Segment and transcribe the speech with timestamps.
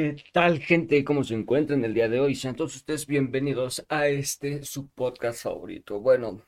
[0.00, 1.04] ¿Qué tal, gente?
[1.04, 2.34] ¿Cómo se encuentran el día de hoy?
[2.34, 6.00] Sean todos ustedes bienvenidos a este su podcast favorito.
[6.00, 6.42] Bueno,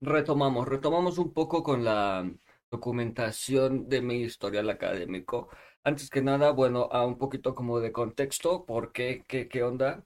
[0.00, 2.30] retomamos, retomamos un poco con la
[2.70, 5.48] documentación de mi historial académico.
[5.82, 9.24] Antes que nada, bueno, a un poquito como de contexto, ¿por qué?
[9.26, 10.04] ¿Qué, onda?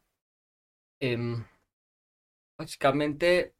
[1.00, 1.44] Em,
[2.58, 3.54] básicamente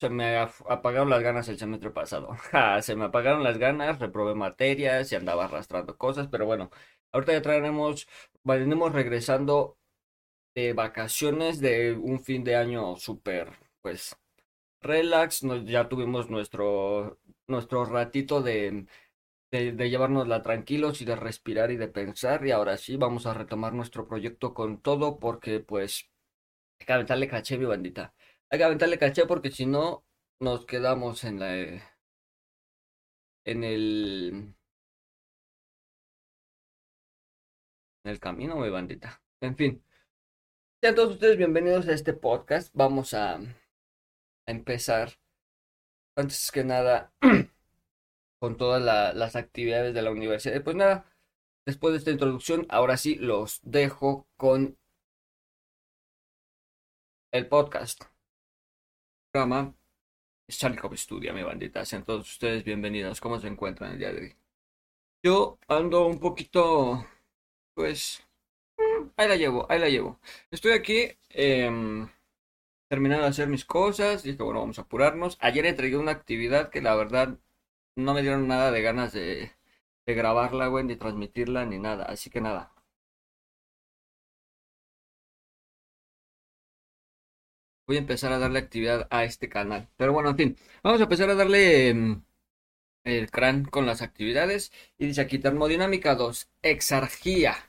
[0.00, 2.36] se me apagaron las ganas el semestre pasado.
[2.82, 6.70] se me apagaron las ganas, reprobé materias y andaba arrastrando cosas, pero bueno,
[7.12, 8.08] ahorita ya traeremos,
[8.44, 9.78] venimos regresando
[10.54, 13.52] de vacaciones de un fin de año súper,
[13.82, 14.16] pues,
[14.82, 15.42] relax.
[15.66, 18.86] ya tuvimos nuestro, nuestro ratito de,
[19.52, 22.46] de, de llevárnosla tranquilos y de respirar y de pensar.
[22.46, 26.10] Y ahora sí, vamos a retomar nuestro proyecto con todo porque, pues,
[26.80, 28.14] hay que aventarle caché, mi bandita.
[28.50, 30.04] Hay que aventarle caché porque si no,
[30.40, 31.82] nos quedamos en la...
[33.44, 34.54] En el...
[38.08, 39.22] el camino, mi bandita.
[39.40, 39.84] En fin.
[40.80, 42.70] Sean todos ustedes bienvenidos a este podcast.
[42.74, 43.40] Vamos a,
[44.46, 45.12] empezar,
[46.16, 47.12] antes que nada,
[48.40, 50.62] con todas la, las actividades de la universidad.
[50.62, 51.04] Pues nada,
[51.66, 54.78] después de esta introducción, ahora sí los dejo con
[57.32, 58.04] el podcast.
[59.32, 59.74] Programa
[60.48, 61.84] Charlie Cop Studia, mi bandita.
[61.84, 63.20] Sean todos ustedes bienvenidos.
[63.20, 64.36] ¿Cómo se encuentran el día de hoy?
[65.22, 67.04] Yo ando un poquito,
[67.78, 68.26] pues,
[68.78, 70.20] mm, ahí la llevo, ahí la llevo.
[70.50, 71.70] Estoy aquí eh,
[72.88, 74.22] terminando de hacer mis cosas.
[74.24, 75.38] Dije, bueno, vamos a apurarnos.
[75.40, 77.38] Ayer entregué una actividad que la verdad
[77.96, 79.52] no me dieron nada de ganas de,
[80.06, 82.04] grabarla, güey, ni transmitirla, ni nada.
[82.06, 82.72] Así que nada.
[87.86, 89.88] Voy a empezar a darle actividad a este canal.
[89.96, 92.22] Pero bueno, en fin, vamos a empezar a darle um,
[93.04, 94.72] el crán con las actividades.
[94.98, 97.67] Y dice aquí termodinámica 2, exergía.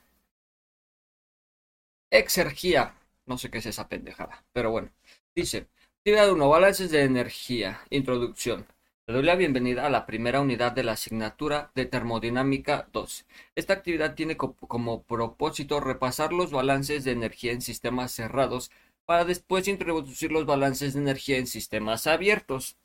[2.10, 2.96] Exergía.
[3.26, 4.90] No sé qué es esa pendejada, pero bueno.
[5.34, 7.82] Dice, actividad 1, balances de energía.
[7.88, 8.66] Introducción.
[9.06, 13.26] Le doy la bienvenida a la primera unidad de la asignatura de Termodinámica 2.
[13.54, 18.72] Esta actividad tiene como propósito repasar los balances de energía en sistemas cerrados
[19.04, 22.76] para después introducir los balances de energía en sistemas abiertos.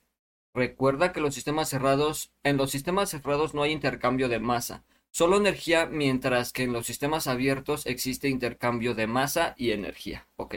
[0.54, 4.84] Recuerda que los sistemas cerrados, en los sistemas cerrados no hay intercambio de masa,
[5.16, 10.28] solo energía, mientras que en los sistemas abiertos existe intercambio de masa y energía.
[10.36, 10.56] Ok,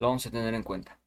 [0.00, 0.98] lo vamos a tener en cuenta.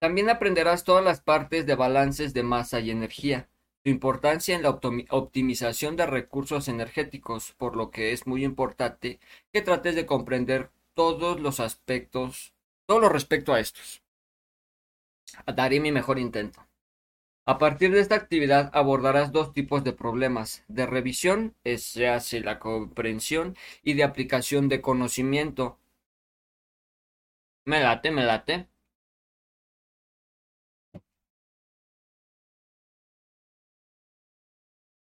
[0.00, 3.50] También aprenderás todas las partes de balances de masa y energía,
[3.84, 9.20] su importancia en la optimización de recursos energéticos, por lo que es muy importante
[9.52, 12.54] que trates de comprender todos los aspectos,
[12.86, 14.02] todo lo respecto a estos.
[15.54, 16.67] Daré mi mejor intento.
[17.48, 22.58] A partir de esta actividad abordarás dos tipos de problemas, de revisión, se hace la
[22.58, 25.78] comprensión, y de aplicación de conocimiento.
[27.64, 28.68] Me late, me late.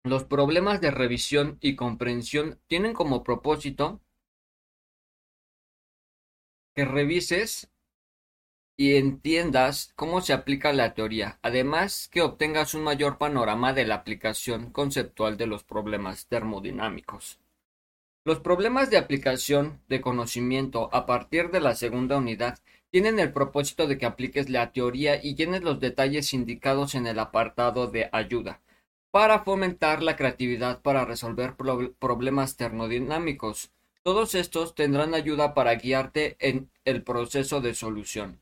[0.03, 3.99] Los problemas de revisión y comprensión tienen como propósito
[6.75, 7.69] que revises
[8.77, 13.95] y entiendas cómo se aplica la teoría, además que obtengas un mayor panorama de la
[13.95, 17.39] aplicación conceptual de los problemas termodinámicos.
[18.23, 22.59] Los problemas de aplicación de conocimiento a partir de la segunda unidad
[22.91, 27.17] tienen el propósito de que apliques la teoría y llenes los detalles indicados en el
[27.17, 28.61] apartado de ayuda
[29.11, 31.55] para fomentar la creatividad para resolver
[31.99, 33.71] problemas termodinámicos.
[34.03, 38.39] Todos estos tendrán ayuda para guiarte en el proceso de solución.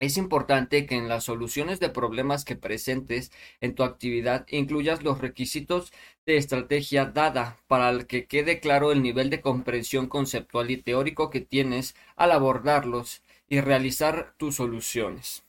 [0.00, 3.30] Es importante que en las soluciones de problemas que presentes
[3.60, 5.92] en tu actividad incluyas los requisitos
[6.26, 11.40] de estrategia dada para que quede claro el nivel de comprensión conceptual y teórico que
[11.42, 15.44] tienes al abordarlos y realizar tus soluciones.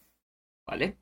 [0.68, 0.98] ¿Vale?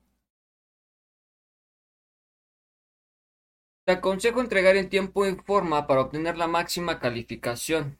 [3.84, 7.98] Te aconsejo entregar en tiempo y forma para obtener la máxima calificación.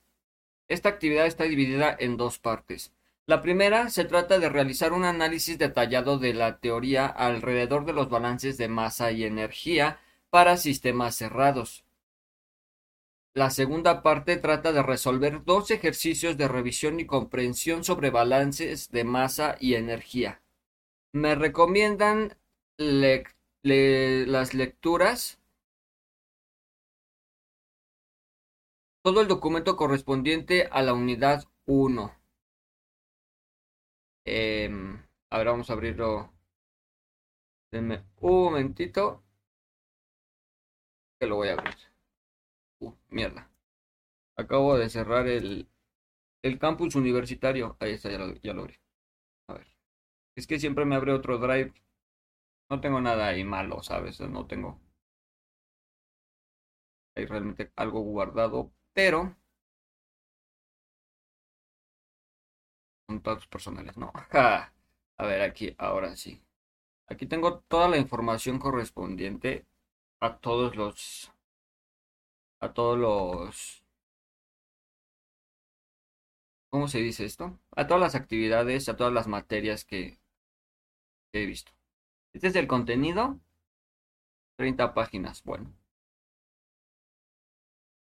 [0.69, 2.93] Esta actividad está dividida en dos partes.
[3.27, 8.09] La primera se trata de realizar un análisis detallado de la teoría alrededor de los
[8.09, 10.01] balances de masa y energía
[10.31, 11.85] para sistemas cerrados.
[13.33, 19.05] La segunda parte trata de resolver dos ejercicios de revisión y comprensión sobre balances de
[19.05, 20.43] masa y energía.
[21.13, 22.37] Me recomiendan
[22.77, 25.39] las lecturas
[29.03, 32.20] todo el documento correspondiente a la unidad 1.
[34.33, 34.71] Eh,
[35.31, 36.33] ahora vamos a abrirlo.
[37.73, 39.25] Denme un momentito.
[41.19, 41.75] Que lo voy a abrir.
[42.81, 43.51] Uh, mierda.
[44.37, 45.69] Acabo de cerrar el,
[46.43, 47.77] el campus universitario.
[47.81, 48.77] Ahí está, ya lo, ya lo abrí.
[49.49, 49.69] A ver.
[50.37, 51.75] Es que siempre me abre otro drive.
[52.71, 54.21] No tengo nada ahí malo, ¿sabes?
[54.21, 54.81] No tengo.
[57.17, 58.73] Hay realmente algo guardado.
[58.93, 59.37] Pero.
[63.23, 64.13] Datos personales, ¿no?
[64.33, 66.43] A ver, aquí, ahora sí.
[67.09, 69.67] Aquí tengo toda la información correspondiente
[70.21, 71.33] a todos los.
[72.61, 73.81] A todos los
[76.71, 77.59] ¿Cómo se dice esto?
[77.77, 80.21] A todas las actividades, a todas las materias que,
[81.33, 81.73] he visto.
[82.33, 83.41] Este es el contenido.
[84.57, 85.43] 30 páginas.
[85.43, 85.73] Bueno.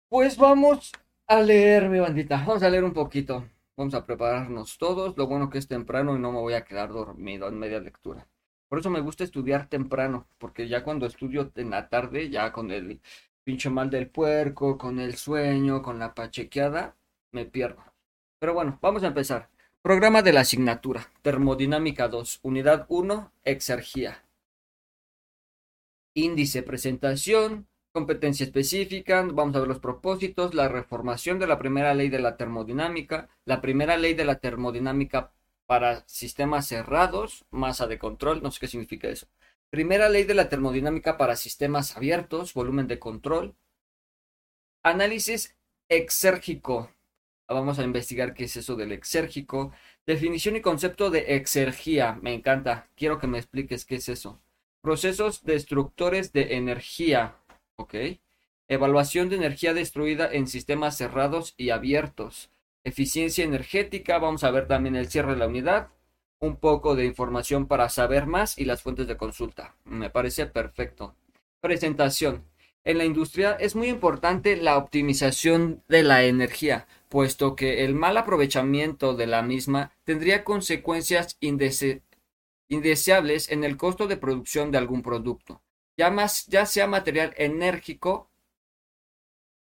[0.09, 0.93] Pues vamos
[1.27, 2.37] a leer, mi bandita.
[2.37, 3.45] Vamos a leer un poquito.
[3.77, 5.17] Vamos a prepararnos todos.
[5.17, 8.27] Lo bueno que es temprano y no me voy a quedar dormido en media lectura.
[8.69, 12.71] Por eso me gusta estudiar temprano, porque ya cuando estudio en la tarde, ya con
[12.71, 13.01] el
[13.43, 16.95] pinche mal del puerco, con el sueño, con la pachequeada,
[17.31, 17.83] me pierdo.
[18.39, 19.49] Pero bueno, vamos a empezar.
[19.81, 21.11] Programa de la asignatura.
[21.21, 22.39] Termodinámica 2.
[22.43, 23.31] Unidad 1.
[23.43, 24.25] Exergía.
[26.15, 32.09] Índice, presentación, competencia específica, vamos a ver los propósitos, la reformación de la primera ley
[32.09, 35.31] de la termodinámica, la primera ley de la termodinámica
[35.65, 39.27] para sistemas cerrados, masa de control, no sé qué significa eso.
[39.69, 43.55] Primera ley de la termodinámica para sistemas abiertos, volumen de control.
[44.83, 45.55] Análisis
[45.89, 46.91] exérgico,
[47.47, 49.71] Vamos a investigar qué es eso del exérgico.
[50.07, 52.17] Definición y concepto de exergía.
[52.21, 52.89] Me encanta.
[52.95, 54.41] Quiero que me expliques qué es eso.
[54.81, 57.35] Procesos destructores de energía.
[57.77, 57.95] Ok.
[58.67, 62.49] Evaluación de energía destruida en sistemas cerrados y abiertos.
[62.83, 64.17] Eficiencia energética.
[64.17, 65.89] Vamos a ver también el cierre de la unidad.
[66.39, 69.75] Un poco de información para saber más y las fuentes de consulta.
[69.85, 71.15] Me parece perfecto.
[71.61, 72.43] Presentación.
[72.83, 78.17] En la industria es muy importante la optimización de la energía puesto que el mal
[78.17, 81.37] aprovechamiento de la misma tendría consecuencias
[82.67, 85.61] indeseables en el costo de producción de algún producto,
[85.97, 87.33] ya, más, ya sea material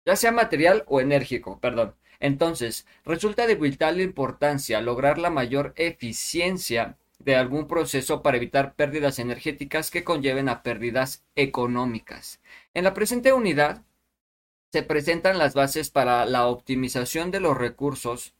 [0.05, 1.95] ya sea material o enérgico, perdón.
[2.19, 9.19] Entonces, resulta de vital importancia lograr la mayor eficiencia de algún proceso para evitar pérdidas
[9.19, 12.41] energéticas que conlleven a pérdidas económicas.
[12.73, 13.83] En la presente unidad
[14.71, 18.33] se presentan las bases para la optimización de los recursos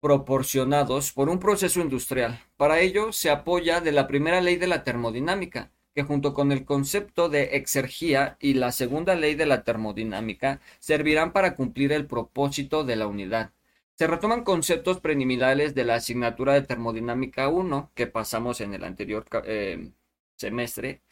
[0.00, 2.40] proporcionados por un proceso industrial.
[2.56, 6.64] Para ello se apoya de la primera ley de la termodinámica, que junto con el
[6.64, 12.84] concepto de exergía y la segunda ley de la termodinámica servirán para cumplir el propósito
[12.84, 13.50] de la unidad.
[13.96, 19.26] Se retoman conceptos preliminares de la asignatura de termodinámica 1 que pasamos en el anterior
[19.44, 19.90] eh,
[20.36, 21.02] semestre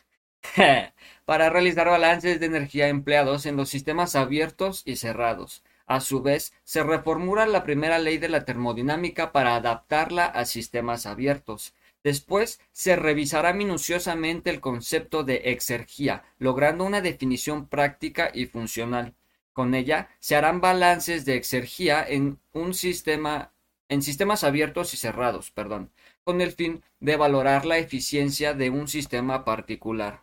[1.24, 5.64] para realizar balances de energía empleados en los sistemas abiertos y cerrados.
[5.86, 11.06] A su vez, se reformula la primera ley de la termodinámica para adaptarla a sistemas
[11.06, 11.74] abiertos.
[12.06, 19.16] Después se revisará minuciosamente el concepto de exergía, logrando una definición práctica y funcional.
[19.52, 23.52] Con ella se harán balances de exergía en un sistema
[23.88, 25.90] en sistemas abiertos y cerrados, perdón,
[26.22, 30.22] con el fin de valorar la eficiencia de un sistema particular.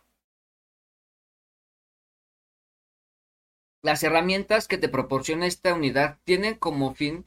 [3.82, 7.26] Las herramientas que te proporciona esta unidad tienen como fin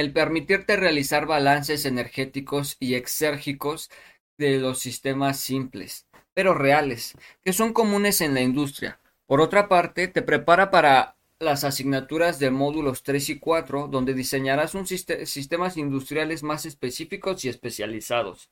[0.00, 3.90] el permitirte realizar balances energéticos y exérgicos
[4.38, 8.98] de los sistemas simples, pero reales, que son comunes en la industria.
[9.26, 14.74] Por otra parte, te prepara para las asignaturas de módulos 3 y 4, donde diseñarás
[14.74, 18.50] un sistemas industriales más específicos y especializados.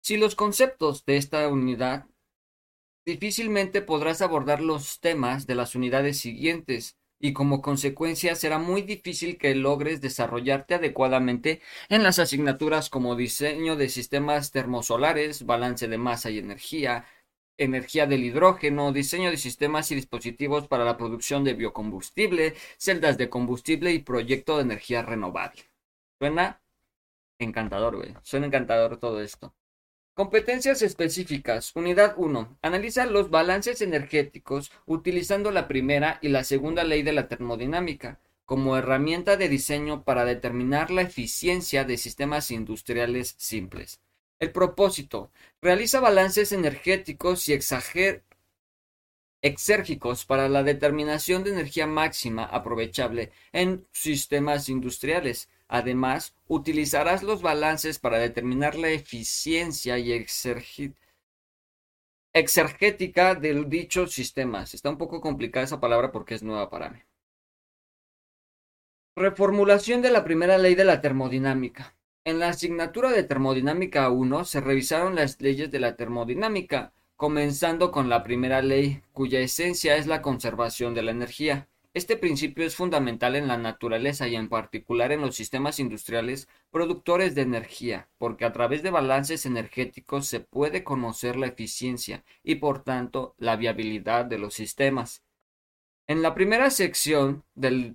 [0.00, 2.06] Si los conceptos de esta unidad
[3.06, 9.38] Difícilmente podrás abordar los temas de las unidades siguientes y como consecuencia será muy difícil
[9.38, 16.30] que logres desarrollarte adecuadamente en las asignaturas como diseño de sistemas termosolares, balance de masa
[16.30, 17.06] y energía,
[17.58, 23.30] energía del hidrógeno, diseño de sistemas y dispositivos para la producción de biocombustible, celdas de
[23.30, 25.62] combustible y proyecto de energía renovable.
[26.18, 26.62] Suena
[27.38, 28.14] encantador, güey.
[28.22, 29.54] Suena encantador todo esto.
[30.16, 31.72] Competencias específicas.
[31.74, 32.56] Unidad 1.
[32.62, 38.78] Analiza los balances energéticos utilizando la primera y la segunda ley de la termodinámica como
[38.78, 44.00] herramienta de diseño para determinar la eficiencia de sistemas industriales simples.
[44.38, 45.30] El propósito.
[45.60, 47.52] Realiza balances energéticos y
[49.42, 57.98] exérgicos para la determinación de energía máxima aprovechable en sistemas industriales Además, utilizarás los balances
[57.98, 60.12] para determinar la eficiencia y
[62.32, 64.74] exergética de dichos sistemas.
[64.74, 67.00] Está un poco complicada esa palabra porque es nueva para mí.
[69.16, 71.96] Reformulación de la primera ley de la termodinámica.
[72.24, 78.08] En la asignatura de termodinámica 1 se revisaron las leyes de la termodinámica, comenzando con
[78.08, 81.68] la primera ley, cuya esencia es la conservación de la energía.
[81.96, 87.34] Este principio es fundamental en la naturaleza y en particular en los sistemas industriales productores
[87.34, 92.84] de energía, porque a través de balances energéticos se puede conocer la eficiencia y por
[92.84, 95.22] tanto la viabilidad de los sistemas.
[96.06, 97.94] En la primera sección de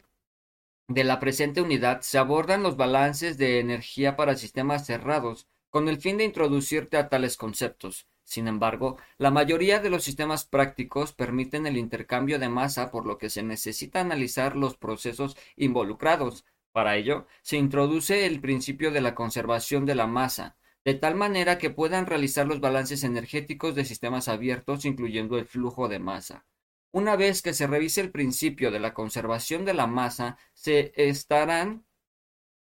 [0.87, 6.17] la presente unidad se abordan los balances de energía para sistemas cerrados, con el fin
[6.17, 8.07] de introducirte a tales conceptos.
[8.31, 13.17] Sin embargo, la mayoría de los sistemas prácticos permiten el intercambio de masa, por lo
[13.17, 16.45] que se necesita analizar los procesos involucrados.
[16.71, 21.57] Para ello, se introduce el principio de la conservación de la masa, de tal manera
[21.57, 26.45] que puedan realizar los balances energéticos de sistemas abiertos, incluyendo el flujo de masa.
[26.93, 31.85] Una vez que se revise el principio de la conservación de la masa, se estarán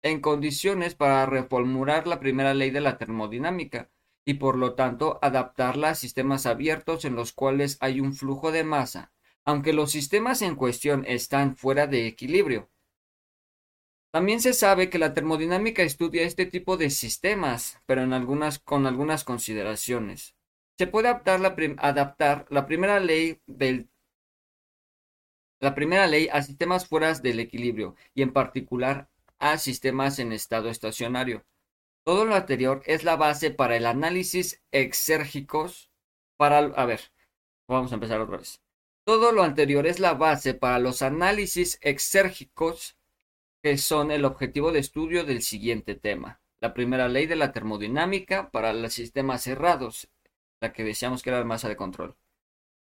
[0.02, 3.90] en condiciones para reformular la primera ley de la termodinámica
[4.26, 8.64] y por lo tanto adaptarla a sistemas abiertos en los cuales hay un flujo de
[8.64, 9.12] masa,
[9.44, 12.70] aunque los sistemas en cuestión están fuera de equilibrio.
[14.12, 18.06] También se sabe que la termodinámica estudia este tipo de sistemas, pero
[18.60, 20.36] con algunas consideraciones.
[20.78, 21.40] Se puede adaptar
[21.80, 23.90] adaptar la primera ley del
[25.62, 30.70] la primera ley a sistemas fuera del equilibrio y en particular a sistemas en estado
[30.70, 31.46] estacionario.
[32.04, 35.92] Todo lo anterior es la base para el análisis exérgicos
[36.36, 36.58] para...
[36.58, 37.02] A ver,
[37.68, 38.60] vamos a empezar otra vez.
[39.06, 42.98] Todo lo anterior es la base para los análisis exérgicos
[43.62, 46.42] que son el objetivo de estudio del siguiente tema.
[46.60, 50.10] La primera ley de la termodinámica para los sistemas cerrados,
[50.60, 52.18] la que decíamos que era la masa de control.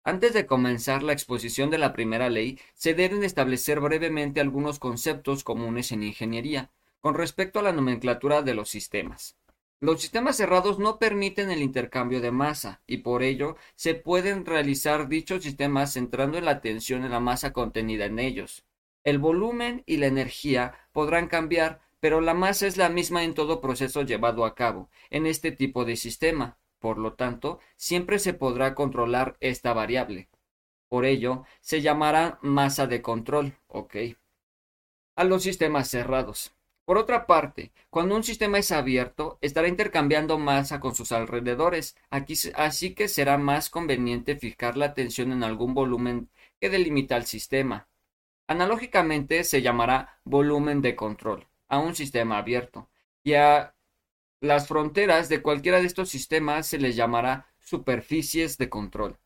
[0.06, 5.44] Antes de comenzar la exposición de la primera ley, se deben establecer brevemente algunos conceptos
[5.44, 6.72] comunes en ingeniería
[7.02, 9.38] con respecto a la nomenclatura de los sistemas.
[9.82, 15.08] Los sistemas cerrados no permiten el intercambio de masa y por ello se pueden realizar
[15.08, 18.66] dichos sistemas centrando en la tensión en la masa contenida en ellos.
[19.06, 23.62] El volumen y la energía podrán cambiar, pero la masa es la misma en todo
[23.62, 26.58] proceso llevado a cabo en este tipo de sistema.
[26.80, 30.28] Por lo tanto, siempre se podrá controlar esta variable.
[30.90, 33.96] Por ello, se llamará masa de control, ¿ok?
[35.16, 36.54] A los sistemas cerrados.
[36.90, 42.96] Por otra parte, cuando un sistema es abierto, estará intercambiando masa con sus alrededores, así
[42.96, 47.88] que será más conveniente fijar la tensión en algún volumen que delimita el sistema.
[48.48, 52.90] Analógicamente se llamará volumen de control a un sistema abierto,
[53.24, 53.76] y a
[54.42, 59.20] las fronteras de cualquiera de estos sistemas se les llamará superficies de control.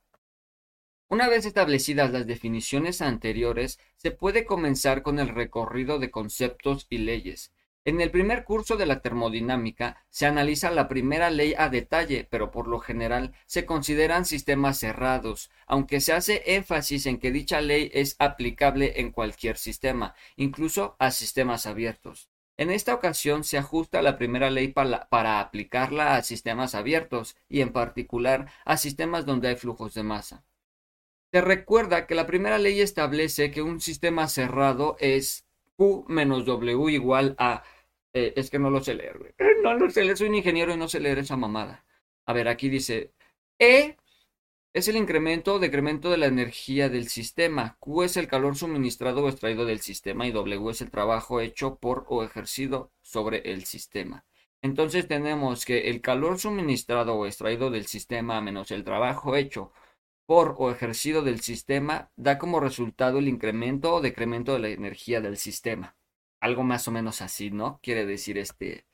[1.13, 6.97] Una vez establecidas las definiciones anteriores, se puede comenzar con el recorrido de conceptos y
[6.97, 7.53] leyes.
[7.85, 12.49] En el primer curso de la termodinámica se analiza la primera ley a detalle, pero
[12.49, 17.91] por lo general se consideran sistemas cerrados, aunque se hace énfasis en que dicha ley
[17.93, 22.31] es aplicable en cualquier sistema, incluso a sistemas abiertos.
[22.57, 27.71] En esta ocasión se ajusta la primera ley para, aplicarla a sistemas abiertos y en
[27.71, 30.43] particular a sistemas donde hay flujos de masa.
[31.33, 36.91] Se recuerda que la primera ley establece que un sistema cerrado es Q menos W
[36.91, 37.63] igual a...
[38.13, 40.77] Eh, es que no lo sé leer, No lo sé leer, soy un ingeniero y
[40.77, 41.85] no sé leer esa mamada.
[42.27, 43.13] A ver, aquí dice
[43.57, 43.97] E
[44.73, 47.77] es el incremento o decremento de la energía del sistema.
[47.79, 51.77] Q es el calor suministrado o extraído del sistema y W es el trabajo hecho
[51.77, 54.23] por o ejercido sobre el sistema.
[54.61, 59.71] Entonces tenemos que el calor suministrado o extraído del sistema menos el trabajo hecho
[60.33, 65.21] por o ejercido del sistema da como resultado el incremento o decremento de la energía
[65.21, 65.95] del sistema.
[66.39, 67.79] Algo más o menos así, ¿no?
[67.83, 68.87] Quiere decir este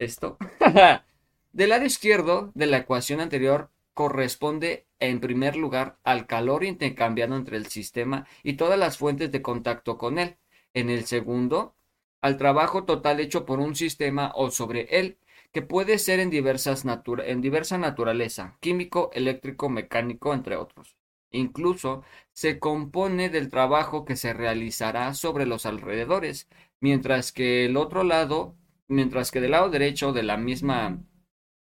[0.00, 0.36] esto.
[1.52, 7.56] del lado izquierdo de la ecuación anterior corresponde en primer lugar al calor intercambiado entre
[7.56, 10.36] el sistema y todas las fuentes de contacto con él.
[10.72, 11.76] En el segundo,
[12.20, 15.16] al trabajo total hecho por un sistema o sobre él,
[15.54, 20.96] que puede ser en, diversas en diversa naturaleza, químico, eléctrico, mecánico, entre otros.
[21.30, 26.48] Incluso se compone del trabajo que se realizará sobre los alrededores,
[26.80, 28.56] mientras que el otro lado,
[28.88, 31.04] mientras que del lado derecho de la misma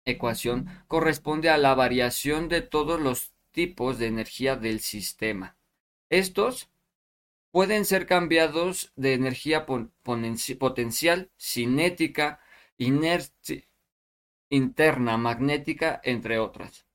[0.04, 5.58] ecuación corresponde a la variación de todos los tipos de energía del sistema.
[6.10, 6.72] Estos
[7.52, 12.40] pueden ser cambiados de energía potencial, cinética,
[14.56, 16.86] interna, magnética, entre otras.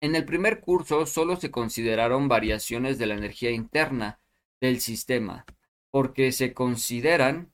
[0.00, 4.20] En el primer curso solo se consideraron variaciones de la energía interna
[4.60, 5.44] del sistema,
[5.90, 7.52] porque se consideran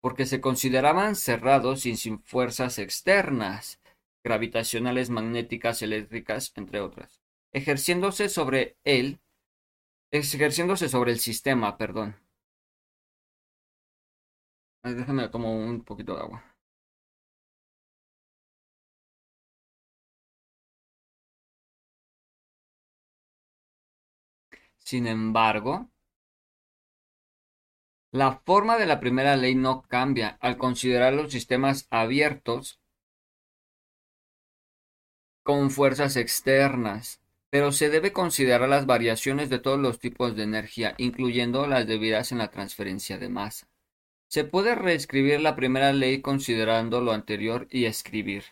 [0.00, 3.80] porque se consideraban cerrados y sin fuerzas externas,
[4.24, 7.20] gravitacionales, magnéticas, eléctricas, entre otras,
[7.52, 9.20] ejerciéndose sobre él,
[10.10, 12.16] ejerciéndose sobre el sistema, perdón.
[14.82, 16.49] Déjame tomar un poquito de agua.
[24.90, 25.88] Sin embargo,
[28.10, 32.80] la forma de la primera ley no cambia al considerar los sistemas abiertos
[35.44, 40.96] con fuerzas externas, pero se debe considerar las variaciones de todos los tipos de energía,
[40.98, 43.68] incluyendo las debidas en la transferencia de masa.
[44.26, 48.42] Se puede reescribir la primera ley considerando lo anterior y escribir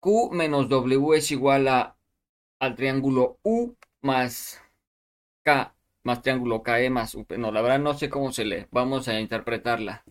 [0.00, 1.96] Q menos W es igual a,
[2.60, 4.60] al triángulo U más
[5.42, 7.26] K más triángulo KE más U.
[7.36, 8.66] No, la verdad no sé cómo se lee.
[8.70, 10.04] Vamos a interpretarla.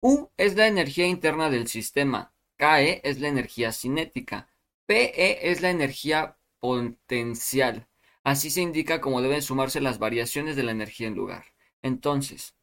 [0.00, 2.32] U es la energía interna del sistema.
[2.56, 4.48] KE es la energía cinética.
[4.86, 7.86] PE es la energía potencial.
[8.24, 11.44] Así se indica cómo deben sumarse las variaciones de la energía en lugar.
[11.82, 12.56] Entonces,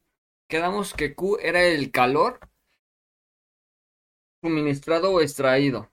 [0.48, 2.40] quedamos que Q era el calor
[4.42, 5.90] suministrado o extraído,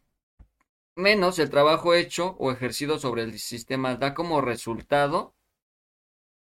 [0.96, 5.34] menos el trabajo hecho o ejercido sobre el sistema da como resultado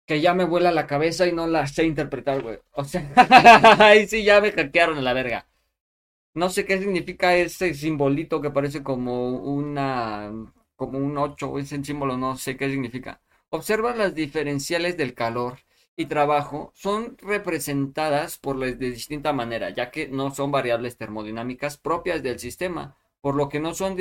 [0.06, 2.60] Que ya me vuela la cabeza y no la sé interpretar, güey.
[2.74, 3.10] O sea,
[3.80, 5.48] ahí sí ya me hackearon a la verga.
[6.34, 10.32] No sé qué significa ese simbolito que parece como una
[10.76, 13.22] como un 8, ese símbolo no sé qué significa.
[13.50, 15.60] Observa las diferenciales del calor
[15.96, 22.24] y trabajo son representadas por de distinta manera, ya que no son variables termodinámicas propias
[22.24, 23.96] del sistema, por lo que no son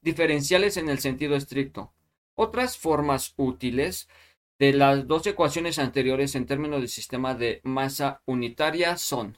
[0.00, 1.92] diferenciales en el sentido estricto.
[2.34, 4.08] Otras formas útiles
[4.58, 9.36] de las dos ecuaciones anteriores en términos de sistema de masa unitaria son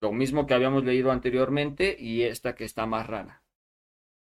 [0.00, 3.42] lo mismo que habíamos leído anteriormente y esta que está más rara.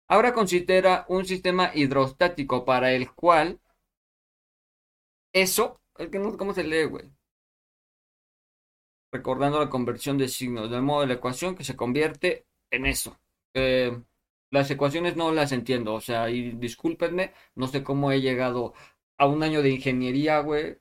[0.07, 3.61] Ahora considera un sistema hidrostático para el cual
[5.43, 7.11] eso, es que no sé cómo se lee, güey.
[9.13, 13.19] Recordando la conversión de signos, del modo de la ecuación que se convierte en eso.
[14.51, 18.75] las ecuaciones no las entiendo, o sea, y discúlpenme, no sé cómo he llegado
[19.19, 20.79] a un año de ingeniería, güey,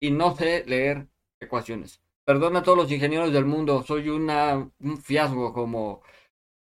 [0.00, 1.08] y no sé leer
[1.40, 2.00] ecuaciones.
[2.24, 6.02] Perdona a todos los ingenieros del mundo, soy una, un fiasco como,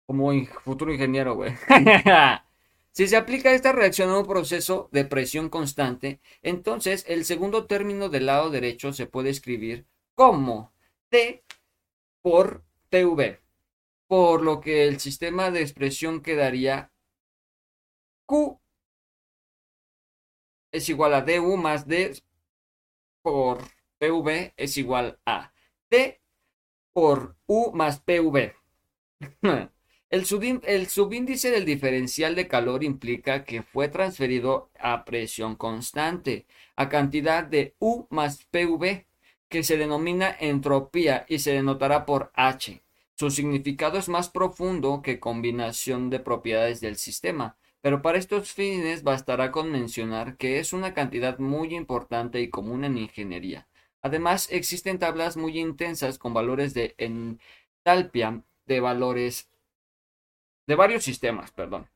[0.06, 1.52] como futuro ingeniero, güey.
[2.94, 8.08] Si se aplica esta reacción a un proceso de presión constante, entonces el segundo término
[8.08, 10.72] del lado derecho se puede escribir como
[11.08, 11.44] T
[12.22, 13.40] por TV,
[14.06, 16.92] por lo que el sistema de expresión quedaría
[18.26, 18.60] Q
[20.70, 22.22] es igual a DU más D
[23.22, 23.58] por
[23.98, 25.52] PV es igual a
[25.88, 26.22] T
[26.92, 28.54] por U más PV.
[30.10, 37.42] El, subíndice del diferencial de calor implica que fue transferido a presión constante, a cantidad
[37.42, 39.06] de U más PV,
[39.48, 42.82] que se denomina entropía y se denotará por H.
[43.16, 49.02] Su significado es más profundo que combinación de propiedades del sistema, pero para estos fines
[49.02, 53.68] bastará con mencionar que es una cantidad muy importante y común en ingeniería.
[54.02, 59.50] Además, existen tablas muy intensas con valores de entalpia de valores
[60.66, 61.90] de varios sistemas, perdón.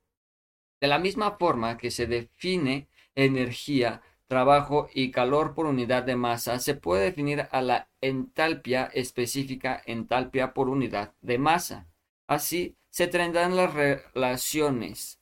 [0.81, 6.59] De la misma forma que se define energía, trabajo y calor por unidad de masa,
[6.59, 11.88] se puede definir a la entalpia específica entalpia por unidad de masa.
[12.26, 15.18] Así se tendrán las relaciones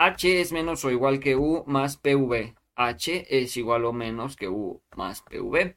[0.00, 2.54] H es menos o igual que U más PV.
[2.76, 5.76] H es igual o menos que U más PV.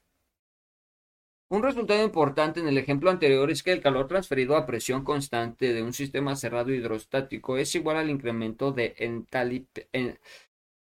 [1.51, 5.73] Un resultado importante en el ejemplo anterior es que el calor transferido a presión constante
[5.73, 8.95] de un sistema cerrado hidrostático es igual al incremento de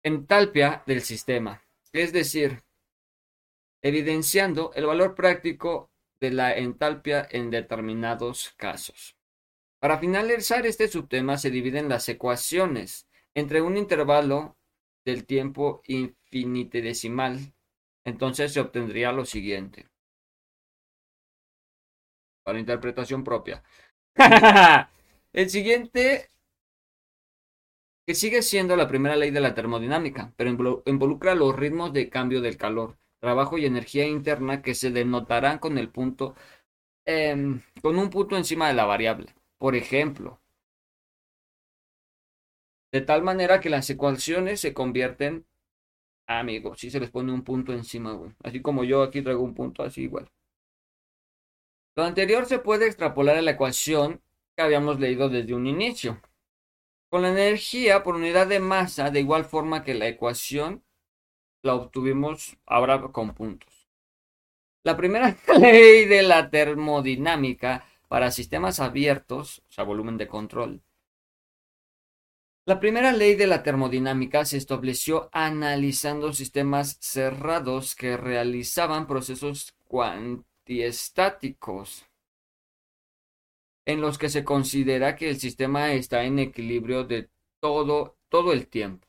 [0.03, 2.61] entalpia del sistema, es decir,
[3.81, 5.89] evidenciando el valor práctico
[6.19, 9.17] de la entalpia en determinados casos.
[9.79, 14.55] Para finalizar este subtema se dividen las ecuaciones entre un intervalo
[15.03, 17.39] del tiempo infinitesimal,
[18.05, 19.87] entonces se obtendría lo siguiente.
[22.43, 23.63] Para interpretación propia.
[25.33, 26.29] El siguiente,
[28.05, 30.49] que sigue siendo la primera ley de la termodinámica, pero
[30.85, 35.77] involucra los ritmos de cambio del calor, trabajo y energía interna que se denotarán con
[35.77, 36.35] el punto,
[37.05, 39.35] em, con un punto encima de la variable.
[39.59, 40.41] Por ejemplo,
[42.93, 45.45] de tal manera que las ecuaciones se convierten,
[46.27, 48.33] amigos, si se les pone un punto encima, güey.
[48.43, 50.29] Así como yo aquí traigo un punto así igual.
[51.95, 54.21] Lo anterior se puede extrapolar a la ecuación
[54.55, 56.21] que habíamos leído desde un inicio.
[57.09, 60.83] Con la energía por unidad de masa, de igual forma que la ecuación,
[61.61, 63.87] la obtuvimos ahora con puntos.
[64.83, 70.81] La primera ley de la termodinámica para sistemas abiertos, o sea, volumen de control,
[72.65, 79.75] la primera ley de la termodinámica se estableció analizando sistemas cerrados que realizaban procesos
[80.63, 82.05] cuantiestáticos,
[83.85, 87.29] en los que se considera que el sistema está en equilibrio de
[87.61, 89.07] todo, todo el tiempo.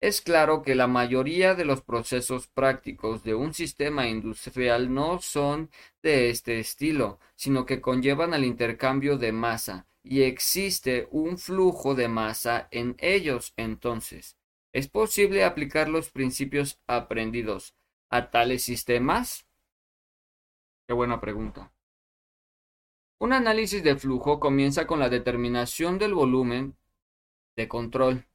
[0.00, 5.70] Es claro que la mayoría de los procesos prácticos de un sistema industrial no son
[6.02, 12.08] de este estilo, sino que conllevan al intercambio de masa, y existe un flujo de
[12.08, 14.36] masa en ellos entonces.
[14.72, 17.74] ¿Es posible aplicar los principios aprendidos
[18.10, 19.43] a tales sistemas?
[20.86, 21.72] Qué buena pregunta.
[23.18, 26.76] Un análisis de flujo comienza con la determinación del volumen
[27.56, 28.26] de control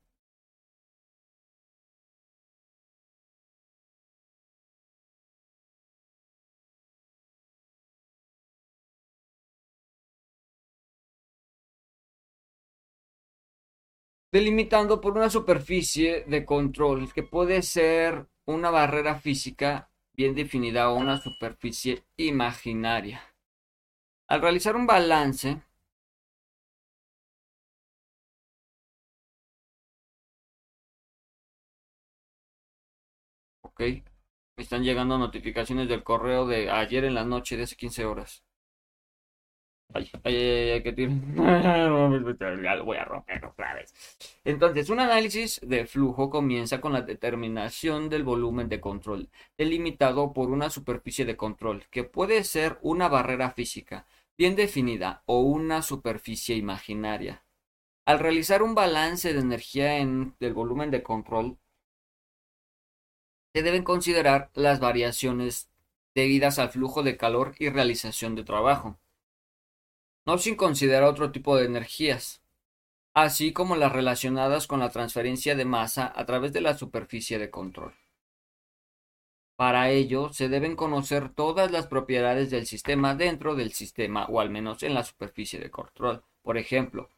[14.32, 19.89] delimitando por una superficie de control que puede ser una barrera física
[20.20, 23.24] bien definida o una superficie imaginaria.
[24.30, 25.62] Al realizar un balance,
[33.62, 34.04] ok, me
[34.64, 38.44] están llegando notificaciones del correo de ayer en la noche de hace 15 horas.
[39.92, 40.36] Ay, ay,
[40.72, 43.92] ay, que lo voy a romper otra vez.
[44.44, 50.52] Entonces, un análisis de flujo comienza con la determinación del volumen de control, delimitado por
[50.52, 54.06] una superficie de control, que puede ser una barrera física
[54.38, 57.44] bien definida o una superficie imaginaria.
[58.06, 61.58] Al realizar un balance de energía en, del volumen de control,
[63.56, 65.70] se deben considerar las variaciones
[66.14, 69.00] debidas al flujo de calor y realización de trabajo
[70.30, 72.44] no sin considerar otro tipo de energías,
[73.16, 77.50] así como las relacionadas con la transferencia de masa a través de la superficie de
[77.50, 77.96] control.
[79.56, 84.52] Para ello, se deben conocer todas las propiedades del sistema dentro del sistema, o al
[84.52, 86.24] menos en la superficie de control.
[86.44, 87.10] Por ejemplo,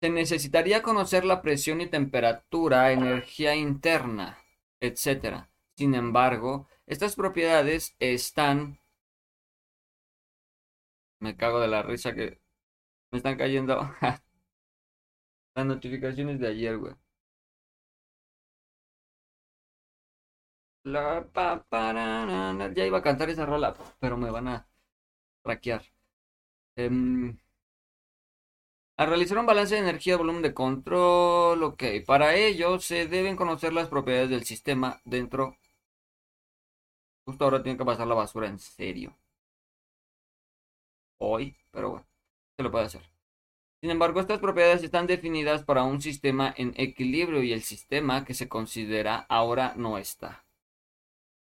[0.00, 4.42] se necesitaría conocer la presión y temperatura, energía interna,
[4.80, 5.44] etc.
[5.76, 8.80] Sin embargo, estas propiedades están
[11.20, 12.40] me cago de la risa que
[13.12, 13.94] me están cayendo
[15.54, 16.94] las notificaciones de ayer, güey.
[22.76, 24.68] Ya iba a cantar esa rola, pero me van a
[25.42, 25.82] traquear.
[26.76, 27.38] Em,
[28.98, 31.82] a realizar un balance de energía volumen de control, ok.
[32.06, 35.56] Para ello se deben conocer las propiedades del sistema dentro
[37.24, 39.16] Justo ahora tiene que pasar la basura en serio.
[41.18, 42.06] Hoy, pero bueno,
[42.56, 43.02] se lo puede hacer.
[43.80, 48.34] Sin embargo, estas propiedades están definidas para un sistema en equilibrio y el sistema que
[48.34, 50.44] se considera ahora no está.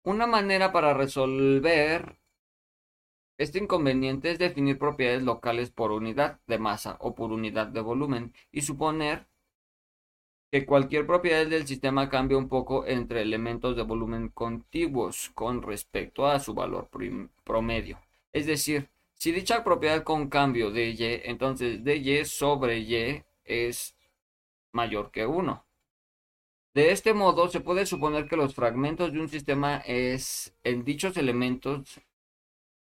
[0.02, 2.18] Una manera para resolver
[3.38, 8.32] este inconveniente es definir propiedades locales por unidad de masa o por unidad de volumen
[8.52, 9.26] y suponer
[10.50, 16.26] que cualquier propiedad del sistema cambia un poco entre elementos de volumen contiguos con respecto
[16.26, 16.88] a su valor
[17.44, 17.98] promedio.
[18.32, 18.88] Es decir,
[19.26, 23.96] si dicha propiedad con cambio de y, entonces dy sobre y es
[24.70, 25.66] mayor que 1.
[26.74, 31.16] De este modo, se puede suponer que los fragmentos de un sistema es, en dichos
[31.16, 32.00] elementos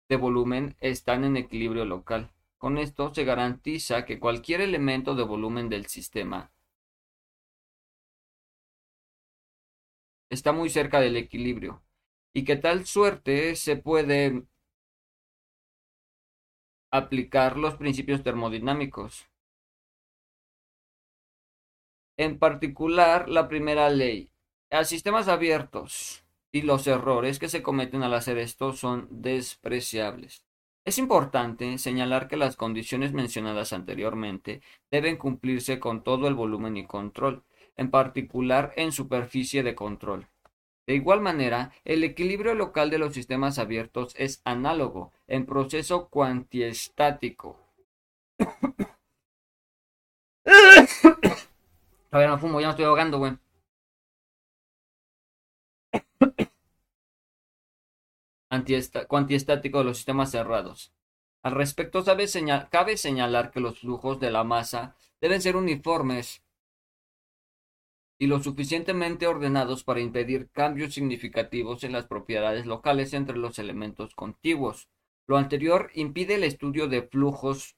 [0.10, 2.32] de volumen están en equilibrio local.
[2.58, 6.52] Con esto se garantiza que cualquier elemento de volumen del sistema
[10.32, 11.84] está muy cerca del equilibrio
[12.34, 14.48] y que tal suerte se puede
[16.92, 19.28] aplicar los principios termodinámicos.
[22.18, 24.30] En particular, la primera ley.
[24.70, 30.44] A sistemas abiertos y los errores que se cometen al hacer esto son despreciables.
[30.84, 36.86] Es importante señalar que las condiciones mencionadas anteriormente deben cumplirse con todo el volumen y
[36.88, 37.44] control,
[37.78, 40.28] en particular en superficie de control.
[40.88, 47.60] De igual manera, el equilibrio local de los sistemas abiertos es análogo en proceso cuantiestático.
[52.10, 53.38] Todavía no fumo, ya me estoy ahogando, güey.
[59.08, 60.92] cuantiestático de los sistemas cerrados.
[61.44, 66.44] Al respecto, cabe señalar que los flujos de la masa deben ser uniformes
[68.22, 74.14] y lo suficientemente ordenados para impedir cambios significativos en las propiedades locales entre los elementos
[74.14, 74.90] contiguos.
[75.26, 77.78] Lo anterior impide el estudio de flujos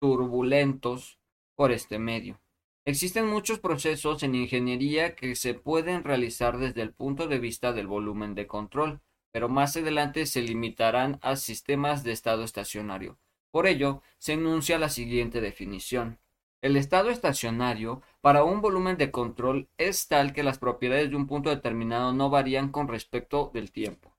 [0.00, 1.20] turbulentos
[1.54, 2.40] por este medio.
[2.84, 7.86] Existen muchos procesos en ingeniería que se pueden realizar desde el punto de vista del
[7.86, 13.20] volumen de control, pero más adelante se limitarán a sistemas de estado estacionario.
[13.52, 16.18] Por ello, se enuncia la siguiente definición.
[16.62, 21.26] El estado estacionario para un volumen de control es tal que las propiedades de un
[21.26, 24.16] punto determinado no varían con respecto del tiempo.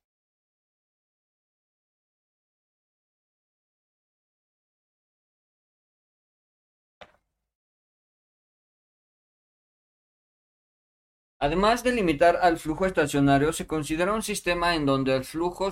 [11.39, 15.71] Además de limitar al flujo estacionario, se considera un sistema en donde el flujo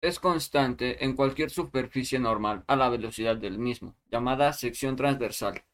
[0.00, 5.64] es constante en cualquier superficie normal a la velocidad del mismo, llamada sección transversal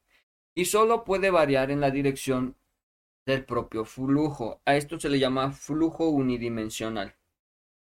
[0.55, 2.55] y solo puede variar en la dirección
[3.25, 4.61] del propio flujo.
[4.65, 7.15] A esto se le llama flujo unidimensional.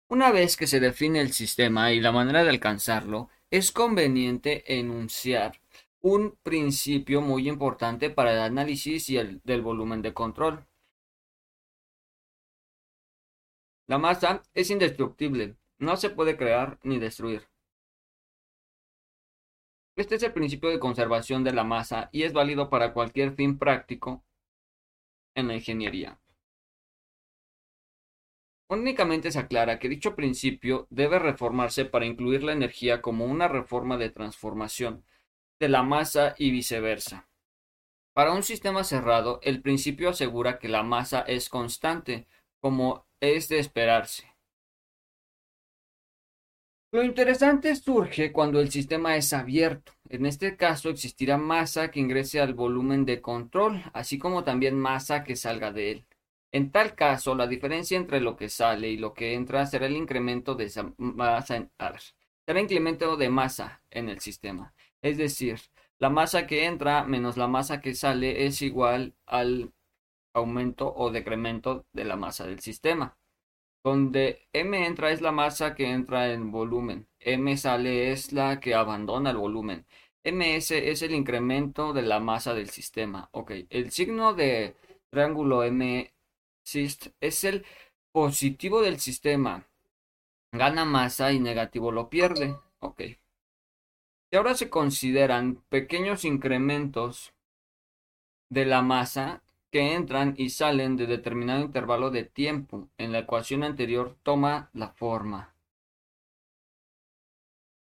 [0.09, 5.61] Una vez que se define el sistema y la manera de alcanzarlo, es conveniente enunciar
[6.01, 10.67] un principio muy importante para el análisis y el del volumen de control.
[13.87, 17.49] La masa es indestructible, no se puede crear ni destruir.
[19.97, 23.59] Este es el principio de conservación de la masa y es válido para cualquier fin
[23.59, 24.25] práctico
[25.35, 26.21] en la ingeniería.
[28.71, 33.97] Únicamente se aclara que dicho principio debe reformarse para incluir la energía como una reforma
[33.97, 35.05] de transformación
[35.59, 37.29] de la masa y viceversa.
[38.13, 42.27] Para un sistema cerrado, el principio asegura que la masa es constante,
[42.61, 44.28] como es de esperarse.
[46.91, 49.93] Lo interesante surge cuando el sistema es abierto.
[50.09, 55.23] En este caso existirá masa que ingrese al volumen de control, así como también masa
[55.23, 56.07] que salga de él.
[56.51, 59.97] En tal caso, la diferencia entre lo que sale y lo que entra será el
[59.97, 61.71] incremento de masa en
[62.47, 64.73] será incremento de masa en el sistema.
[65.03, 65.61] Es decir,
[65.99, 69.75] la masa que entra menos la masa que sale es igual al
[70.33, 73.18] aumento o decremento de la masa del sistema.
[73.89, 77.09] Donde m entra es la masa que entra en volumen.
[77.21, 79.87] m sale es la que abandona el volumen.
[80.25, 83.31] ms es el incremento de la masa del sistema.
[83.33, 84.77] Ok, el signo de
[85.09, 86.13] triángulo m
[87.21, 87.65] es el
[88.13, 89.67] positivo del sistema.
[90.53, 92.57] Gana masa y negativo lo pierde.
[92.81, 93.01] Ok.
[94.31, 97.33] Y ahora se consideran pequeños incrementos
[98.51, 103.63] de la masa que entran y salen de determinado intervalo de tiempo en la ecuación
[103.63, 105.55] anterior toma la forma.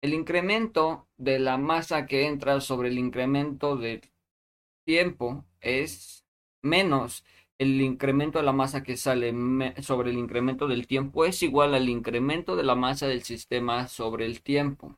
[0.02, 4.02] El incremento de la masa que entra sobre el incremento de
[4.86, 6.26] tiempo es
[6.62, 7.24] menos
[7.60, 9.34] el incremento de la masa que sale
[9.82, 14.26] sobre el incremento del tiempo es igual al incremento de la masa del sistema sobre
[14.26, 14.98] el tiempo.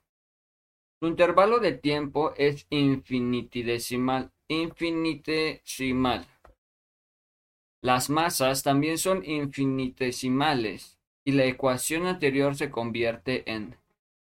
[1.00, 4.32] Su intervalo de tiempo es infinitesimal.
[4.48, 6.28] Infinitesimal.
[7.82, 13.76] Las masas también son infinitesimales y la ecuación anterior se convierte en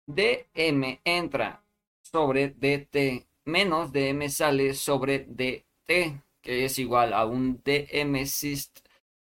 [0.06, 1.62] dm entra
[2.02, 8.80] sobre dt menos dm sale sobre dt, que es igual a un dm sist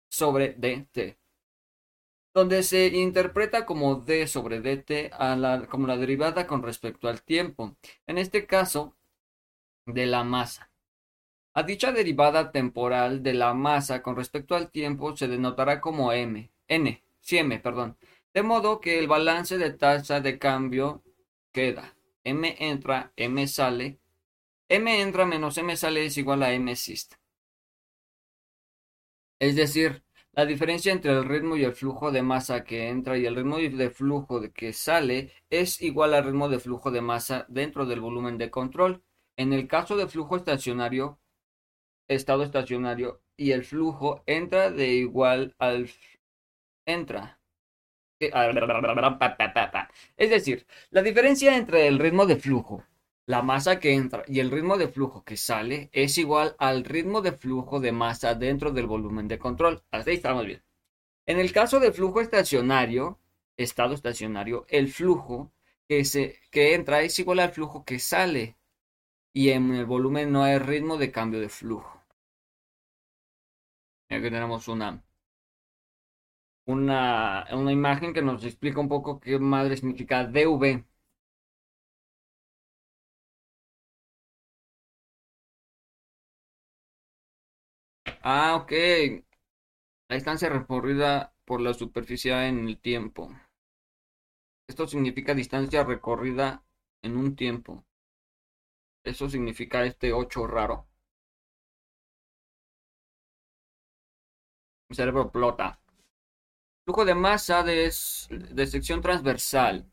[0.08, 1.16] sobre dt
[2.34, 5.10] donde se interpreta como d sobre dt
[5.68, 8.96] como la derivada con respecto al tiempo, en este caso
[9.86, 10.73] de la masa.
[11.54, 16.50] A dicha derivada temporal de la masa con respecto al tiempo se denotará como m,
[16.68, 17.96] n, sí, m, perdón,
[18.32, 21.02] de modo que el balance de tasa de cambio
[21.52, 23.98] queda m entra, m sale,
[24.68, 27.14] m entra menos m sale es igual a m sist.
[29.38, 33.26] Es decir, la diferencia entre el ritmo y el flujo de masa que entra y
[33.26, 37.86] el ritmo de flujo que sale es igual al ritmo de flujo de masa dentro
[37.86, 39.04] del volumen de control.
[39.36, 41.20] En el caso de flujo estacionario,
[42.08, 45.90] estado estacionario y el flujo entra de igual al
[46.86, 47.40] entra.
[50.16, 52.84] Es decir, la diferencia entre el ritmo de flujo
[53.26, 57.22] la masa que entra y el ritmo de flujo que sale es igual al ritmo
[57.22, 59.82] de flujo de masa dentro del volumen de control.
[59.90, 60.62] Hasta ahí estamos bien.
[61.26, 63.18] En el caso de flujo estacionario,
[63.56, 65.52] estado estacionario, el flujo
[65.88, 68.58] que, se, que entra es igual al flujo que sale.
[69.32, 71.93] Y en el volumen no hay ritmo de cambio de flujo.
[74.08, 75.04] Aquí tenemos una,
[76.66, 80.84] una, una imagen que nos explica un poco qué madre significa DV.
[88.22, 88.72] Ah, ok.
[90.08, 93.28] La distancia recorrida por la superficie en el tiempo.
[94.68, 96.62] Esto significa distancia recorrida
[97.00, 97.86] en un tiempo.
[99.04, 100.88] Eso significa este 8 raro.
[104.94, 105.80] Cerebro plota.
[106.84, 109.90] Flujo de masa de, sección transversal.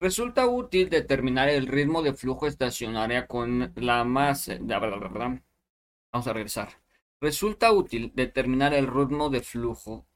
[0.00, 4.58] Resulta útil determinar el ritmo de flujo estacionaria con la masa.
[4.60, 6.68] Vamos a regresar.
[7.20, 10.06] Resulta útil determinar el ritmo de flujo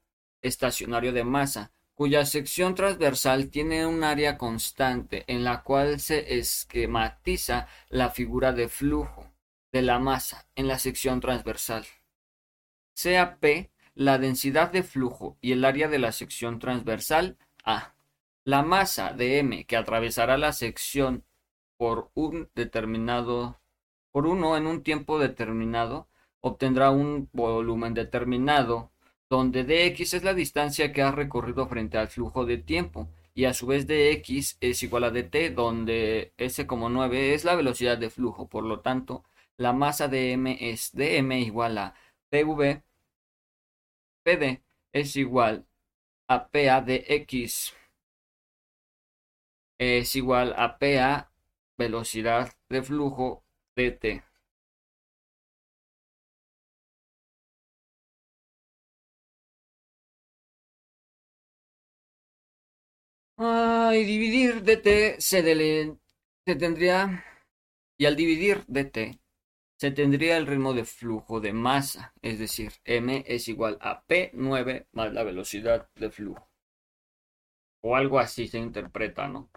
[0.43, 7.67] estacionario de masa, cuya sección transversal tiene un área constante en la cual se esquematiza
[7.89, 9.33] la figura de flujo
[9.73, 11.87] de la masa en la sección transversal.
[12.95, 17.95] Sea P la densidad de flujo y el área de la sección transversal A.
[18.45, 21.25] La masa de M que atravesará la sección
[21.77, 23.59] por un determinado
[24.13, 26.07] por uno en un tiempo determinado
[26.41, 28.93] obtendrá un volumen determinado,
[29.29, 33.53] donde dx es la distancia que ha recorrido frente al flujo de tiempo, y a
[33.53, 38.11] su vez dx es igual a dt, donde s como 9 es la velocidad de
[38.11, 38.49] flujo.
[38.49, 39.25] Por lo tanto,
[39.57, 41.95] la masa de m es dm igual a
[42.31, 42.85] pv,
[44.29, 44.51] pd
[45.03, 45.65] es igual
[46.29, 47.75] a pa de x
[49.81, 51.33] es igual a pa
[51.77, 53.43] velocidad de flujo
[53.75, 54.23] dt.
[63.39, 65.43] Ah, y dividir dt se,
[66.47, 67.25] se tendría,
[67.99, 69.21] y al dividir dt,
[69.79, 74.87] se tendría el ritmo de flujo de masa, es decir, m es igual a p9
[74.93, 76.49] más la velocidad de flujo.
[77.83, 79.51] O algo así se interpreta, ¿no?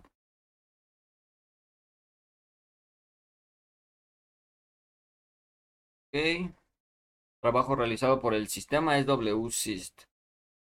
[6.14, 6.52] Ok.
[7.42, 10.04] Trabajo realizado por el sistema es WSYST.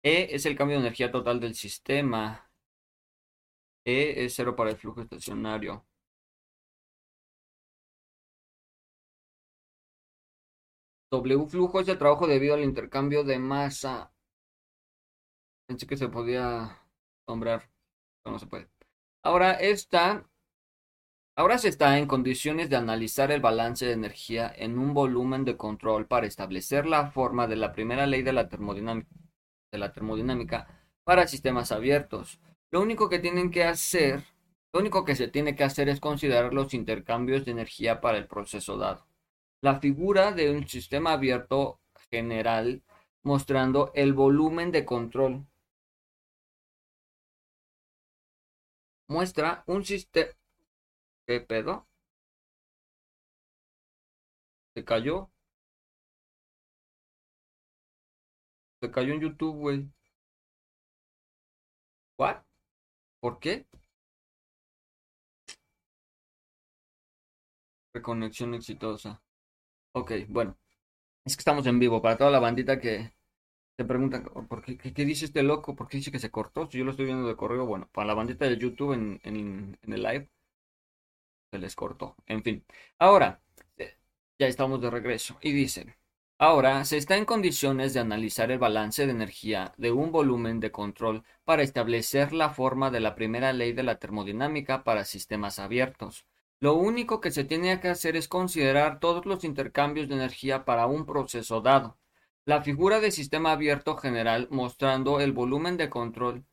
[0.04, 2.50] E es el cambio de energía total del sistema.
[3.86, 5.84] E es cero para el flujo estacionario.
[11.10, 14.12] W flujo es el trabajo debido al intercambio de masa.
[15.66, 16.82] Pensé que se podía
[17.28, 17.70] nombrar,
[18.22, 18.68] pero no se puede.
[19.24, 20.30] Ahora está,
[21.38, 25.56] ahora se está en condiciones de analizar el balance de energía en un volumen de
[25.56, 29.10] control para establecer la forma de la primera ley de la termodinámica,
[29.72, 30.68] de la termodinámica
[31.06, 32.42] para sistemas abiertos.
[32.70, 34.26] Lo único que tienen que hacer,
[34.74, 38.28] lo único que se tiene que hacer es considerar los intercambios de energía para el
[38.28, 39.07] proceso dado.
[39.62, 41.80] La figura de un sistema abierto
[42.10, 42.84] general
[43.24, 45.46] mostrando el volumen de control.
[49.10, 50.32] Muestra un sistema...
[51.26, 51.88] ¿Qué pedo?
[54.76, 55.30] ¿Se cayó?
[58.80, 59.90] te cayó en YouTube, güey.
[62.18, 62.44] ¿What?
[63.20, 63.68] ¿Por qué?
[67.94, 69.22] Reconexión exitosa.
[70.00, 70.58] Ok, bueno.
[71.26, 72.02] Es que estamos en vivo.
[72.02, 73.14] Para toda la bandita que
[73.78, 75.76] se pregunta, ¿por qué, qué, dice este loco?
[75.76, 76.70] ¿Por qué dice que se cortó?
[76.70, 79.78] Si yo lo estoy viendo de correo, bueno, para la bandita de YouTube en, en,
[79.82, 80.30] en el live,
[81.52, 82.16] se les cortó.
[82.26, 82.66] En fin.
[83.00, 83.42] Ahora,
[83.78, 83.98] eh,
[84.40, 85.38] ya estamos de regreso.
[85.42, 85.96] Y dicen,
[86.40, 90.72] Ahora se está en condiciones de analizar el balance de energía de un volumen de
[90.72, 96.26] control para establecer la forma de la primera ley de la termodinámica para sistemas abiertos.
[96.60, 100.88] Lo único que se tiene que hacer es considerar todos los intercambios de energía para
[100.88, 101.98] un proceso dado.
[102.46, 106.46] La figura de sistema abierto general mostrando el volumen de control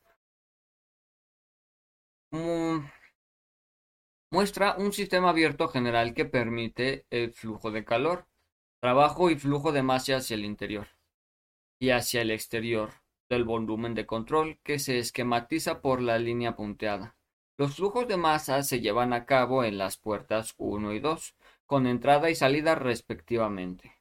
[4.29, 8.27] muestra un sistema abierto general que permite el flujo de calor
[8.85, 10.87] trabajo y flujo de masa hacia el interior
[11.79, 12.93] y hacia el exterior
[13.29, 17.14] del volumen de control que se esquematiza por la línea punteada.
[17.57, 21.35] Los flujos de masa se llevan a cabo en las puertas 1 y 2,
[21.65, 23.95] con entrada y salida respectivamente.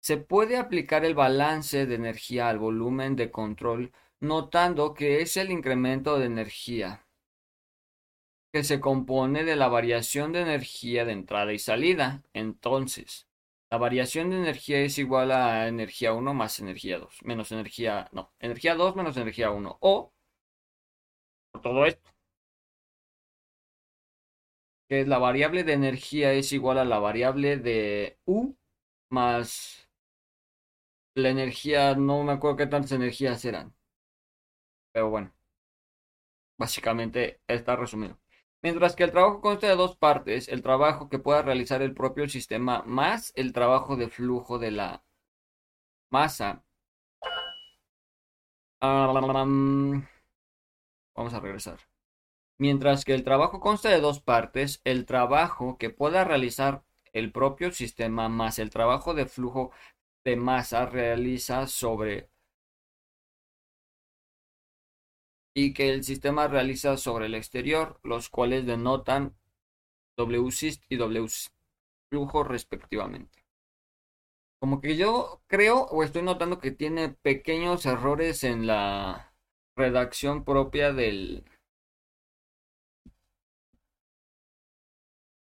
[0.00, 5.50] Se puede aplicar el balance de energía al volumen de control notando que es el
[5.50, 7.04] incremento de energía
[8.52, 12.22] que se compone de la variación de energía de entrada y salida.
[12.34, 13.26] Entonces,
[13.70, 18.32] la variación de energía es igual a energía 1 más energía 2, menos energía, no,
[18.38, 20.12] energía 2 menos energía 1, o
[21.52, 22.11] por todo esto,
[24.92, 28.54] que la variable de energía es igual a la variable de U
[29.10, 29.88] más
[31.14, 33.74] la energía, no me acuerdo qué tantas energías eran,
[34.92, 35.32] pero bueno,
[36.58, 38.18] básicamente está resumido.
[38.62, 42.28] Mientras que el trabajo consta de dos partes, el trabajo que pueda realizar el propio
[42.28, 45.04] sistema más el trabajo de flujo de la
[46.10, 46.62] masa.
[51.14, 51.91] vamos a regresar.
[52.62, 57.72] Mientras que el trabajo consta de dos partes, el trabajo que pueda realizar el propio
[57.72, 59.72] sistema más el trabajo de flujo
[60.24, 62.30] de masa realiza sobre
[65.52, 69.34] y que el sistema realiza sobre el exterior, los cuales denotan
[70.16, 70.98] WSIST y
[72.10, 73.44] flujo respectivamente.
[74.60, 79.34] Como que yo creo o estoy notando que tiene pequeños errores en la
[79.74, 81.44] redacción propia del,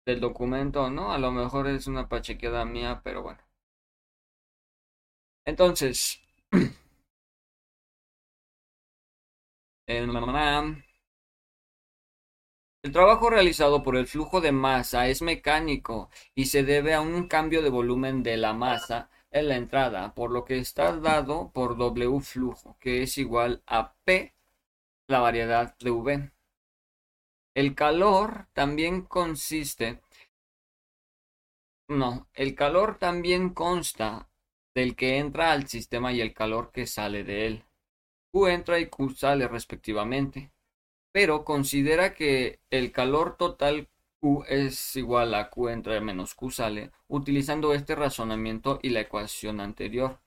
[0.06, 1.12] del documento, ¿no?
[1.14, 3.42] A lo mejor es una pachequeada mía, pero bueno.
[5.46, 6.20] Entonces,
[12.84, 17.28] El trabajo realizado por el flujo de masa es mecánico y se debe a un
[17.28, 21.78] cambio de volumen de la masa en la entrada, por lo que está dado por
[21.78, 24.36] W flujo, que es igual a P,
[25.08, 26.33] la variedad de V.
[27.56, 30.02] El calor también consiste...
[31.88, 34.30] No, el calor también consta
[34.74, 37.64] del que entra al sistema y el calor que sale de él.
[38.32, 40.52] Q entra y Q sale respectivamente,
[41.12, 43.88] pero considera que el calor total
[44.20, 49.60] Q es igual a Q entra menos Q sale, utilizando este razonamiento y la ecuación
[49.60, 50.20] anterior.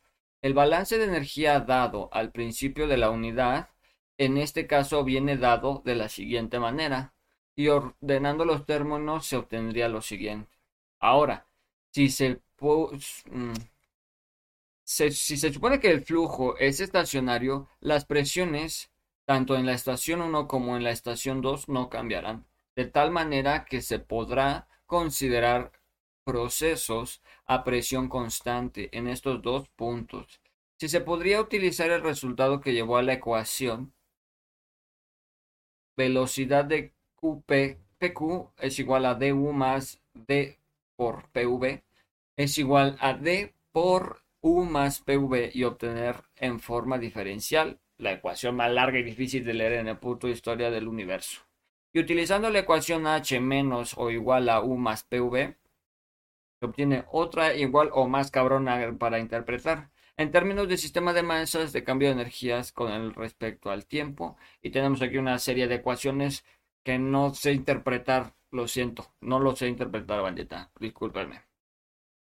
[0.43, 3.71] El balance de energía dado al principio de la unidad,
[4.19, 7.15] en este caso viene dado de la siguiente manera,
[7.57, 10.51] y ordenando los términos se obtendría lo siguiente.
[11.01, 11.47] Ahora,
[11.93, 12.41] si se...
[13.31, 13.53] Mm,
[14.85, 18.91] si se supone que el flujo es estacionario, las presiones,
[19.25, 22.47] tanto en la estación 1 como en la estación 2, no cambiarán,
[22.77, 25.73] de tal manera que se podrá considerar
[26.25, 30.41] procesos a presión constante en estos dos puntos.
[30.79, 33.93] Si se podría utilizar el resultado que llevó a la ecuación,
[35.97, 37.79] velocidad de QP,
[38.59, 40.59] es igual a DU más D
[40.97, 41.83] por PV
[42.37, 48.57] es igual a D por U más PV y obtener en forma diferencial la ecuación
[48.57, 51.41] más larga y difícil de leer en el punto de historia del universo.
[51.95, 55.57] Y utilizando la ecuación H menos o igual a U más PV,
[56.61, 59.91] se obtiene otra igual o más cabrona para interpretar.
[60.19, 64.37] En términos de sistema de masas de cambio de energías con el respecto al tiempo,
[64.63, 66.45] y tenemos aquí una serie de ecuaciones
[66.87, 71.47] que no sé interpretar, lo siento, no lo sé interpretar, bandita, discúlpenme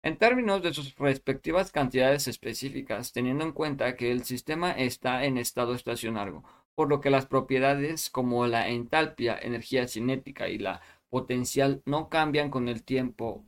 [0.02, 5.38] en términos de sus respectivas cantidades específicas, teniendo en cuenta que el sistema está en
[5.38, 6.42] estado estacionario,
[6.74, 12.50] por lo que las propiedades como la entalpia, energía cinética y la potencial no cambian
[12.50, 13.44] con el tiempo,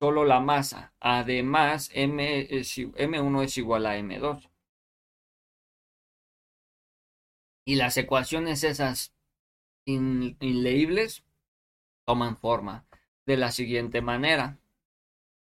[0.00, 0.92] solo la masa.
[1.00, 4.50] Además, M1 es igual a M2.
[7.64, 9.15] Y las ecuaciones esas
[9.86, 11.24] inleíbles
[12.04, 12.84] toman forma
[13.24, 14.58] de la siguiente manera.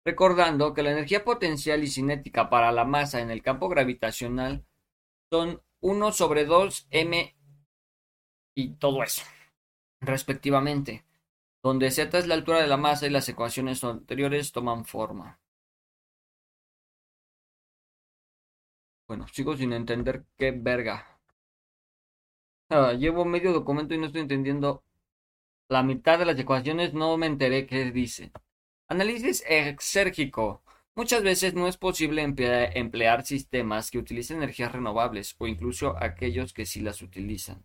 [0.05, 4.65] Recordando que la energía potencial y cinética para la masa en el campo gravitacional
[5.31, 7.37] son 1 sobre 2 m
[8.55, 9.23] y todo eso,
[10.01, 11.05] respectivamente,
[11.63, 15.41] donde z es la altura de la masa y las ecuaciones anteriores toman forma.
[19.09, 21.16] Bueno, sigo sin entender qué verga.
[22.69, 24.83] Llevo medio documento y no estoy entendiendo
[25.69, 28.33] la mitad de las ecuaciones, no me enteré qué dice.
[28.89, 30.63] Análisis exérgico.
[30.95, 36.67] Muchas veces no es posible emplear sistemas que utilicen energías renovables o incluso aquellos que
[36.67, 37.65] sí las utilizan.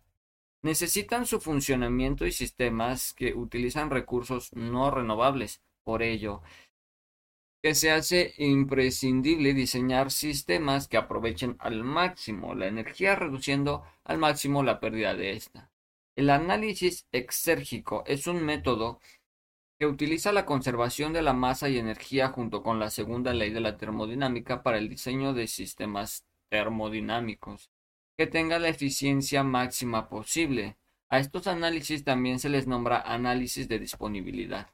[0.62, 5.62] Necesitan su funcionamiento y sistemas que utilizan recursos no renovables.
[5.82, 6.42] Por ello,
[7.62, 14.64] que se hace imprescindible diseñar sistemas que aprovechen al máximo la energía reduciendo al máximo
[14.64, 15.70] la pérdida de esta.
[16.16, 19.00] El análisis exérgico es un método
[19.78, 23.60] que utiliza la conservación de la masa y energía junto con la segunda ley de
[23.60, 27.70] la termodinámica para el diseño de sistemas termodinámicos
[28.18, 30.76] que tengan la eficiencia máxima posible.
[31.08, 34.68] A estos análisis también se les nombra análisis de disponibilidad.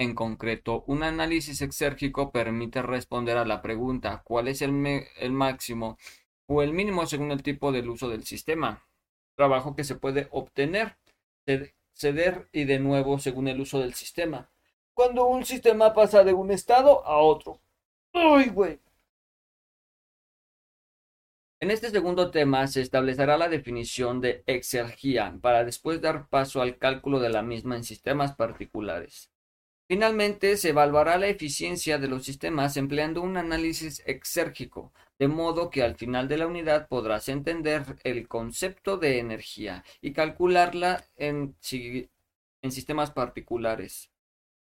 [0.00, 4.72] En concreto, un análisis exérgico permite responder a la pregunta ¿cuál es el,
[5.18, 5.98] el máximo
[6.46, 8.86] o el mínimo según el tipo del uso del sistema?
[9.36, 10.96] Trabajo que se puede obtener,
[11.92, 14.50] ceder y de nuevo según el uso del sistema.
[14.94, 17.60] Cuando un sistema pasa de un estado a otro.
[18.14, 18.80] ¡Uy, güey!
[21.60, 26.78] En este segundo tema se establecerá la definición de exergía para después dar paso al
[26.78, 29.30] cálculo de la misma en sistemas particulares.
[29.90, 35.82] Finalmente, se evaluará la eficiencia de los sistemas empleando un análisis exérgico, de modo que
[35.82, 41.56] al final de la unidad podrás entender el concepto de energía y calcularla en,
[42.70, 44.12] sistemas particulares.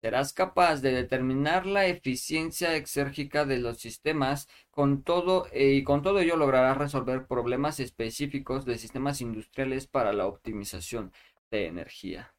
[0.01, 6.03] Serás capaz de determinar la eficiencia exérgica de los sistemas con todo, eh, y con
[6.03, 11.13] todo ello lograrás resolver problemas específicos de sistemas industriales para la optimización
[11.53, 12.35] de energía.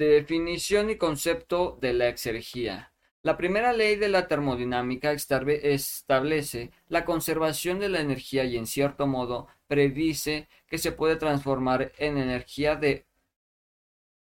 [0.00, 2.94] Definición y concepto de la exergía.
[3.20, 9.06] La primera ley de la termodinámica establece la conservación de la energía y en cierto
[9.06, 13.04] modo predice que se puede transformar en energía de,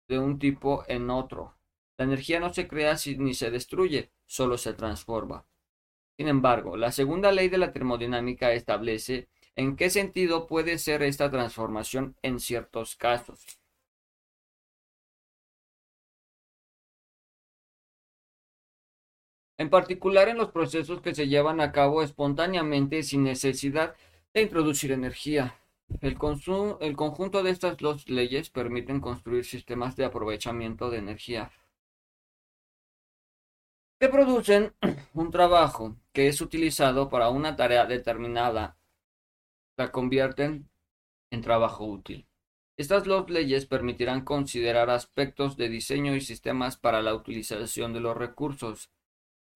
[0.09, 1.59] de un tipo en otro.
[1.99, 5.45] La energía no se crea ni se destruye, solo se transforma.
[6.17, 11.31] Sin embargo, la segunda ley de la termodinámica establece en qué sentido puede ser esta
[11.31, 13.59] transformación en ciertos casos.
[19.59, 23.95] En particular en los procesos que se llevan a cabo espontáneamente sin necesidad
[24.33, 25.59] de introducir energía.
[26.01, 31.51] El, conjunto de estas dos leyes permiten construir sistemas de aprovechamiento de energía
[33.99, 34.75] que producen
[35.15, 38.77] un trabajo que es utilizado para una tarea determinada,
[39.77, 40.69] la convierten
[41.31, 42.27] en trabajo útil.
[42.77, 48.17] Estas dos leyes permitirán considerar aspectos de diseño y sistemas para la utilización de los
[48.17, 48.91] recursos.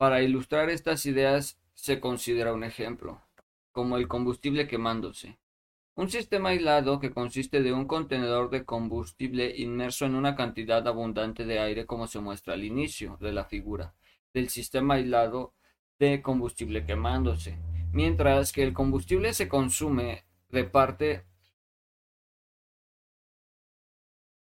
[0.02, 3.22] Para ilustrar estas ideas se considera un ejemplo,
[3.70, 5.38] como el combustible quemándose.
[5.94, 11.44] Un sistema aislado que consiste de un contenedor de combustible inmerso en una cantidad abundante
[11.44, 13.94] de aire como se muestra al inicio de la figura
[14.34, 15.54] del sistema aislado
[16.00, 17.56] de combustible quemándose,
[17.92, 21.26] mientras que el combustible se consume de parte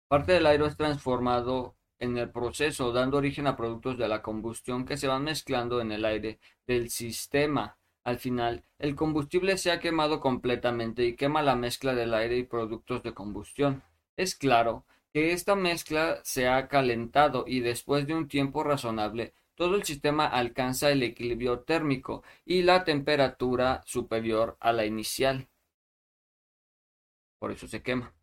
[0.08, 4.86] parte del aire es transformado en el proceso, dando origen a productos de la combustión
[4.86, 7.78] que se van mezclando en el aire del sistema.
[8.04, 12.44] Al final, el combustible se ha quemado completamente y quema la mezcla del aire y
[12.44, 13.84] productos de combustión.
[14.18, 19.76] Es claro que esta mezcla se ha calentado y después de un tiempo razonable todo
[19.76, 25.50] el sistema alcanza el equilibrio térmico y la temperatura superior a la inicial.
[27.40, 28.14] Por eso se quema.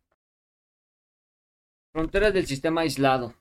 [1.91, 3.35] Fronteras del sistema aislado.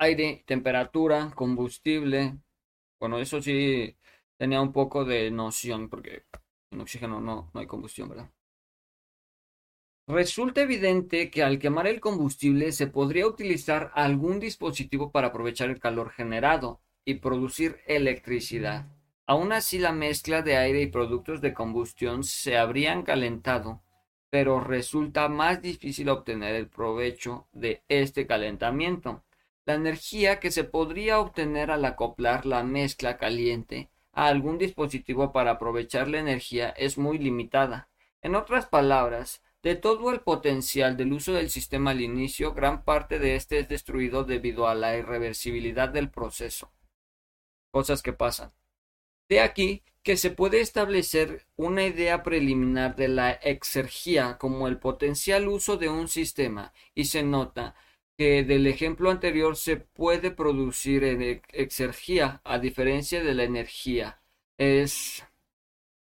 [0.00, 2.38] Aire, temperatura, combustible.
[2.98, 3.96] Bueno, eso sí
[4.38, 6.24] tenía un poco de noción porque
[6.72, 8.30] en oxígeno no, no hay combustión, ¿verdad?
[10.08, 15.78] Resulta evidente que al quemar el combustible se podría utilizar algún dispositivo para aprovechar el
[15.78, 18.86] calor generado y producir electricidad.
[19.26, 23.82] Aún así la mezcla de aire y productos de combustión se habrían calentado,
[24.30, 29.22] pero resulta más difícil obtener el provecho de este calentamiento.
[29.66, 35.52] La energía que se podría obtener al acoplar la mezcla caliente a algún dispositivo para
[35.52, 37.88] aprovechar la energía es muy limitada.
[38.22, 43.18] En otras palabras, de todo el potencial del uso del sistema al inicio, gran parte
[43.18, 46.72] de este es destruido debido a la irreversibilidad del proceso.
[47.70, 48.52] Cosas que pasan.
[49.28, 55.46] De aquí que se puede establecer una idea preliminar de la exergía como el potencial
[55.48, 57.74] uso de un sistema y se nota
[58.20, 61.04] que del ejemplo anterior se puede producir
[61.54, 64.20] exergía a diferencia de la energía.
[64.58, 65.26] Es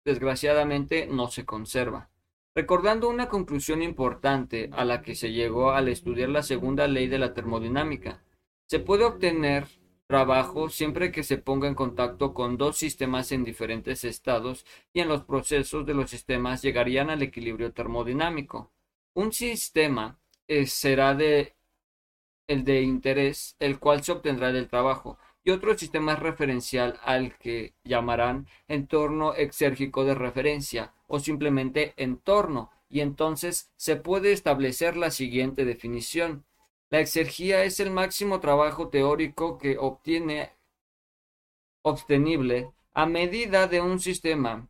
[0.06, 2.09] desgraciadamente no se conserva.
[2.54, 7.18] Recordando una conclusión importante a la que se llegó al estudiar la segunda ley de
[7.18, 8.24] la termodinámica,
[8.70, 9.66] se puede obtener
[10.06, 15.09] trabajo siempre que se ponga en contacto con dos sistemas en diferentes estados y en
[15.09, 18.72] los procesos de los sistemas llegarían al equilibrio termodinámico.
[19.12, 21.57] Un sistema eh, será de
[22.49, 27.74] el de interés, el cual se obtendrá del trabajo, y otro sistema referencial al que
[27.84, 35.64] llamarán entorno exérgico de referencia o simplemente entorno, y entonces se puede establecer la siguiente
[35.64, 36.44] definición.
[36.90, 40.53] La exergía es el máximo trabajo teórico que obtiene
[41.82, 44.68] obtenible a medida de un sistema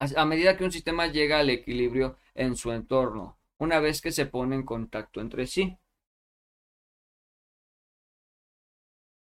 [0.00, 4.26] a medida que un sistema llega al equilibrio en su entorno, una vez que se
[4.26, 5.78] pone en contacto entre sí.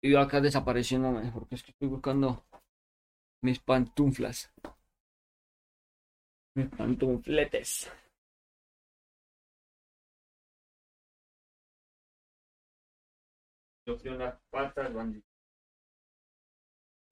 [0.03, 2.43] Y yo acá desapareciéndome, porque es que estoy buscando
[3.41, 4.51] mis pantuflas.
[6.55, 7.91] Mis pantufletes.
[13.85, 14.91] las patas,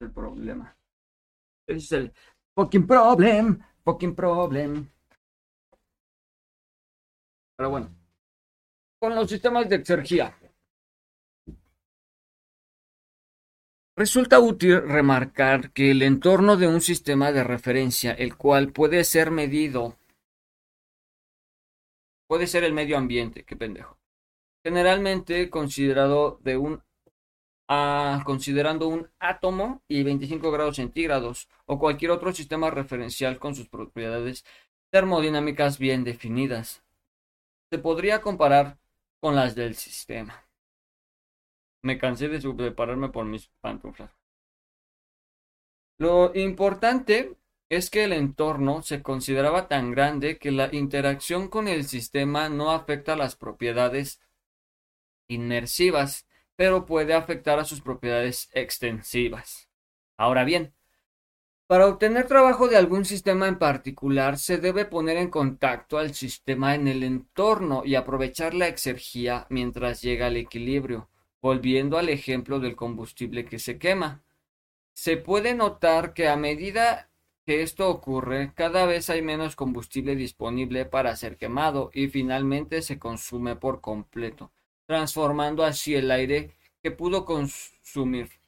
[0.00, 0.76] El problema.
[1.66, 2.12] Ese es el
[2.54, 3.62] fucking problem.
[3.84, 4.90] Fucking problem.
[7.60, 7.94] Pero bueno.
[8.98, 10.34] Con los sistemas de exergía.
[13.94, 19.30] Resulta útil remarcar que el entorno de un sistema de referencia, el cual puede ser
[19.30, 19.98] medido,
[22.26, 23.98] puede ser el medio ambiente, qué pendejo
[24.64, 26.82] generalmente considerado de un
[28.24, 34.46] considerando un átomo y 25 grados centígrados o cualquier otro sistema referencial con sus propiedades
[34.90, 36.82] termodinámicas bien definidas.
[37.70, 38.78] Se podría comparar
[39.20, 40.44] con las del sistema.
[41.82, 44.10] Me cansé de separarme por mis pantuflas.
[45.98, 47.36] Lo importante
[47.68, 52.72] es que el entorno se consideraba tan grande que la interacción con el sistema no
[52.72, 54.20] afecta las propiedades
[55.28, 59.68] inmersivas, pero puede afectar a sus propiedades extensivas.
[60.16, 60.74] Ahora bien,
[61.70, 66.74] para obtener trabajo de algún sistema en particular, se debe poner en contacto al sistema
[66.74, 71.08] en el entorno y aprovechar la exergía mientras llega al equilibrio,
[71.40, 74.24] volviendo al ejemplo del combustible que se quema.
[74.94, 77.08] Se puede notar que a medida
[77.46, 82.98] que esto ocurre, cada vez hay menos combustible disponible para ser quemado y finalmente se
[82.98, 84.50] consume por completo
[84.86, 88.39] transformando así el aire que pudo consumir.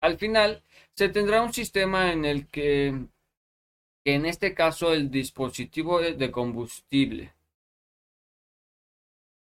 [0.00, 0.62] Al final,
[0.94, 3.06] se tendrá un sistema en el que,
[4.04, 7.34] en este caso, el dispositivo de combustible.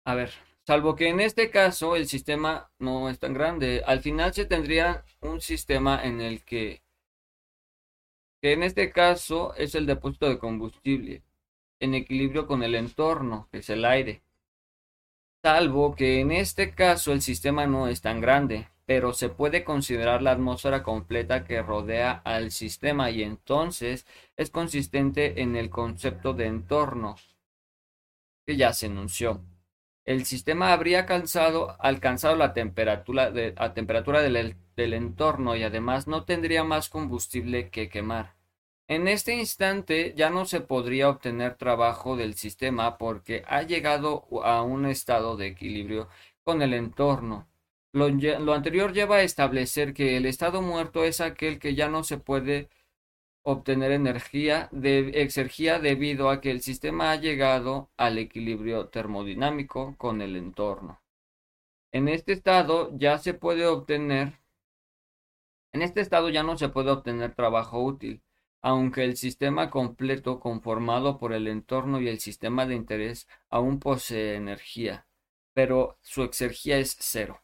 [0.06, 0.32] A ver,
[0.66, 5.06] salvo que en este caso el sistema no es tan grande, al final se tendría
[5.22, 6.82] un sistema en el que,
[8.42, 11.24] que en este caso es el depósito de combustible,
[11.80, 14.22] en equilibrio con el entorno, que es el aire
[15.44, 20.22] salvo que en este caso el sistema no es tan grande, pero se puede considerar
[20.22, 26.48] la atmósfera completa que rodea al sistema y entonces es consistente en el concepto de
[26.48, 27.16] entorno
[28.46, 29.46] que ya se enunció.
[30.04, 33.32] El sistema habría alcanzado, alcanzado la temperatura,
[33.74, 38.36] temperatura del, del entorno y además no tendría más combustible que quemar.
[38.90, 44.64] En este instante ya no se podría obtener trabajo del sistema porque ha llegado a
[44.64, 46.10] un estado de equilibrio
[46.44, 47.48] con el entorno.
[47.94, 48.06] Lo,
[48.54, 52.70] anterior lleva a establecer que el estado muerto es aquel que ya no se puede
[53.44, 60.22] obtener energía de exergía debido a que el sistema ha llegado al equilibrio termodinámico con
[60.22, 61.02] el entorno.
[61.92, 64.40] En este estado ya se puede obtener
[65.74, 68.22] en este estado ya no se puede obtener trabajo útil
[68.62, 74.36] aunque el sistema completo conformado por el entorno y el sistema de interés aún posee
[74.36, 75.08] energía,
[75.54, 77.41] pero su exergía es cero.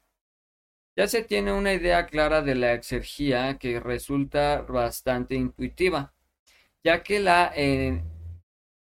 [0.98, 6.14] Ya se tiene una idea clara de la exergía que resulta bastante intuitiva,
[6.84, 8.04] ya que, la, eh,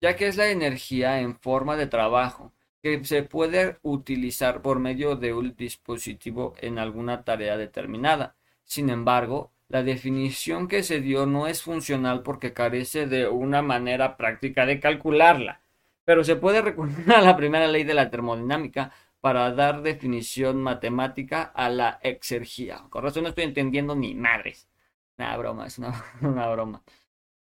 [0.02, 5.16] ya que es la energía en forma de trabajo que se puede utilizar por medio
[5.16, 8.36] de un dispositivo en alguna tarea determinada.
[8.64, 14.16] Sin embargo, La definición que se dio no es funcional porque carece de una manera
[14.18, 15.62] práctica de calcularla,
[16.06, 18.92] pero se puede recurrir a la primera ley de la termodinámica
[19.28, 22.86] para dar definición matemática a la exergía.
[22.90, 24.70] Con razón no estoy entendiendo ni madres.
[25.18, 25.78] Una broma, es
[26.22, 26.82] una, broma.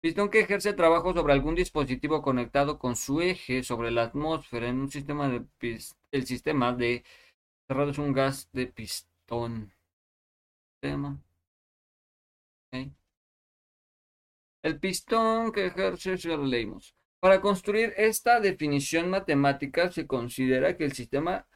[0.02, 4.82] Pistón que ejerce trabajo sobre algún dispositivo conectado con su eje sobre la atmósfera en
[4.82, 5.46] un sistema de
[6.10, 7.04] el sistema de
[7.66, 9.72] cerrado es un gas de pistón.
[10.78, 11.22] Tema.
[14.62, 16.94] El pistón que ejerce, ya lo leímos.
[17.18, 21.46] Para construir esta definición matemática se considera que el sistema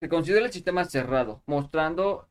[0.00, 2.28] se considera el sistema cerrado, mostrando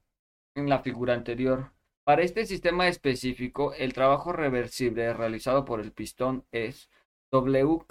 [0.56, 1.72] en la figura anterior.
[2.04, 6.90] Para este sistema específico, el trabajo reversible realizado por el pistón es
[7.32, 7.86] W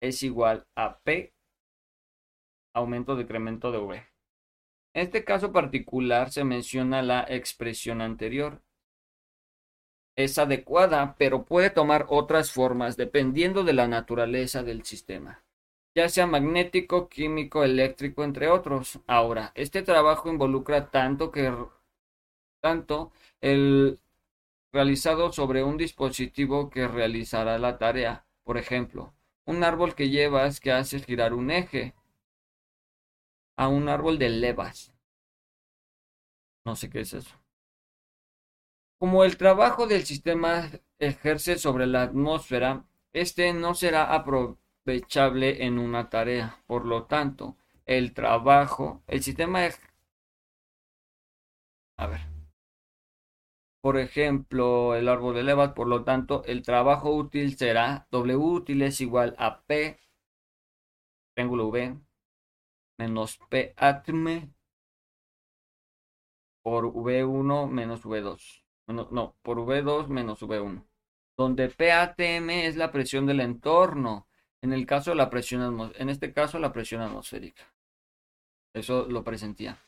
[0.00, 1.32] es igual a P
[2.74, 3.96] aumento decremento de V.
[4.94, 8.62] En este caso particular se menciona la expresión anterior,
[10.16, 15.44] es adecuada, pero puede tomar otras formas dependiendo de la naturaleza del sistema,
[15.96, 19.00] ya sea magnético, químico, eléctrico, entre otros.
[19.06, 21.50] Ahora, este trabajo involucra tanto que
[22.60, 23.98] tanto el
[24.72, 28.26] realizado sobre un dispositivo que realizará la tarea.
[28.44, 29.14] Por ejemplo,
[29.46, 31.94] un árbol que llevas que hace girar un eje
[33.56, 34.92] a un árbol de levas.
[36.66, 37.34] No sé qué es eso.
[38.98, 42.84] Como el trabajo del sistema ejerce sobre la atmósfera,
[43.14, 44.14] este no será
[44.86, 46.62] aprovechable en una tarea.
[46.66, 47.56] Por lo tanto,
[47.86, 49.60] el trabajo, el sistema...
[51.98, 52.20] A ver.
[53.80, 58.82] Por ejemplo, el árbol de levas, por lo tanto, el trabajo útil será W útil
[58.82, 59.98] es igual a P,
[61.34, 61.98] triángulo V,
[62.98, 64.50] menos P atme
[66.62, 70.84] por V1 menos V2 no, por V2 menos V1,
[71.36, 74.26] donde PATM es la presión del entorno,
[74.66, 77.72] en el caso de la presión en este caso la presión atmosférica.
[78.74, 79.78] Eso lo presentía.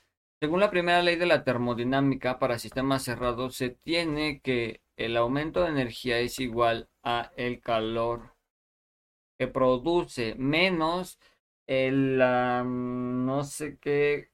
[0.40, 5.62] Según la primera ley de la termodinámica para sistemas cerrados, se tiene que el aumento
[5.62, 8.34] de energía es igual a el calor
[9.38, 11.18] que produce menos
[11.66, 14.30] el no sé qué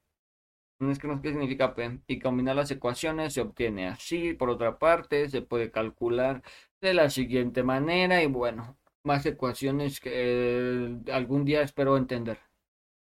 [0.81, 2.01] es que no sé qué significa P.
[2.07, 4.35] Y combinar las ecuaciones se obtiene así.
[4.35, 6.43] Por otra parte, se puede calcular
[6.81, 8.23] de la siguiente manera.
[8.23, 12.39] Y bueno, más ecuaciones que eh, algún día espero entender.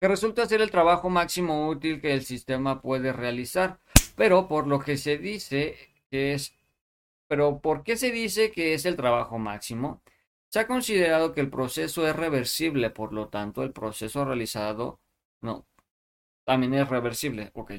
[0.01, 3.78] Que resulta ser el trabajo máximo útil que el sistema puede realizar.
[4.16, 5.76] Pero por lo que se dice
[6.11, 6.55] que es...
[7.28, 10.03] Pero ¿por qué se dice que es el trabajo máximo?
[10.49, 15.01] Se ha considerado que el proceso es reversible, por lo tanto, el proceso realizado
[15.40, 15.66] no,
[16.45, 17.51] también es reversible.
[17.55, 17.72] Ok.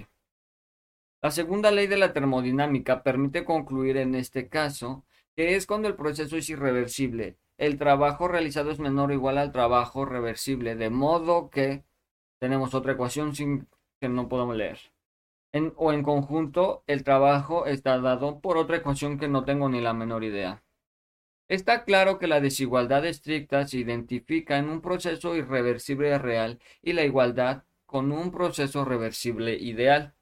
[1.22, 5.06] La segunda ley de la termodinámica permite concluir en este caso
[5.36, 7.38] que es cuando el proceso es irreversible.
[7.58, 11.84] El trabajo realizado es menor o igual al trabajo reversible, de modo que
[12.40, 13.68] tenemos otra ecuación sin
[14.02, 14.80] que no podemos leer.
[15.76, 19.94] O en conjunto, el trabajo está dado por otra ecuación que no tengo ni la
[19.94, 20.64] menor idea.
[21.48, 27.04] Está claro que la desigualdad estricta se identifica en un proceso irreversible real y la
[27.04, 30.16] igualdad con un proceso reversible ideal.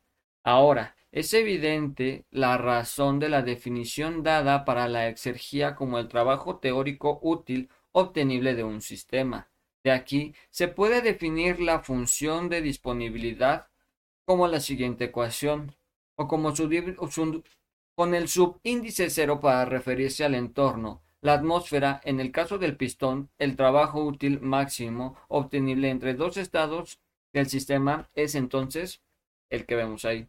[0.43, 6.57] Ahora, es evidente la razón de la definición dada para la exergía como el trabajo
[6.57, 9.49] teórico útil obtenible de un sistema.
[9.83, 13.67] De aquí se puede definir la función de disponibilidad
[14.25, 15.75] como la siguiente ecuación,
[16.15, 16.53] o como
[17.95, 23.29] con el subíndice cero para referirse al entorno, la atmósfera, en el caso del pistón,
[23.37, 26.99] el trabajo útil máximo obtenible entre dos estados
[27.33, 29.01] el sistema es entonces
[29.49, 30.27] el que vemos ahí.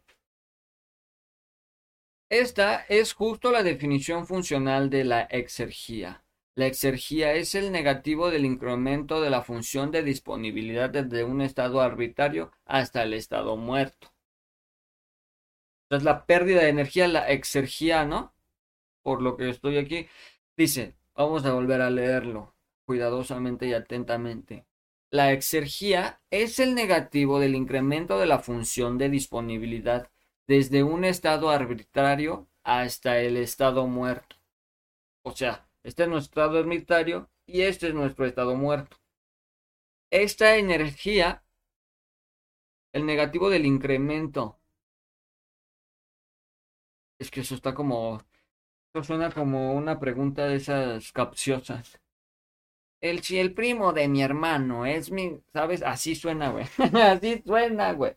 [2.33, 6.25] Esta es justo la definición funcional de la exergía.
[6.55, 11.79] La exergía es el negativo del incremento de la función de disponibilidad desde un estado
[11.79, 14.11] arbitrario hasta el estado muerto.
[15.83, 18.33] Entonces la pérdida de energía, la exergía, ¿no?
[19.03, 20.07] Por lo que estoy aquí.
[20.57, 22.55] Dice, vamos a volver a leerlo
[22.87, 24.65] cuidadosamente y atentamente.
[25.11, 30.09] La exergía es el negativo del incremento de la función de disponibilidad
[30.47, 34.35] desde un estado arbitrario hasta el estado muerto.
[35.23, 38.97] O sea, este es nuestro estado arbitrario y este es nuestro estado muerto.
[40.11, 41.43] Esta energía,
[42.93, 44.59] el negativo del incremento,
[47.19, 48.21] es que eso está como,
[48.93, 51.99] eso suena como una pregunta de esas capciosas
[53.03, 55.83] el, si el primo de mi hermano es mi, ¿sabes?
[55.83, 56.65] Así suena, güey.
[56.93, 58.15] Así suena, güey.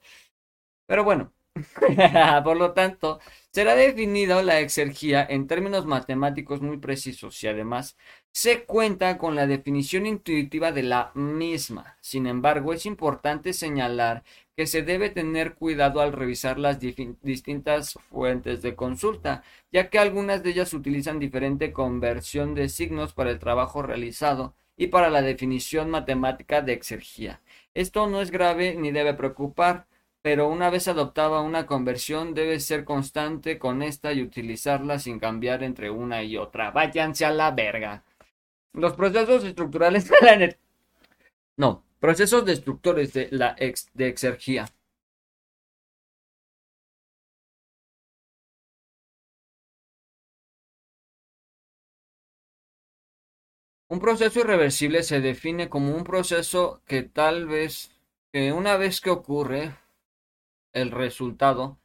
[0.86, 1.32] Pero bueno,
[2.44, 7.96] Por lo tanto, será definida la exergía en términos matemáticos muy precisos y además
[8.32, 11.96] se cuenta con la definición intuitiva de la misma.
[12.00, 14.22] Sin embargo, es importante señalar
[14.54, 19.42] que se debe tener cuidado al revisar las distintas fuentes de consulta,
[19.72, 24.88] ya que algunas de ellas utilizan diferente conversión de signos para el trabajo realizado y
[24.88, 27.40] para la definición matemática de exergía.
[27.74, 29.86] Esto no es grave ni debe preocupar,
[30.26, 35.62] pero una vez adoptada una conversión debe ser constante con esta y utilizarla sin cambiar
[35.62, 36.72] entre una y otra.
[36.72, 38.02] Váyanse a la verga.
[38.72, 40.58] Los procesos estructurales de la energía.
[41.56, 44.66] No, procesos destructores de la ex de exergía.
[53.88, 57.92] Un proceso irreversible se define como un proceso que tal vez,
[58.32, 59.85] que una vez que ocurre
[60.76, 61.78] el resultado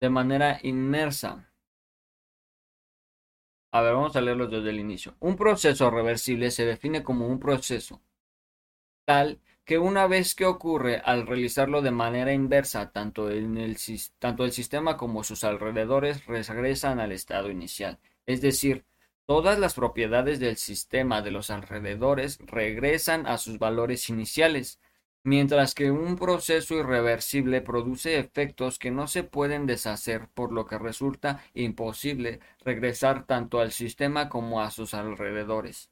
[0.00, 1.52] de manera inmersa.
[3.72, 5.16] A ver, vamos a leerlo desde el inicio.
[5.20, 8.02] Un proceso reversible se define como un proceso
[9.04, 13.76] tal que una vez que ocurre al realizarlo de manera inversa, tanto, en el,
[14.18, 17.98] tanto el sistema como sus alrededores regresan al estado inicial.
[18.26, 18.84] Es decir,
[19.26, 24.78] Todas las propiedades del sistema de los alrededores regresan a sus valores iniciales,
[25.26, 30.78] mientras que un proceso irreversible produce efectos que no se pueden deshacer, por lo que
[30.78, 35.90] resulta imposible regresar tanto al sistema como a sus alrededores.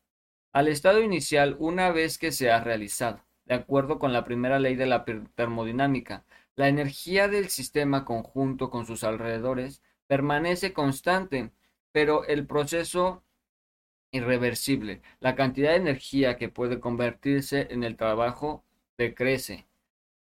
[0.52, 4.76] Al estado inicial una vez que se ha realizado, de acuerdo con la primera ley
[4.76, 5.04] de la
[5.34, 6.24] termodinámica,
[6.54, 11.50] la energía del sistema conjunto con sus alrededores permanece constante,
[11.90, 13.24] pero el proceso
[14.12, 15.02] irreversible.
[15.18, 18.64] La cantidad de energía que puede convertirse en el trabajo
[18.96, 19.66] decrece.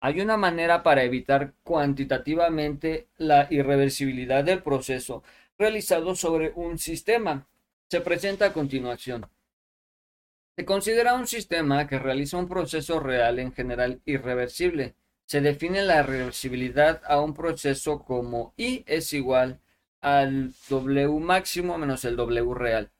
[0.00, 5.22] Hay una manera para evitar cuantitativamente la irreversibilidad del proceso
[5.58, 7.46] realizado sobre un sistema.
[7.88, 9.26] Se presenta a continuación.
[10.56, 14.94] Se considera un sistema que realiza un proceso real en general irreversible.
[15.24, 19.60] Se define la reversibilidad a un proceso como I es igual
[20.00, 22.90] al W máximo menos el W real.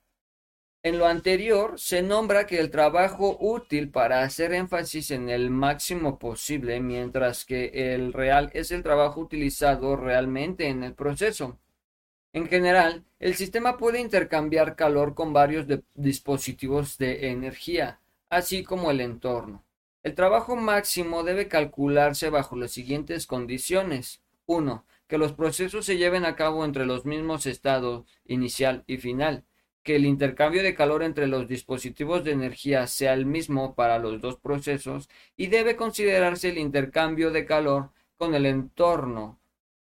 [0.85, 6.19] En lo anterior, se nombra que el trabajo útil para hacer énfasis en el máximo
[6.19, 11.57] posible, mientras que el real es el trabajo utilizado realmente en el proceso.
[12.33, 18.99] En general, el sistema puede intercambiar calor con varios dispositivos de energía, así como el
[18.99, 19.63] entorno.
[20.03, 24.21] El trabajo máximo debe calcularse bajo las siguientes condiciones.
[24.47, 24.85] 1.
[25.07, 29.45] Que los procesos se lleven a cabo entre los mismos estados inicial y final
[29.83, 34.21] que el intercambio de calor entre los dispositivos de energía sea el mismo para los
[34.21, 39.39] dos procesos y debe considerarse el intercambio de calor con el entorno.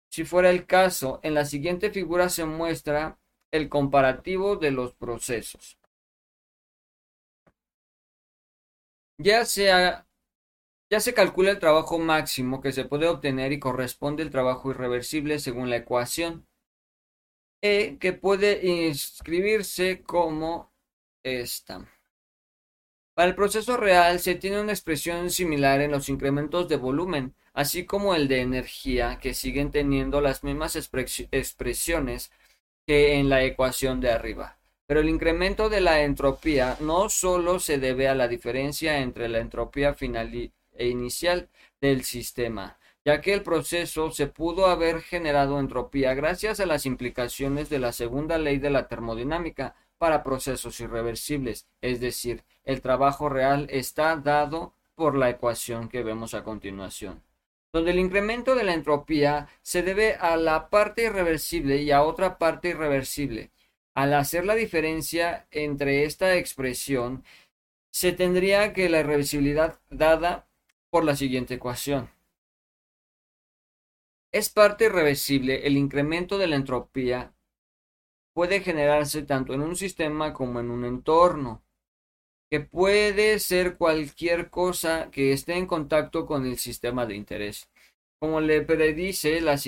[0.09, 3.17] Si fuera el caso, en la siguiente figura se muestra
[3.51, 5.77] el comparativo de los procesos.
[9.17, 15.39] Ya se calcula el trabajo máximo que se puede obtener y corresponde el trabajo irreversible
[15.39, 16.45] según la ecuación.
[17.63, 20.71] E que puede inscribirse como
[21.23, 21.87] esta.
[23.13, 27.85] Para el proceso real se tiene una expresión similar en los incrementos de volumen, así
[27.85, 32.31] como el de energía, que siguen teniendo las mismas expresiones
[32.87, 34.57] que en la ecuación de arriba.
[34.87, 39.39] Pero el incremento de la entropía no solo se debe a la diferencia entre la
[39.39, 41.49] entropía final e inicial
[41.79, 47.69] del sistema, ya que el proceso se pudo haber generado entropía gracias a las implicaciones
[47.69, 53.67] de la segunda ley de la termodinámica para procesos irreversibles, es decir, el trabajo real
[53.69, 57.23] está dado por la ecuación que vemos a continuación,
[57.73, 62.37] donde el incremento de la entropía se debe a la parte irreversible y a otra
[62.37, 63.51] parte irreversible.
[63.93, 67.23] Al hacer la diferencia entre esta expresión,
[67.91, 70.47] se tendría que la irreversibilidad dada
[70.89, 72.09] por la siguiente ecuación
[74.31, 77.33] es parte irreversible, el incremento de la entropía
[78.33, 81.63] puede generarse tanto en un sistema como en un entorno,
[82.49, 87.69] que puede ser cualquier cosa que esté en contacto con el sistema de interés,
[88.19, 89.59] como le predice la,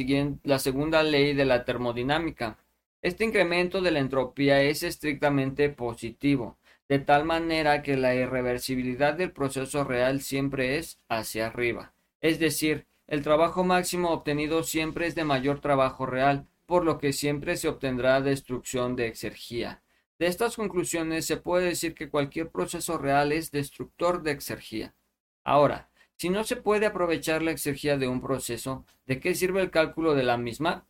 [0.44, 2.58] la segunda ley de la termodinámica.
[3.02, 6.58] Este incremento de la entropía es estrictamente positivo,
[6.88, 12.86] de tal manera que la irreversibilidad del proceso real siempre es hacia arriba, es decir,
[13.08, 17.68] el trabajo máximo obtenido siempre es de mayor trabajo real, por lo que siempre se
[17.68, 19.84] obtendrá destrucción de exergía.
[20.20, 24.96] De estas conclusiones se puede decir que cualquier proceso real es destructor de exergía.
[25.44, 29.72] Ahora, Si no se puede aprovechar la exergía de un proceso, ¿de qué sirve el
[29.72, 30.86] cálculo de la misma?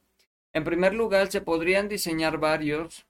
[0.52, 3.08] En primer lugar, se podrían diseñar varios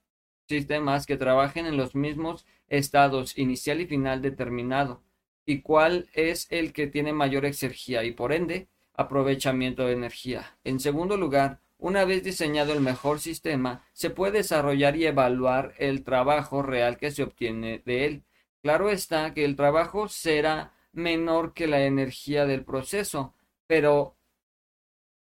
[0.48, 5.02] sistemas que trabajen en los mismos estados inicial y final determinado,
[5.46, 10.58] y cuál es el que tiene mayor exergía y por ende aprovechamiento de energía.
[10.64, 16.04] En segundo lugar, una vez diseñado el mejor sistema, se puede desarrollar y evaluar el
[16.04, 18.24] trabajo real que se obtiene de él.
[18.62, 23.34] Claro está que el trabajo será menor que la energía del proceso,
[23.68, 24.16] pero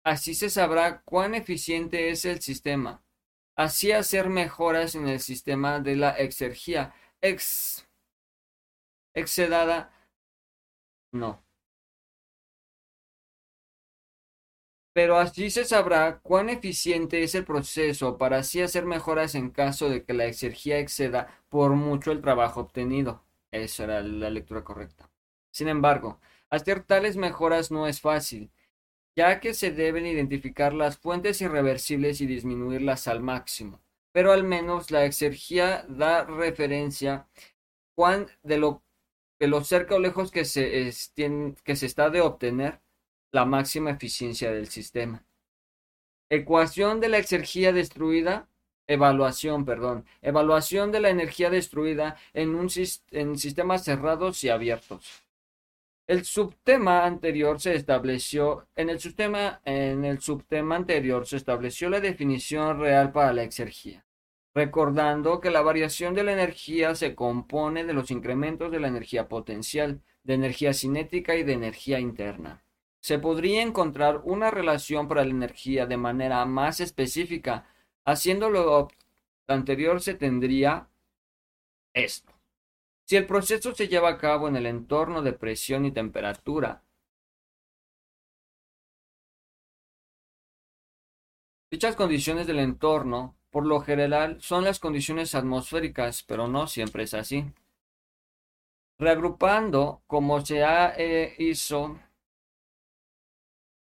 [0.04, 3.02] así se sabrá cuán eficiente es el sistema.
[3.56, 7.86] Así hacer mejoras en el sistema de la exergía ex
[9.14, 9.90] excedada
[11.12, 11.42] no.
[14.92, 19.88] Pero así se sabrá cuán eficiente es el proceso para así hacer mejoras en caso
[19.88, 23.24] de que la exergía exceda por mucho el trabajo obtenido.
[23.50, 25.10] Esa era la lectura correcta.
[25.50, 26.20] Sin embargo,
[26.50, 28.50] hacer tales mejoras no es fácil,
[29.16, 33.80] ya que se deben identificar las fuentes irreversibles y disminuirlas al máximo.
[34.12, 37.28] Pero al menos la exergía da referencia
[37.94, 38.82] cuán de lo,
[39.38, 40.90] de lo cerca o lejos que se,
[41.64, 42.80] que se está de obtener
[43.32, 45.24] la máxima eficiencia del sistema.
[46.30, 48.48] Ecuación de la exergía destruida.
[48.86, 50.04] Evaluación, perdón.
[50.20, 52.68] Evaluación de la energía destruida en, un,
[53.10, 55.22] en sistemas cerrados y abiertos.
[56.06, 62.00] El subtema anterior se estableció, en el, subtema, en el subtema anterior se estableció la
[62.00, 64.04] definición real para la exergía,
[64.52, 69.28] recordando que la variación de la energía se compone de los incrementos de la energía
[69.28, 72.61] potencial, de energía cinética y de energía interna.
[73.02, 77.66] Se podría encontrar una relación para la energía de manera más específica,
[78.04, 78.88] haciendo lo
[79.48, 80.88] anterior se tendría
[81.94, 82.32] esto.
[83.04, 86.84] Si el proceso se lleva a cabo en el entorno de presión y temperatura,
[91.72, 97.14] dichas condiciones del entorno, por lo general, son las condiciones atmosféricas, pero no siempre es
[97.14, 97.44] así.
[98.98, 101.98] Reagrupando, como se ha, eh, hizo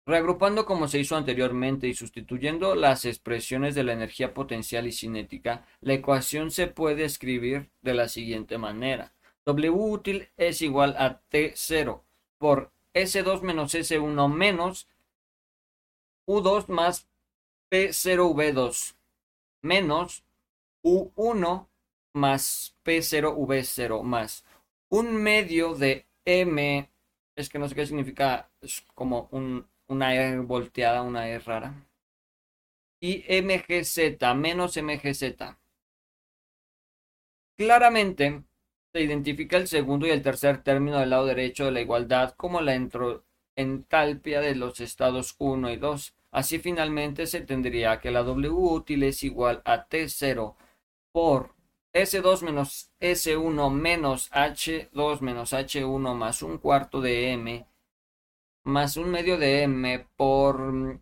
[0.05, 5.65] Reagrupando como se hizo anteriormente y sustituyendo las expresiones de la energía potencial y cinética,
[5.79, 9.13] la ecuación se puede escribir de la siguiente manera.
[9.45, 12.01] W útil es igual a T0
[12.37, 14.87] por S2 menos S1 menos
[16.27, 17.07] U2 más
[17.69, 18.95] P0V2
[19.61, 20.23] menos
[20.83, 21.67] U1
[22.13, 24.43] más P0V0 más
[24.91, 26.89] un medio de M,
[27.35, 31.73] es que no sé qué significa, es como un una E volteada, una E rara.
[33.01, 33.97] Y MGZ
[34.35, 35.57] menos MGZ.
[37.57, 38.43] Claramente
[38.93, 42.61] se identifica el segundo y el tercer término del lado derecho de la igualdad como
[42.61, 42.75] la
[43.55, 46.15] entalpia de los estados 1 y 2.
[46.31, 50.55] Así finalmente se tendría que la W útil es igual a T0
[51.11, 51.53] por
[51.93, 57.67] S2 menos S1 menos H2 menos H1 más un cuarto de M
[58.64, 61.01] más un medio de m por mm,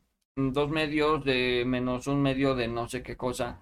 [0.53, 3.61] dos medios de menos un medio de no sé qué cosa,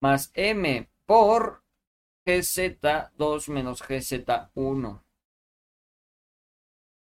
[0.00, 1.62] más m por
[2.26, 5.02] gz2 menos gz1.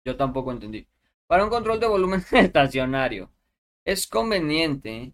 [0.05, 0.87] Yo tampoco entendí.
[1.27, 3.31] Para un control de volumen estacionario,
[3.85, 5.13] es conveniente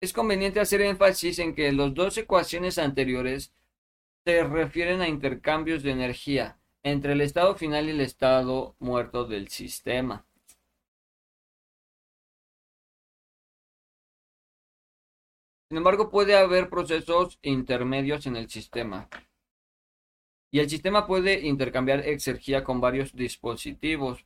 [0.00, 3.52] es conveniente hacer énfasis en que las dos ecuaciones anteriores
[4.24, 9.48] se refieren a intercambios de energía entre el estado final y el estado muerto del
[9.48, 10.24] sistema.
[15.68, 19.08] Sin embargo, puede haber procesos intermedios en el sistema.
[20.50, 24.24] Y el sistema puede intercambiar exergía con varios dispositivos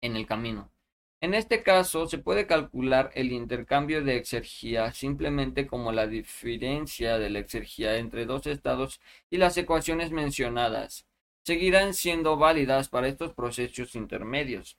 [0.00, 0.72] en el camino.
[1.20, 7.30] En este caso, se puede calcular el intercambio de exergía simplemente como la diferencia de
[7.30, 11.06] la exergía entre dos estados y las ecuaciones mencionadas
[11.46, 14.76] seguirán siendo válidas para estos procesos intermedios.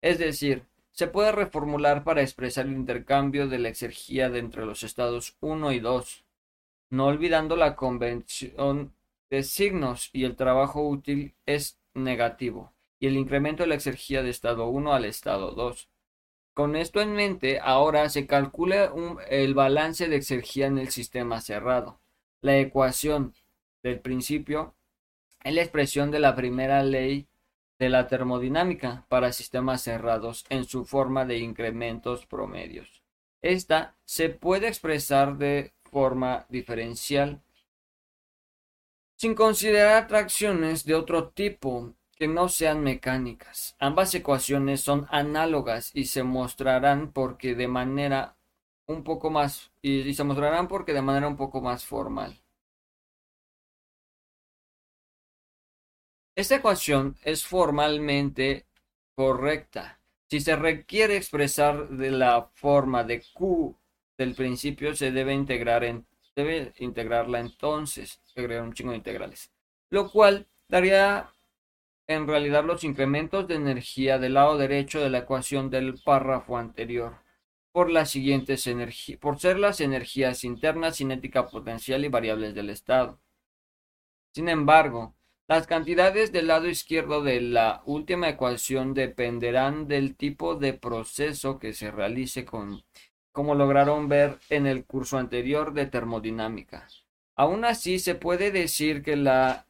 [0.00, 5.36] Es decir, se puede reformular para expresar el intercambio de la exergía entre los estados
[5.40, 6.24] 1 y 2,
[6.88, 8.94] no olvidando la convención
[9.28, 14.30] de signos y el trabajo útil es negativo, y el incremento de la exergía de
[14.30, 15.90] estado 1 al estado 2.
[16.54, 18.94] Con esto en mente, ahora se calcula
[19.28, 22.00] el balance de exergía en el sistema cerrado.
[22.40, 23.34] La ecuación
[23.82, 24.74] del principio
[25.44, 27.26] es la expresión de la primera ley
[27.78, 33.02] de la termodinámica para sistemas cerrados en su forma de incrementos promedios.
[33.40, 37.42] Esta se puede expresar de forma diferencial
[39.16, 43.76] sin considerar atracciones de otro tipo que no sean mecánicas.
[43.78, 48.36] Ambas ecuaciones son análogas y se mostrarán porque de manera
[48.86, 52.41] un poco más y, se mostrarán porque de manera un poco más formal.
[56.34, 58.66] Esta ecuación es formalmente
[59.14, 60.00] correcta.
[60.30, 63.76] Si se requiere expresar de la forma de Q
[64.16, 65.84] del principio, se debe integrar
[66.78, 69.52] integrarla entonces, agregar un chingo de integrales,
[69.90, 71.30] lo cual daría
[72.06, 77.16] en realidad los incrementos de energía del lado derecho de la ecuación del párrafo anterior
[77.72, 83.18] por las siguientes energías, por ser las energías internas, cinética potencial y variables del estado.
[84.34, 85.14] Sin embargo,
[85.52, 91.74] las cantidades del lado izquierdo de la última ecuación dependerán del tipo de proceso que
[91.74, 92.82] se realice con,
[93.32, 96.88] como lograron ver en el curso anterior de termodinámica.
[97.36, 99.66] Aún así, se puede decir que la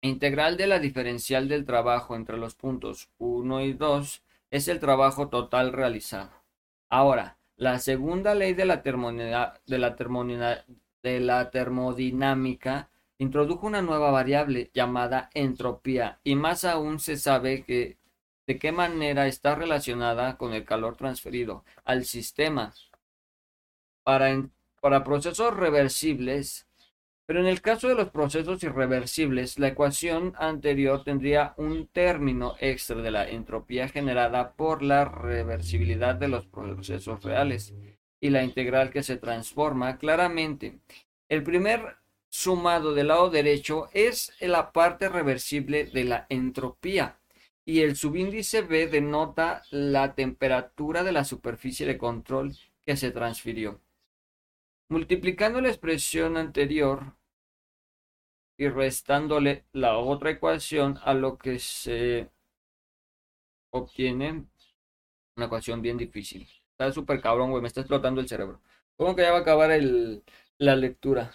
[0.00, 5.28] integral de la diferencial del trabajo entre los puntos 1 y 2 es el trabajo
[5.28, 6.30] total realizado.
[6.88, 8.92] Ahora, la segunda ley de la, de
[9.28, 9.58] la,
[11.02, 12.90] de la termodinámica
[13.20, 17.98] introdujo una nueva variable llamada entropía y más aún se sabe que
[18.46, 22.72] de qué manera está relacionada con el calor transferido al sistema.
[24.02, 24.48] Para,
[24.80, 26.66] para procesos reversibles,
[27.26, 33.02] pero en el caso de los procesos irreversibles, la ecuación anterior tendría un término extra
[33.02, 37.74] de la entropía generada por la reversibilidad de los procesos reales
[38.18, 40.80] y la integral que se transforma claramente.
[41.28, 41.99] El primer
[42.30, 47.18] sumado del lado derecho es la parte reversible de la entropía
[47.64, 52.56] y el subíndice B denota la temperatura de la superficie de control
[52.86, 53.80] que se transfirió.
[54.88, 57.14] Multiplicando la expresión anterior
[58.56, 62.30] y restándole la otra ecuación a lo que se
[63.70, 64.46] obtiene
[65.36, 66.48] una ecuación bien difícil.
[66.72, 68.60] Está súper cabrón, güey, me está explotando el cerebro.
[68.96, 70.22] ¿Cómo que ya va a acabar el,
[70.58, 71.32] la lectura?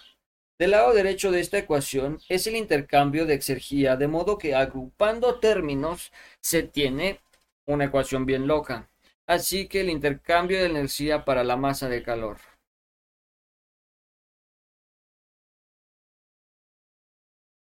[0.58, 5.38] Del lado derecho de esta ecuación es el intercambio de exergía, de modo que agrupando
[5.38, 7.20] términos se tiene
[7.66, 8.88] una ecuación bien loca.
[9.26, 12.38] Así que el intercambio de energía para la masa de calor.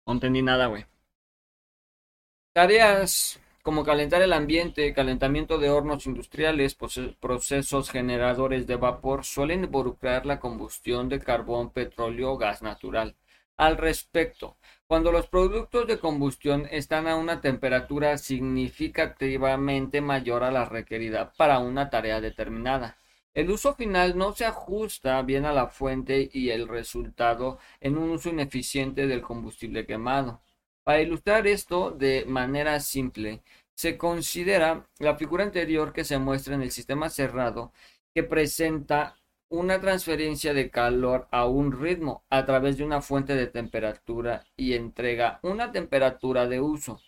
[0.05, 0.85] No entendí nada, güey.
[2.53, 6.77] Tareas como calentar el ambiente, calentamiento de hornos industriales,
[7.19, 13.15] procesos generadores de vapor suelen involucrar la combustión de carbón, petróleo o gas natural.
[13.55, 20.65] Al respecto, cuando los productos de combustión están a una temperatura significativamente mayor a la
[20.65, 22.97] requerida para una tarea determinada,
[23.33, 28.09] el uso final no se ajusta bien a la fuente y el resultado en un
[28.11, 30.42] uso ineficiente del combustible quemado.
[30.83, 33.41] Para ilustrar esto de manera simple,
[33.73, 37.71] se considera la figura anterior que se muestra en el sistema cerrado
[38.13, 39.17] que presenta
[39.49, 44.73] una transferencia de calor a un ritmo a través de una fuente de temperatura y
[44.73, 46.99] entrega una temperatura de uso.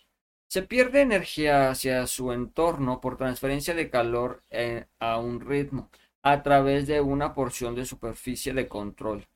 [0.48, 5.90] Se pierde energía hacia su entorno por transferencia de calor eh, a un ritmo
[6.22, 9.26] a través de una porción de superficie de control.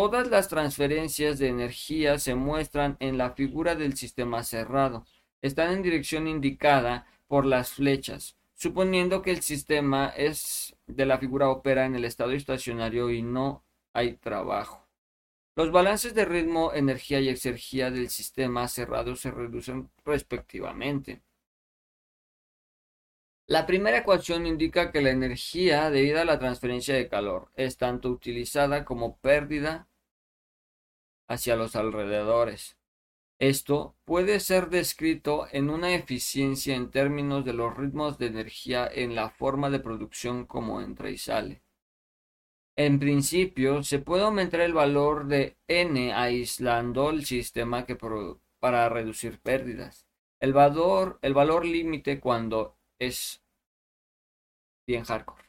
[0.00, 5.04] Todas las transferencias de energía se muestran en la figura del sistema cerrado.
[5.42, 11.50] Están en dirección indicada por las flechas, suponiendo que el sistema es de la figura
[11.50, 14.86] opera en el estado estacionario y no hay trabajo.
[15.56, 21.22] Los balances de ritmo, energía y exergía del sistema cerrado se reducen respectivamente.
[23.48, 28.10] La primera ecuación indica que la energía debida a la transferencia de calor es tanto
[28.10, 29.88] utilizada como pérdida
[31.28, 32.78] hacia los alrededores.
[33.38, 39.14] Esto puede ser descrito en una eficiencia en términos de los ritmos de energía en
[39.14, 41.62] la forma de producción como entra y sale.
[42.76, 47.96] En principio, se puede aumentar el valor de n aislando el sistema que
[48.60, 50.06] para reducir pérdidas.
[50.40, 53.42] El valor, el valor límite cuando es
[54.86, 55.44] bien hardcore.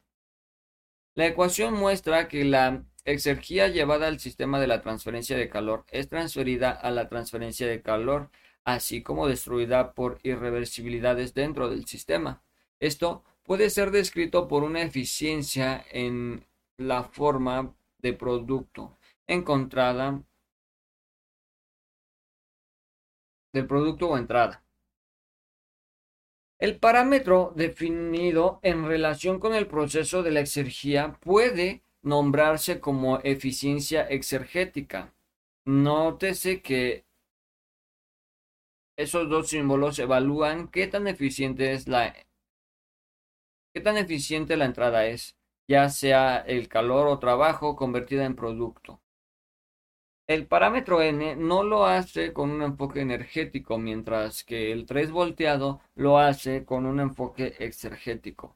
[1.15, 6.09] La ecuación muestra que la exergía llevada al sistema de la transferencia de calor es
[6.09, 8.30] transferida a la transferencia de calor,
[8.63, 12.43] así como destruida por irreversibilidades dentro del sistema.
[12.80, 16.45] Esto puede ser descrito por una eficiencia en
[16.77, 18.97] la forma de producto
[19.27, 20.23] encontrada
[23.53, 24.63] del producto o entrada.
[26.59, 34.03] El parámetro definido en relación con el proceso de la exergía puede nombrarse como eficiencia
[34.07, 35.13] exergética.
[35.65, 37.05] Nótese que
[38.97, 42.13] esos dos símbolos evalúan qué tan eficiente es la
[43.73, 48.99] qué tan eficiente la entrada es, ya sea el calor o trabajo convertida en producto.
[50.27, 55.81] El parámetro n no lo hace con un enfoque energético, mientras que el 3 volteado
[55.95, 58.55] lo hace con un enfoque exergético.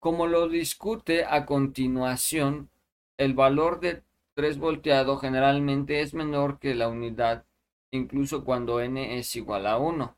[0.00, 2.68] Como lo discute a continuación,
[3.16, 4.02] el valor de
[4.34, 7.44] 3 volteado generalmente es menor que la unidad,
[7.90, 10.16] incluso cuando n es igual a 1.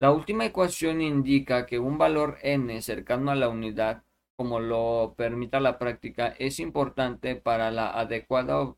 [0.00, 4.04] La última ecuación indica que un valor n cercano a la unidad,
[4.36, 8.76] como lo permita la práctica, es importante para la adecuada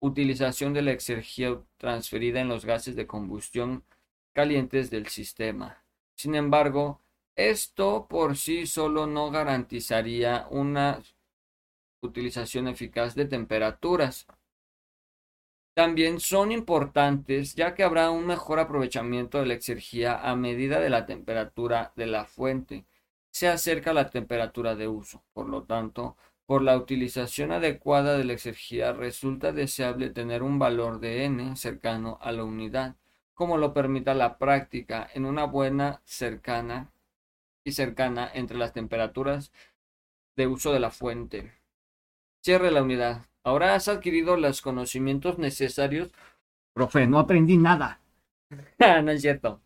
[0.00, 3.84] utilización de la energía transferida en los gases de combustión
[4.34, 5.82] calientes del sistema.
[6.14, 7.00] Sin embargo,
[7.36, 11.00] esto por sí solo no garantizaría una
[12.02, 14.26] utilización eficaz de temperaturas.
[15.74, 20.90] También son importantes ya que habrá un mejor aprovechamiento de la energía a medida de
[20.90, 22.84] la temperatura de la fuente
[23.30, 25.22] se acerca a la temperatura de uso.
[25.32, 26.16] Por lo tanto,
[26.46, 32.18] por la utilización adecuada de la energía resulta deseable tener un valor de n cercano
[32.20, 32.96] a la unidad,
[33.34, 36.90] como lo permita la práctica en una buena cercana
[37.64, 39.52] y cercana entre las temperaturas
[40.36, 41.59] de uso de la fuente.
[42.42, 43.26] Cierre la unidad.
[43.44, 46.12] Ahora has adquirido los conocimientos necesarios.
[46.72, 48.00] Profe, no aprendí nada.
[49.02, 49.60] no es cierto.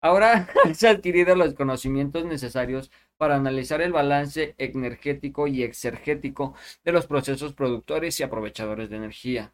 [0.00, 6.54] Ahora has adquirido los conocimientos necesarios para analizar el balance energético y exergético
[6.84, 9.52] de los procesos productores y aprovechadores de energía.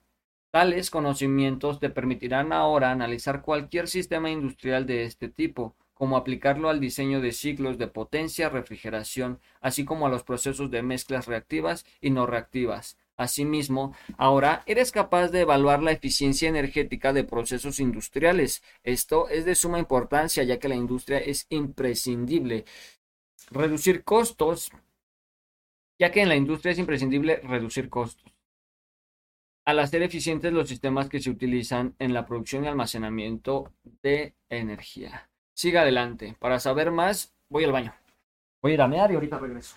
[0.51, 6.79] Tales conocimientos te permitirán ahora analizar cualquier sistema industrial de este tipo, como aplicarlo al
[6.79, 12.11] diseño de ciclos de potencia, refrigeración, así como a los procesos de mezclas reactivas y
[12.11, 12.97] no reactivas.
[13.17, 18.63] Asimismo, ahora eres capaz de evaluar la eficiencia energética de procesos industriales.
[18.85, 22.65] Esto es de suma importancia ya que la industria es imprescindible.
[23.51, 24.71] Reducir costos,
[25.99, 28.33] ya que en la industria es imprescindible reducir costos.
[29.65, 35.29] Al hacer eficientes los sistemas que se utilizan en la producción y almacenamiento de energía.
[35.59, 36.37] Siga adelante.
[36.39, 37.93] Para saber más, voy al baño.
[38.63, 39.75] Voy a ir a mear y ahorita regreso.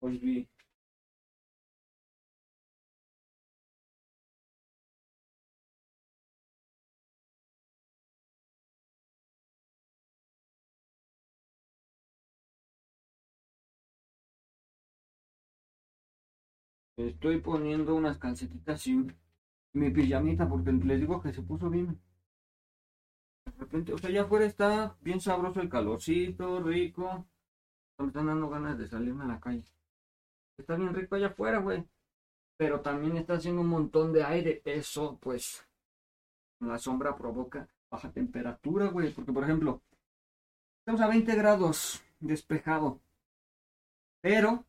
[0.00, 0.48] Pues vi.
[16.98, 19.06] Estoy poniendo unas calcetitas y
[19.74, 21.98] mi pijamita porque les digo que se puso bien.
[23.46, 27.26] De repente, o sea, ya afuera está bien sabroso el calorcito, rico.
[27.98, 29.64] Están dando ganas de salirme a la calle.
[30.58, 31.84] Está bien rico allá afuera, güey.
[32.56, 34.62] Pero también está haciendo un montón de aire.
[34.64, 35.66] Eso, pues,
[36.60, 39.12] la sombra provoca baja temperatura, güey.
[39.12, 39.82] Porque, por ejemplo,
[40.88, 42.98] Estamos a 20 grados despejado.
[44.22, 44.64] Pero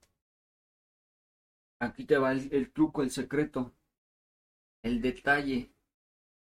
[1.79, 3.71] aquí te va el, truco, el secreto,
[4.83, 5.71] el detalle.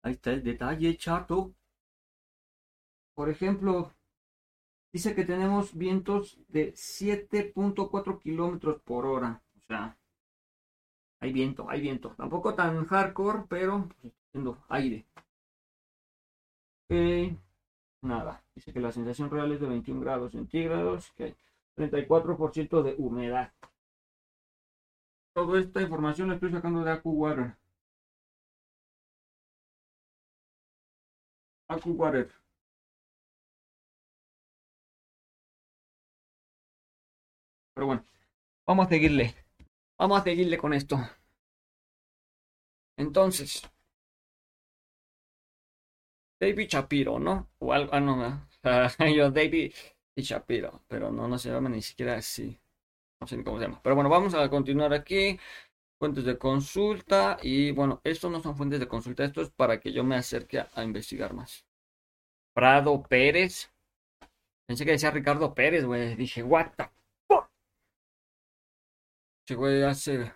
[0.02, 1.54] Ahí está el detalle, chato.
[3.14, 3.92] Por ejemplo,
[4.92, 9.42] dice que tenemos vientos de 7.4 kilómetros por hora.
[9.58, 9.96] O sea,
[11.20, 12.10] hay viento, hay viento.
[12.16, 15.06] Tampoco tan hardcore, pero pues, aire.
[16.88, 17.36] Eh,
[18.02, 18.42] nada.
[18.54, 21.36] Dice que la sensación real es de 21 grados centígrados, que hay
[21.76, 23.52] 34% de humedad.
[25.34, 27.56] Toda esta información la estoy sacando de AccuWater.
[31.68, 32.30] AccuWater.
[37.80, 38.04] Pero bueno,
[38.66, 39.34] vamos a seguirle.
[39.98, 40.98] Vamos a seguirle con esto.
[42.98, 43.62] Entonces,
[46.38, 47.48] David Shapiro, ¿no?
[47.58, 49.72] O algo, ah, no, ah, yo David
[50.14, 52.60] y Shapiro, pero no, no se llama ni siquiera así.
[53.18, 53.80] No sé ni cómo se llama.
[53.82, 55.40] Pero bueno, vamos a continuar aquí.
[55.98, 57.38] Fuentes de consulta.
[57.42, 59.24] Y bueno, estos no son fuentes de consulta.
[59.24, 61.64] Esto es para que yo me acerque a, a investigar más.
[62.52, 63.72] Prado Pérez.
[64.66, 66.14] Pensé que decía Ricardo Pérez, güey.
[66.14, 66.90] Dije, what the.
[69.50, 70.32] Che, güey, hace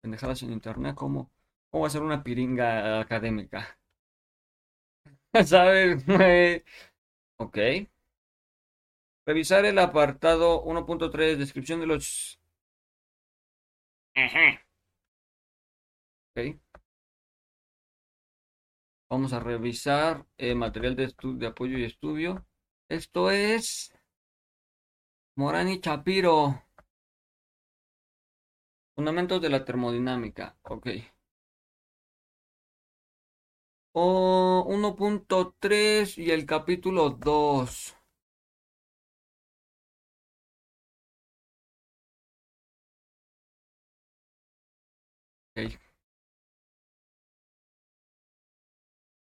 [0.00, 0.94] pendejadas en internet.
[0.94, 1.30] ¿Cómo,
[1.70, 3.78] cómo ser una piringa académica?
[5.44, 6.04] ¿Sabes?
[7.38, 7.58] Ok.
[9.26, 12.38] Revisar el apartado 1.3, descripción de los...
[16.36, 16.56] Ok.
[19.10, 22.46] Vamos a revisar eh, material de, de apoyo y estudio.
[22.90, 23.92] Esto es
[25.36, 26.62] Morani Chapiro.
[28.94, 30.56] Fundamentos de la termodinámica.
[30.62, 30.86] Ok.
[33.94, 37.96] O 1.3 y el capítulo 2.
[45.56, 45.92] Ok.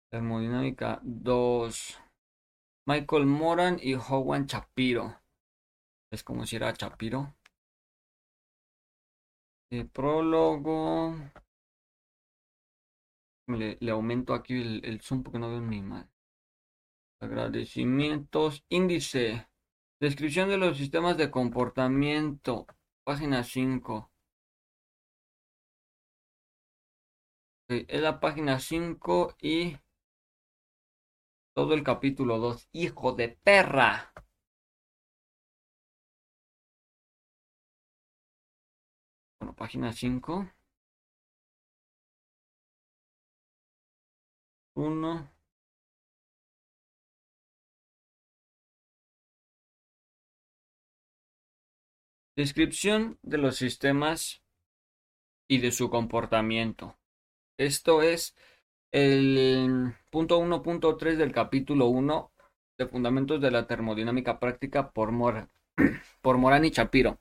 [0.10, 2.00] Termodinámica 2.
[2.88, 5.22] Michael Moran y Howard Chapiro.
[6.12, 7.36] Es como si era Chapiro.
[9.84, 11.16] Prólogo.
[13.48, 16.10] Le, aumento aquí el, zoom porque no veo mi mal.
[17.20, 18.64] Agradecimientos.
[18.70, 19.48] Índice.
[20.00, 22.66] Descripción de los sistemas de comportamiento.
[23.04, 24.12] Página 5.
[27.68, 29.78] Okay, es la página 5 y
[31.56, 32.70] todo el capítulo 2.
[32.72, 34.14] Hijo de perra.
[39.54, 40.50] Página 5.
[44.76, 45.30] 1.
[52.36, 54.42] Descripción de los sistemas
[55.48, 56.98] y de su comportamiento.
[57.58, 58.36] Esto es
[58.92, 62.32] el punto 1.3 del capítulo 1
[62.78, 65.50] de Fundamentos de la Termodinámica Práctica por, Mora,
[66.22, 67.20] por Morán y Chapiro.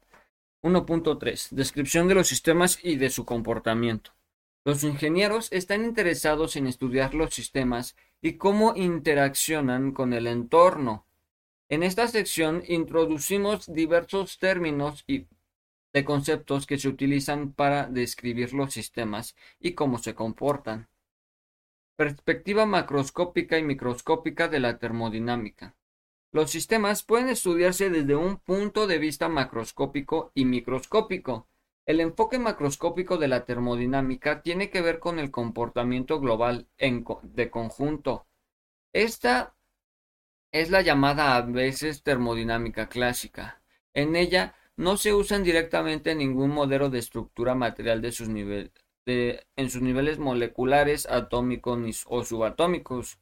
[0.65, 1.51] 1.3.
[1.51, 4.13] Descripción de los sistemas y de su comportamiento.
[4.65, 11.07] Los ingenieros están interesados en estudiar los sistemas y cómo interaccionan con el entorno.
[11.69, 15.27] En esta sección introducimos diversos términos y
[15.93, 20.89] de conceptos que se utilizan para describir los sistemas y cómo se comportan.
[21.97, 25.75] Perspectiva macroscópica y microscópica de la termodinámica.
[26.35, 31.47] Los sistemas pueden estudiarse desde un punto de vista macroscópico y microscópico.
[31.87, 37.51] El enfoque macroscópico de la termodinámica tiene que ver con el comportamiento global en, de
[37.51, 38.27] conjunto.
[38.93, 39.55] Esta
[40.51, 43.63] es la llamada a veces termodinámica clásica.
[43.93, 48.13] En ella no se usan directamente ningún modelo de estructura material en
[49.71, 53.21] sus niveles moleculares, atómicos o subatómicos,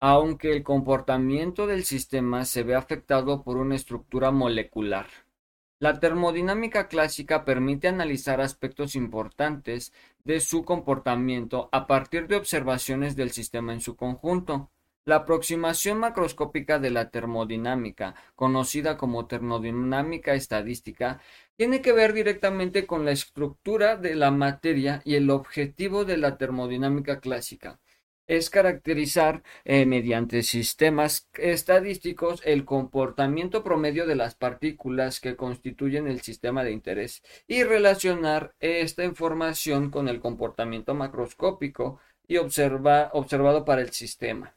[0.00, 5.06] aunque el comportamiento del sistema se ve afectado por una estructura molecular.
[5.78, 9.92] La termodinámica clásica permite analizar aspectos importantes
[10.24, 14.70] de su comportamiento a partir de observaciones del sistema en su conjunto.
[15.04, 21.20] La aproximación macroscópica de la termodinámica, conocida como termodinámica estadística,
[21.56, 26.38] tiene que ver directamente con la estructura de la materia y el objetivo de la
[26.38, 27.78] termodinámica clásica
[28.26, 36.20] es caracterizar eh, mediante sistemas estadísticos el comportamiento promedio de las partículas que constituyen el
[36.20, 43.82] sistema de interés y relacionar esta información con el comportamiento macroscópico y observa, observado para
[43.82, 44.56] el sistema.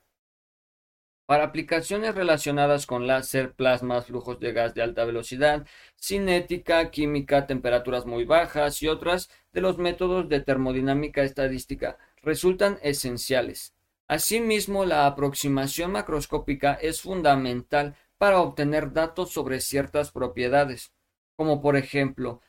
[1.29, 8.07] Para aplicaciones relacionadas con láser, plasmas, flujos de gas de alta velocidad, cinética, química, temperaturas
[8.07, 13.73] muy bajas y otras de los métodos de termodinámica estadística resultan esenciales.
[14.07, 20.91] Asimismo, la aproximación macroscópica es fundamental para obtener datos sobre ciertas propiedades,
[21.35, 22.41] como por ejemplo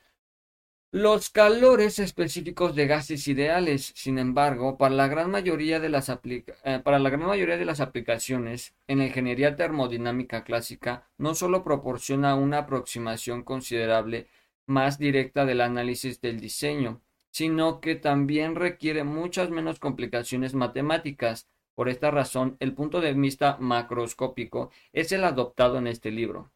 [0.93, 6.81] los calores específicos de gases ideales, sin embargo, para la gran mayoría de las, eh,
[6.83, 12.35] para la gran mayoría de las aplicaciones en la ingeniería termodinámica clásica, no solo proporciona
[12.35, 14.27] una aproximación considerable
[14.67, 17.01] más directa del análisis del diseño,
[17.31, 21.49] sino que también requiere muchas menos complicaciones matemáticas.
[21.75, 26.51] Por esta razón, el punto de vista macroscópico es el adoptado en este libro.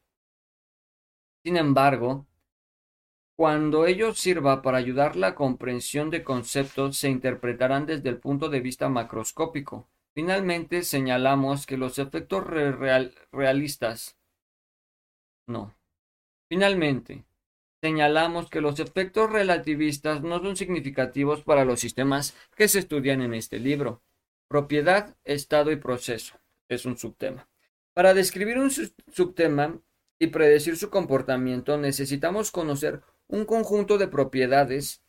[1.44, 2.26] Sin embargo,
[3.36, 8.60] cuando ello sirva para ayudar la comprensión de conceptos, se interpretarán desde el punto de
[8.60, 9.88] vista macroscópico.
[10.14, 12.44] Finalmente, señalamos que los efectos
[13.32, 14.16] realistas.
[15.48, 15.74] No.
[16.48, 17.24] Finalmente,
[17.84, 23.34] señalamos que los efectos relativistas no son significativos para los sistemas que se estudian en
[23.34, 24.02] este libro.
[24.48, 27.46] Propiedad, estado y proceso es un subtema.
[27.92, 29.78] Para describir un subtema
[30.18, 35.02] y predecir su comportamiento, necesitamos conocer un conjunto de propiedades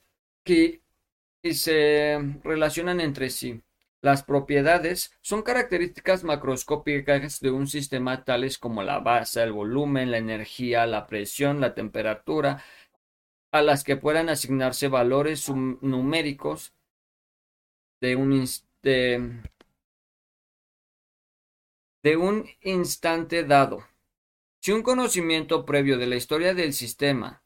[0.44, 0.82] que
[1.44, 3.62] se relacionan entre sí.
[4.06, 10.20] Las propiedades son características macroscópicas de un sistema tales como la masa, el volumen, la
[10.20, 12.64] energía, la presión, la temperatura,
[13.52, 16.76] a las que puedan asignarse valores numéricos
[18.00, 18.48] de un,
[18.84, 19.42] de
[22.16, 23.88] un instante dado.
[24.60, 27.42] Si un conocimiento previo de la historia del sistema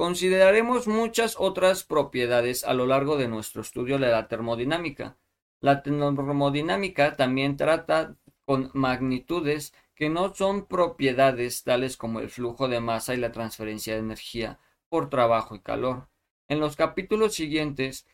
[0.00, 5.18] Consideraremos muchas otras propiedades a lo largo de nuestro estudio de la termodinámica.
[5.60, 8.16] La termodinámica también trata
[8.46, 13.92] con magnitudes que no son propiedades tales como el flujo de masa y la transferencia
[13.92, 14.58] de energía
[14.88, 16.08] por trabajo y calor.
[16.48, 18.06] En los capítulos siguientes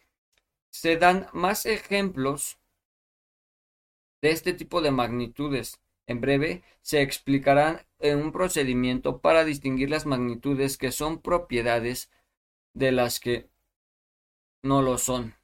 [0.71, 2.59] se dan más ejemplos
[4.21, 10.07] de este tipo de magnitudes en breve se explicará en un procedimiento para distinguir las
[10.07, 12.11] magnitudes que son propiedades
[12.75, 13.49] de las que
[14.63, 15.35] no lo son.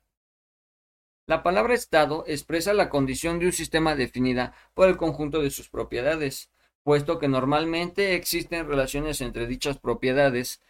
[1.27, 5.69] La palabra estado expresa la condición de un sistema definida por el conjunto de sus
[5.69, 6.51] propiedades,
[6.83, 10.61] puesto que normalmente existen relaciones entre dichas propiedades.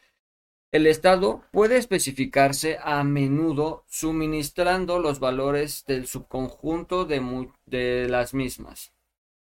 [0.70, 8.92] El estado puede especificarse a menudo suministrando los valores del subconjunto de, de las mismas.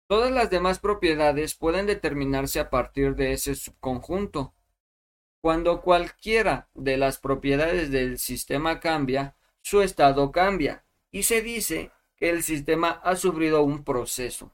[0.07, 4.53] Todas las demás propiedades pueden determinarse a partir de ese subconjunto.
[5.41, 12.29] Cuando cualquiera de las propiedades del sistema cambia, su estado cambia, y se dice que
[12.29, 14.53] el sistema ha sufrido un proceso.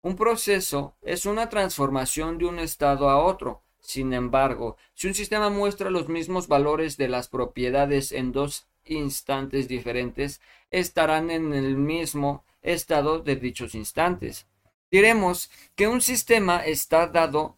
[0.00, 3.62] Un proceso es una transformación de un estado a otro.
[3.80, 9.68] Sin embargo, si un sistema muestra los mismos valores de las propiedades en dos instantes
[9.68, 10.40] diferentes,
[10.70, 14.46] estarán en el mismo estado de dichos instantes.
[14.90, 17.56] Diremos que un sistema está dado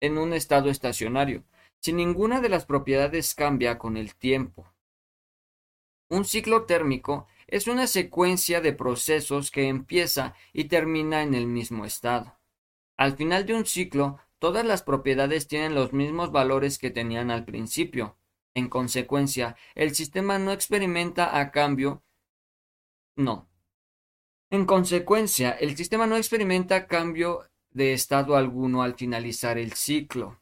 [0.00, 1.44] en un estado estacionario,
[1.80, 4.72] si ninguna de las propiedades cambia con el tiempo.
[6.08, 11.84] Un ciclo térmico es una secuencia de procesos que empieza y termina en el mismo
[11.84, 12.38] estado.
[12.96, 17.44] Al final de un ciclo, todas las propiedades tienen los mismos valores que tenían al
[17.44, 18.16] principio.
[18.54, 22.04] En consecuencia, el sistema no experimenta a cambio.
[23.16, 23.48] No,
[24.50, 30.40] en consecuencia, el sistema no experimenta cambio de estado alguno al finalizar el ciclo.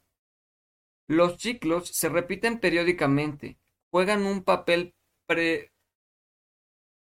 [1.07, 3.57] Los ciclos se repiten periódicamente,
[3.91, 4.93] juegan un papel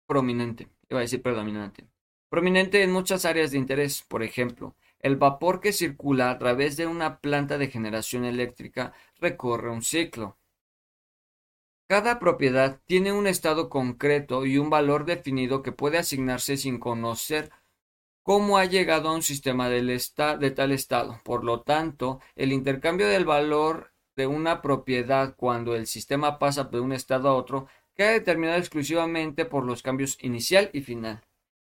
[0.06, 1.88] prominente, iba a decir predominante,
[2.28, 6.86] prominente en muchas áreas de interés, por ejemplo, el vapor que circula a través de
[6.86, 10.38] una planta de generación eléctrica recorre un ciclo.
[11.86, 17.50] Cada propiedad tiene un estado concreto y un valor definido que puede asignarse sin conocer
[18.22, 21.20] cómo ha llegado a un sistema de tal estado.
[21.24, 26.80] Por lo tanto, el intercambio del valor de una propiedad cuando el sistema pasa de
[26.80, 31.24] un estado a otro queda determinado exclusivamente por los cambios inicial y final,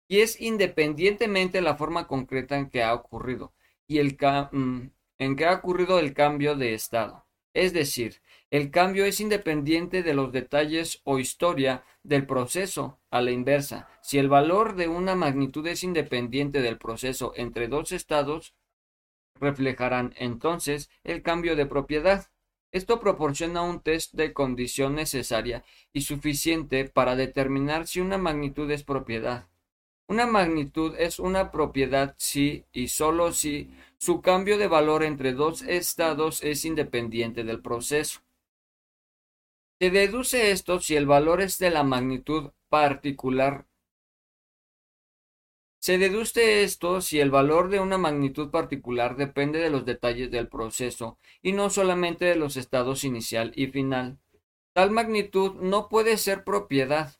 [0.09, 3.53] y es independientemente de la forma concreta en que ha ocurrido
[3.87, 4.17] y el
[4.53, 7.27] mm, en que ha ocurrido el cambio de estado.
[7.55, 8.21] Es decir,
[8.57, 12.99] el cambio es independiente de los detalles o historia del proceso.
[13.11, 17.93] A la inversa, si el valor de una magnitud es independiente del proceso entre dos
[17.93, 18.55] estados,
[19.39, 22.29] reflejarán entonces el cambio de propiedad.
[22.73, 25.63] Esto proporciona un test de condición necesaria
[25.93, 29.49] y suficiente para determinar si una magnitud es propiedad.
[30.09, 33.69] Una magnitud es una propiedad si y solo si
[33.99, 38.26] su cambio de valor entre dos estados es independiente del proceso.
[39.79, 43.67] Se deduce esto si el valor es de la magnitud particular.
[45.79, 50.49] Se deduce esto si el valor de una magnitud particular depende de los detalles del
[50.49, 54.19] proceso y no solamente de los estados inicial y final.
[54.73, 57.15] Tal magnitud no puede ser propiedad.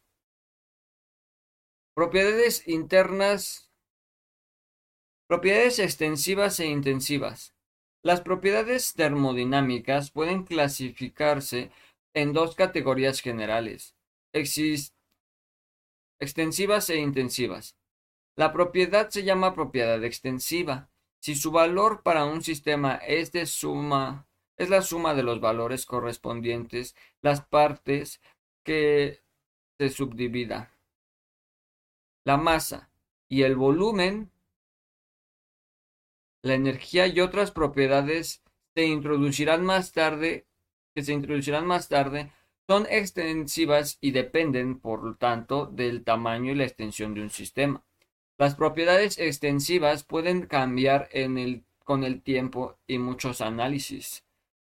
[1.95, 3.71] Propiedades internas.
[5.29, 7.55] Propiedades extensivas e intensivas.
[8.03, 11.71] Las propiedades termodinámicas pueden clasificarse
[12.17, 13.95] en dos categorías generales,
[16.19, 17.77] extensivas e intensivas.
[18.37, 20.89] La propiedad se llama propiedad extensiva
[21.21, 24.27] si su valor para un sistema es de suma
[24.57, 28.23] es la suma de los valores correspondientes, las partes
[28.65, 29.23] que
[29.79, 30.73] se subdivida.
[32.25, 32.91] La masa
[33.29, 34.33] y el volumen,
[36.43, 38.43] la energía y otras propiedades
[38.75, 40.47] se introducirán más tarde
[40.97, 42.33] que se introducirán más tarde
[42.67, 47.85] son extensivas y dependen, por lo tanto, del tamaño y la extensión de un sistema.
[48.39, 51.11] Las propiedades extensivas pueden cambiar
[51.85, 54.25] con el tiempo y muchos análisis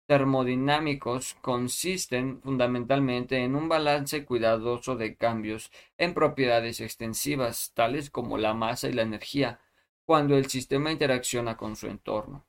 [0.07, 8.53] termodinámicos consisten fundamentalmente en un balance cuidadoso de cambios en propiedades extensivas, tales como la
[8.53, 9.59] masa y la energía,
[10.05, 12.45] cuando el sistema interacciona con su entorno.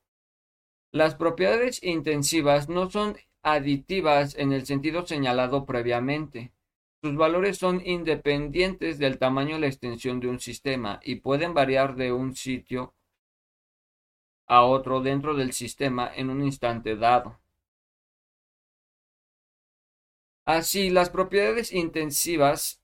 [0.93, 3.17] Las propiedades intensivas no son
[3.47, 6.53] aditivas en el sentido señalado previamente.
[7.01, 11.95] Sus valores son independientes del tamaño y la extensión de un sistema y pueden variar
[11.95, 12.93] de un sitio
[14.49, 17.39] a otro dentro del sistema en un instante dado.
[20.45, 22.83] Así, las propiedades intensivas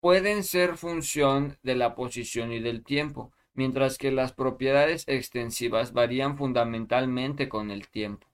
[0.00, 6.36] pueden ser función de la posición y del tiempo, mientras que las propiedades extensivas varían
[6.36, 8.26] fundamentalmente con el tiempo.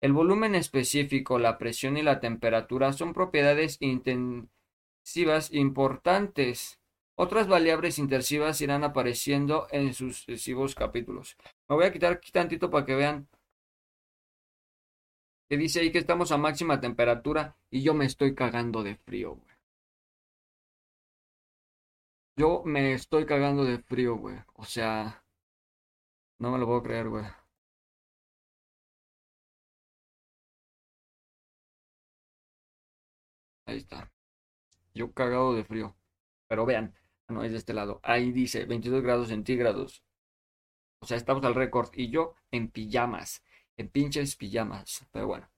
[0.00, 6.80] El volumen específico, la presión y la temperatura son propiedades intensivas importantes.
[7.16, 11.36] Otras variables intensivas irán apareciendo en sucesivos capítulos.
[11.68, 13.28] Me voy a quitar aquí tantito para que vean
[15.50, 19.34] que dice ahí que estamos a máxima temperatura y yo me estoy cagando de frío,
[19.34, 19.50] güey.
[22.36, 24.36] Yo me estoy cagando de frío, güey.
[24.54, 25.22] O sea,
[26.38, 27.24] no me lo puedo creer, güey.
[33.70, 34.10] Ahí está.
[34.94, 35.94] Yo cagado de frío.
[36.48, 36.92] Pero vean,
[37.28, 38.00] no es de este lado.
[38.02, 40.02] Ahí dice 22 grados centígrados.
[40.98, 41.90] O sea, estamos al récord.
[41.94, 43.44] Y yo en pijamas.
[43.76, 45.06] En pinches pijamas.
[45.12, 45.48] Pero bueno.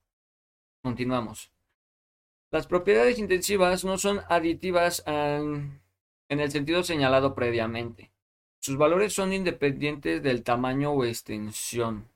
[0.83, 1.51] Continuamos.
[2.51, 5.81] Las propiedades intensivas no son aditivas en
[6.29, 8.13] el sentido señalado previamente.
[8.61, 12.11] Sus valores son independientes del tamaño o extensión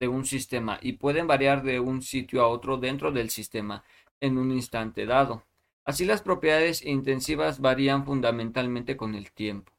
[0.00, 3.84] de un sistema y pueden variar de un sitio a otro dentro del sistema
[4.20, 5.44] en un instante dado.
[5.84, 9.72] Así las propiedades intensivas varían fundamentalmente con el tiempo.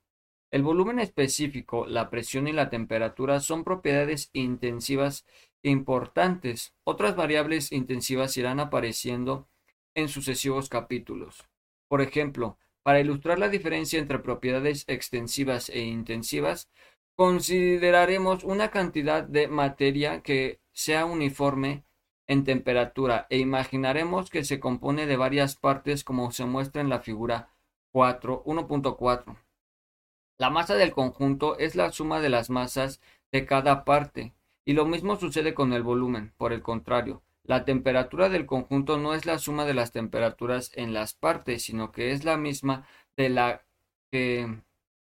[0.51, 5.25] El volumen específico, la presión y la temperatura son propiedades intensivas
[5.63, 6.73] importantes.
[6.83, 9.47] Otras variables intensivas irán apareciendo
[9.95, 11.45] en sucesivos capítulos.
[11.87, 16.69] Por ejemplo, para ilustrar la diferencia entre propiedades extensivas e intensivas,
[17.15, 21.83] consideraremos una cantidad de materia que sea uniforme
[22.31, 27.01] en temperatura e imaginaremos que se compone de varias partes como se muestra en la
[27.01, 27.49] figura
[27.91, 29.35] 4, 1.4.
[30.37, 33.01] La masa del conjunto es la suma de las masas
[33.33, 34.33] de cada parte,
[34.63, 36.31] y lo mismo sucede con el volumen.
[36.37, 40.93] Por el contrario, la temperatura del conjunto no es la suma de las temperaturas en
[40.93, 42.87] las partes, sino que es la misma
[43.17, 43.65] de la
[44.09, 44.61] que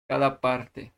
[0.06, 0.92] cada parte.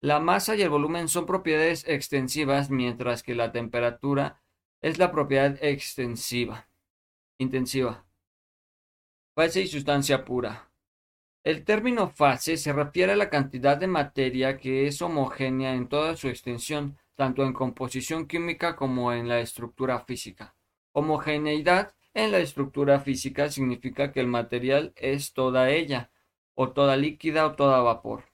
[0.00, 4.40] La masa y el volumen son propiedades extensivas, mientras que la temperatura
[4.84, 6.68] es la propiedad extensiva,
[7.38, 8.04] intensiva.
[9.34, 10.68] Fase y sustancia pura.
[11.42, 16.16] El término fase se refiere a la cantidad de materia que es homogénea en toda
[16.16, 20.54] su extensión, tanto en composición química como en la estructura física.
[20.92, 26.10] Homogeneidad en la estructura física significa que el material es toda ella,
[26.52, 28.24] o toda líquida o toda vapor,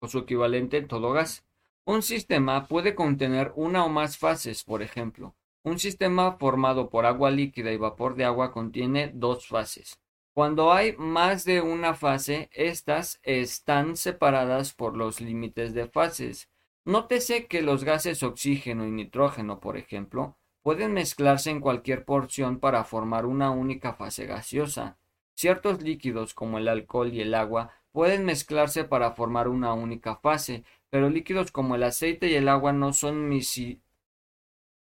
[0.00, 1.46] o su equivalente todo gas.
[1.84, 5.34] Un sistema puede contener una o más fases, por ejemplo.
[5.64, 9.98] Un sistema formado por agua líquida y vapor de agua contiene dos fases.
[10.32, 16.48] Cuando hay más de una fase, estas están separadas por los límites de fases.
[16.84, 22.84] Nótese que los gases oxígeno y nitrógeno, por ejemplo, pueden mezclarse en cualquier porción para
[22.84, 24.98] formar una única fase gaseosa.
[25.34, 30.64] Ciertos líquidos como el alcohol y el agua pueden mezclarse para formar una única fase,
[30.92, 33.26] pero líquidos como el aceite y el agua no son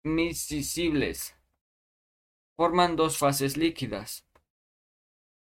[0.02, 1.36] miscibles.
[2.56, 4.26] Forman dos fases líquidas.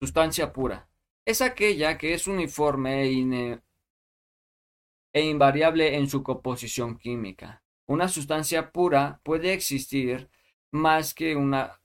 [0.01, 0.89] Sustancia pura.
[1.23, 3.61] Es aquella que es uniforme e,
[5.13, 7.61] e invariable en su composición química.
[7.85, 10.31] Una sustancia pura puede existir
[10.71, 11.79] más que una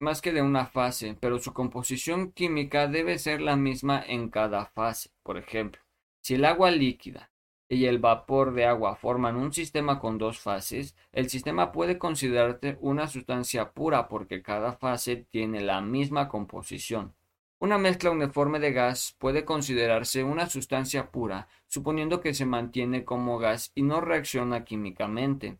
[0.00, 4.66] más que de una fase, pero su composición química debe ser la misma en cada
[4.66, 5.10] fase.
[5.22, 5.80] Por ejemplo,
[6.20, 7.30] si el agua líquida
[7.68, 12.78] y el vapor de agua forman un sistema con dos fases, el sistema puede considerarse
[12.80, 17.14] una sustancia pura porque cada fase tiene la misma composición.
[17.60, 23.38] Una mezcla uniforme de gas puede considerarse una sustancia pura, suponiendo que se mantiene como
[23.38, 25.58] gas y no reacciona químicamente.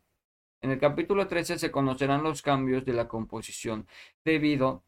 [0.61, 3.89] En el capítulo 13 se conocerán los cambios de la composición
[4.25, 4.85] debido,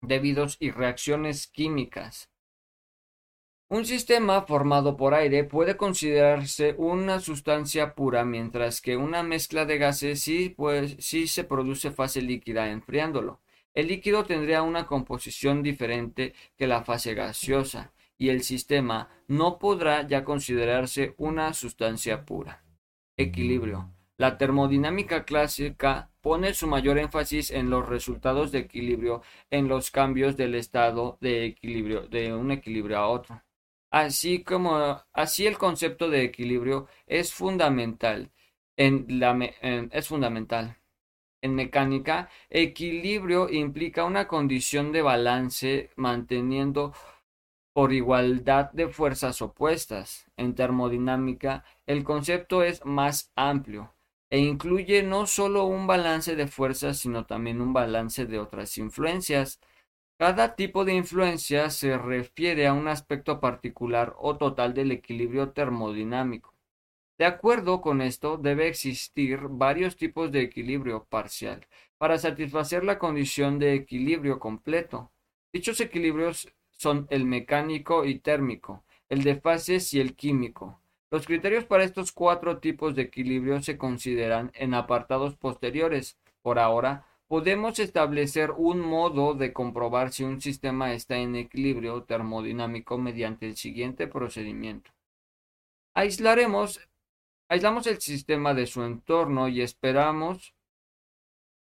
[0.00, 2.31] debidos y reacciones químicas.
[3.72, 9.78] Un sistema formado por aire puede considerarse una sustancia pura, mientras que una mezcla de
[9.78, 13.40] gases sí, pues, sí se produce fase líquida enfriándolo.
[13.72, 20.06] El líquido tendría una composición diferente que la fase gaseosa, y el sistema no podrá
[20.06, 22.62] ya considerarse una sustancia pura.
[23.16, 23.88] Equilibrio.
[24.18, 30.36] La termodinámica clásica pone su mayor énfasis en los resultados de equilibrio en los cambios
[30.36, 33.42] del estado de equilibrio de un equilibrio a otro.
[33.92, 38.32] Así como así el concepto de equilibrio es fundamental
[38.76, 39.38] en la
[39.92, 40.78] es fundamental.
[41.42, 46.94] En mecánica, equilibrio implica una condición de balance manteniendo
[47.74, 50.26] por igualdad de fuerzas opuestas.
[50.38, 53.94] En termodinámica, el concepto es más amplio
[54.30, 59.60] e incluye no solo un balance de fuerzas, sino también un balance de otras influencias.
[60.22, 66.54] Cada tipo de influencia se refiere a un aspecto particular o total del equilibrio termodinámico.
[67.18, 71.66] De acuerdo con esto, debe existir varios tipos de equilibrio parcial
[71.98, 75.10] para satisfacer la condición de equilibrio completo.
[75.52, 80.80] Dichos equilibrios son el mecánico y térmico, el de fases y el químico.
[81.10, 86.16] Los criterios para estos cuatro tipos de equilibrio se consideran en apartados posteriores.
[86.42, 92.98] Por ahora, podemos establecer un modo de comprobar si un sistema está en equilibrio termodinámico
[92.98, 94.90] mediante el siguiente procedimiento.
[95.94, 96.86] Aislaremos,
[97.48, 100.54] aislamos el sistema de su entorno y esperamos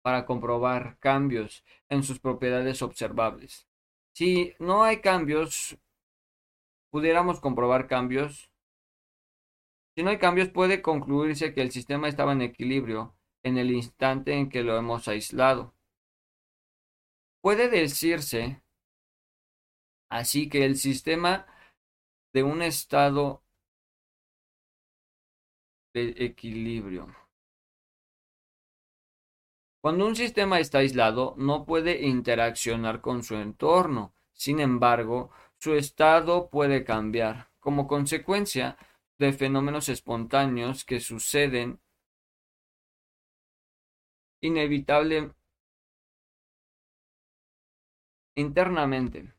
[0.00, 3.68] para comprobar cambios en sus propiedades observables.
[4.14, 5.76] Si no hay cambios,
[6.88, 8.50] pudiéramos comprobar cambios
[9.94, 14.34] si no hay cambios, puede concluirse que el sistema estaba en equilibrio en el instante
[14.34, 15.74] en que lo hemos aislado.
[17.40, 18.62] Puede decirse
[20.08, 21.46] así que el sistema
[22.32, 23.42] de un estado
[25.94, 27.14] de equilibrio.
[29.80, 34.12] Cuando un sistema está aislado, no puede interaccionar con su entorno.
[34.32, 37.48] Sin embargo, su estado puede cambiar.
[37.60, 38.76] Como consecuencia,
[39.18, 41.80] de fenómenos espontáneos que suceden
[44.40, 45.32] inevitable
[48.36, 49.32] internamente.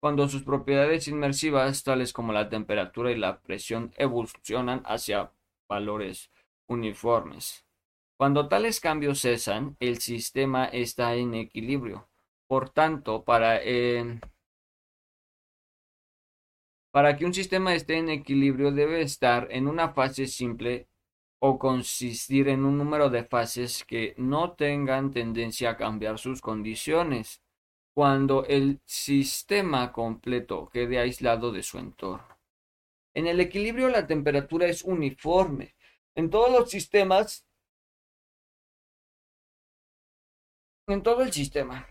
[0.00, 5.32] Cuando sus propiedades inmersivas, tales como la temperatura y la presión, evolucionan hacia
[5.68, 6.30] valores
[6.68, 7.64] uniformes.
[8.16, 12.08] Cuando tales cambios cesan, el sistema está en equilibrio.
[12.48, 14.20] Por tanto, para eh,
[16.90, 20.88] para que un sistema esté en equilibrio debe estar en una fase simple
[21.40, 27.42] o consistir en un número de fases que no tengan tendencia a cambiar sus condiciones
[27.94, 32.38] cuando el sistema completo quede aislado de su entorno.
[33.14, 35.74] En el equilibrio la temperatura es uniforme.
[36.14, 37.44] En todos los sistemas,
[40.86, 41.86] en todo el sistema.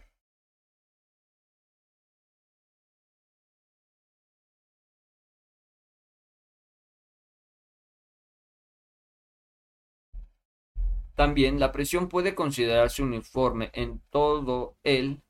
[11.18, 15.24] También la presión puede considerarse uniforme en todo el,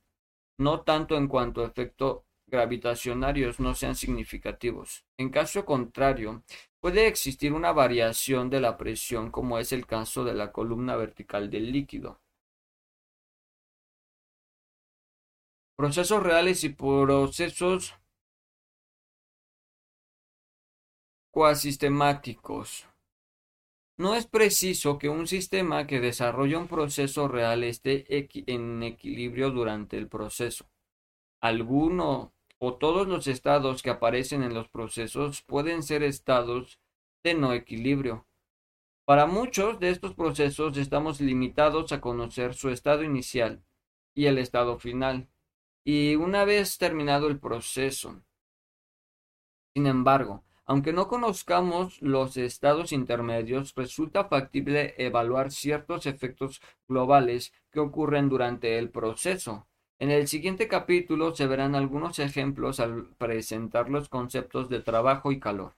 [0.58, 5.06] no tanto en cuanto efectos gravitacionarios no sean significativos.
[5.16, 6.42] En caso contrario,
[6.80, 11.48] puede existir una variación de la presión como es el caso de la columna vertical
[11.48, 12.20] del líquido.
[15.74, 17.94] Procesos reales y procesos
[21.30, 22.86] cuasistemáticos.
[23.98, 28.06] No es preciso que un sistema que desarrolla un proceso real esté
[28.46, 30.70] en equilibrio durante el proceso.
[31.40, 36.78] Alguno o todos los estados que aparecen en los procesos pueden ser estados
[37.24, 38.24] de no equilibrio.
[39.04, 43.64] Para muchos de estos procesos estamos limitados a conocer su estado inicial
[44.14, 45.28] y el estado final,
[45.84, 48.22] y una vez terminado el proceso.
[49.74, 57.80] Sin embargo, aunque no conozcamos los estados intermedios, resulta factible evaluar ciertos efectos globales que
[57.80, 59.66] ocurren durante el proceso.
[59.98, 65.40] En el siguiente capítulo se verán algunos ejemplos al presentar los conceptos de trabajo y
[65.40, 65.74] calor.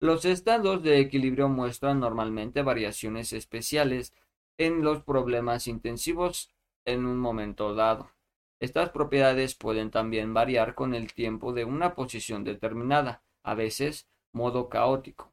[0.00, 4.14] Los estados de equilibrio muestran normalmente variaciones especiales
[4.56, 6.50] en los problemas intensivos
[6.86, 8.10] en un momento dado.
[8.58, 14.68] Estas propiedades pueden también variar con el tiempo de una posición determinada a veces modo
[14.68, 15.32] caótico.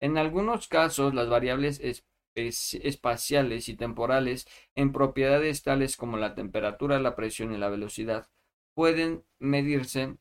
[0.00, 1.78] En algunos casos, las variables
[2.34, 8.28] espaciales y temporales en propiedades tales como la temperatura, la presión y la velocidad
[8.74, 10.16] pueden medirse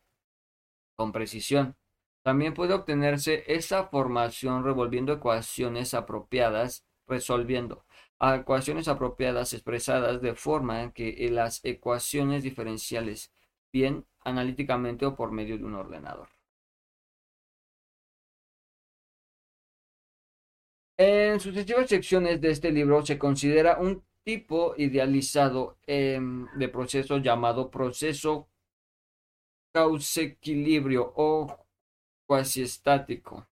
[0.98, 1.78] con precisión.
[2.24, 7.86] También puede obtenerse esa formación revolviendo ecuaciones apropiadas, resolviendo
[8.20, 13.32] ecuaciones apropiadas expresadas de forma que las ecuaciones diferenciales,
[13.72, 16.28] bien analíticamente o por medio de un ordenador.
[21.02, 27.72] En sucesivas secciones de este libro se considera un tipo idealizado em, de proceso llamado
[27.72, 28.50] proceso
[29.74, 31.48] causequilibrio o
[32.28, 33.48] cuasi estático.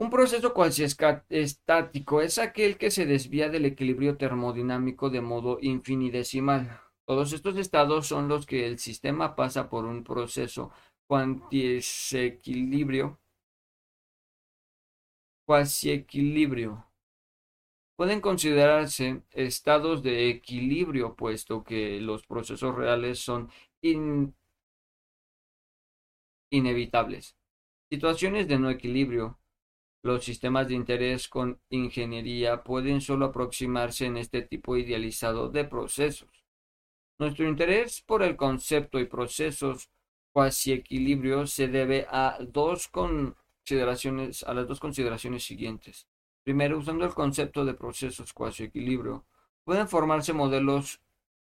[0.00, 6.80] Un proceso cuasi estático es aquel que se desvía del equilibrio termodinámico de modo infinitesimal.
[7.06, 10.72] Todos estos estados son los que el sistema pasa por un proceso
[11.06, 13.20] cuantiequilibrio
[15.48, 16.84] cuasi equilibrio.
[17.96, 23.50] Pueden considerarse estados de equilibrio, puesto que los procesos reales son
[26.50, 27.34] inevitables.
[27.90, 29.38] Situaciones de no equilibrio.
[30.02, 36.44] Los sistemas de interés con ingeniería pueden solo aproximarse en este tipo idealizado de procesos.
[37.18, 39.88] Nuestro interés por el concepto y procesos
[40.30, 42.88] cuasi equilibrio se debe a dos
[43.72, 46.06] a las dos consideraciones siguientes.
[46.44, 49.24] Primero, usando el concepto de procesos cuasi equilibrio,
[49.64, 51.00] pueden formarse modelos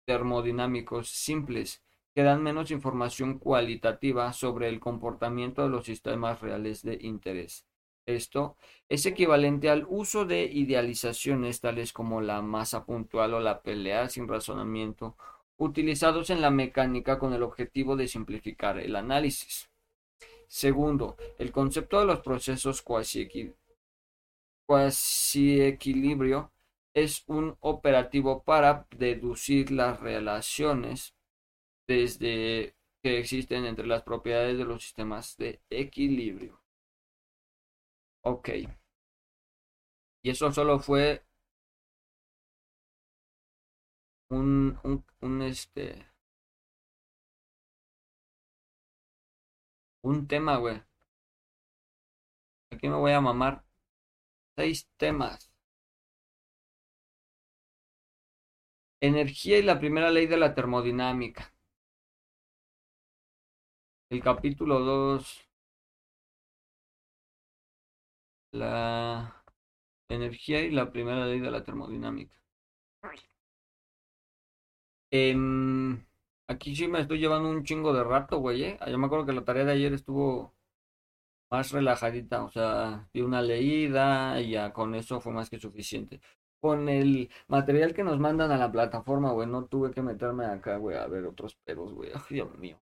[0.04, 1.82] termodinámicos simples
[2.14, 7.66] que dan menos información cualitativa sobre el comportamiento de los sistemas reales de interés.
[8.06, 8.56] Esto
[8.88, 14.28] es equivalente al uso de idealizaciones tales como la masa puntual o la pelea sin
[14.28, 15.16] razonamiento,
[15.56, 19.70] utilizados en la mecánica con el objetivo de simplificar el análisis.
[20.48, 22.82] Segundo, el concepto de los procesos
[24.66, 26.50] cuasi-equilibrio
[26.94, 31.14] es un operativo para deducir las relaciones
[31.86, 36.60] desde que existen entre las propiedades de los sistemas de equilibrio.
[38.22, 38.48] Ok.
[40.22, 41.22] Y eso solo fue
[44.30, 46.06] un, un, un este
[50.04, 50.80] un tema, güey.
[52.70, 53.64] Aquí me voy a mamar
[54.56, 55.50] seis temas.
[59.00, 61.52] Energía y la primera ley de la termodinámica.
[64.08, 65.46] El capítulo 2.
[68.52, 69.44] La
[70.08, 72.34] energía y la primera ley de la termodinámica.
[75.10, 75.34] Eh,
[76.46, 78.78] Aquí sí me estoy llevando un chingo de rato, güey, ¿eh?
[78.86, 80.54] Yo me acuerdo que la tarea de ayer estuvo
[81.50, 86.20] más relajadita, o sea, di una leída y ya con eso fue más que suficiente.
[86.60, 90.76] Con el material que nos mandan a la plataforma, güey, no tuve que meterme acá,
[90.78, 92.10] güey, a ver otros pedos, güey.
[92.14, 92.80] Ay, Dios mío.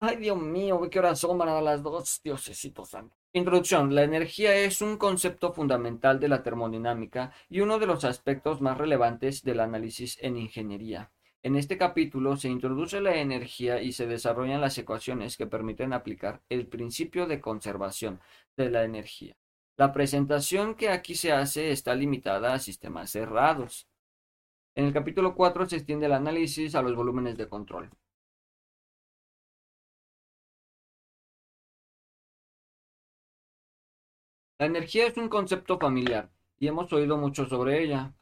[0.00, 3.16] Ay, Dios mío, güey, qué horas son, a las dos, diosesito santo.
[3.32, 3.94] Introducción.
[3.94, 8.76] La energía es un concepto fundamental de la termodinámica y uno de los aspectos más
[8.78, 11.12] relevantes del análisis en ingeniería.
[11.44, 16.40] En este capítulo se introduce la energía y se desarrollan las ecuaciones que permiten aplicar
[16.48, 18.20] el principio de conservación
[18.56, 19.36] de la energía.
[19.76, 23.88] La presentación que aquí se hace está limitada a sistemas cerrados.
[24.74, 27.90] En el capítulo 4 se extiende el análisis a los volúmenes de control.
[34.58, 38.14] La energía es un concepto familiar y hemos oído mucho sobre ella.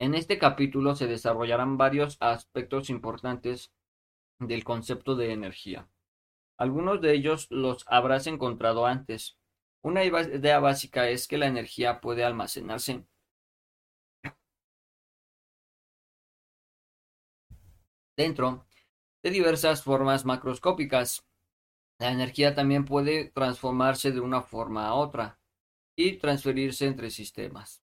[0.00, 3.70] En este capítulo se desarrollarán varios aspectos importantes
[4.38, 5.90] del concepto de energía.
[6.56, 9.36] Algunos de ellos los habrás encontrado antes.
[9.82, 13.04] Una idea básica es que la energía puede almacenarse
[18.16, 18.66] dentro
[19.22, 21.26] de diversas formas macroscópicas.
[21.98, 25.38] La energía también puede transformarse de una forma a otra
[25.94, 27.82] y transferirse entre sistemas.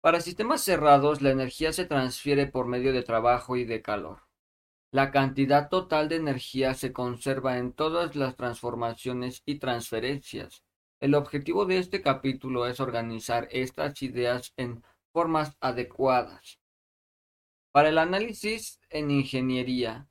[0.00, 4.22] Para sistemas cerrados, la energía se transfiere por medio de trabajo y de calor.
[4.92, 10.62] La cantidad total de energía se conserva en todas las transformaciones y transferencias.
[11.00, 16.60] El objetivo de este capítulo es organizar estas ideas en formas adecuadas.
[17.72, 20.08] Para el análisis en ingeniería,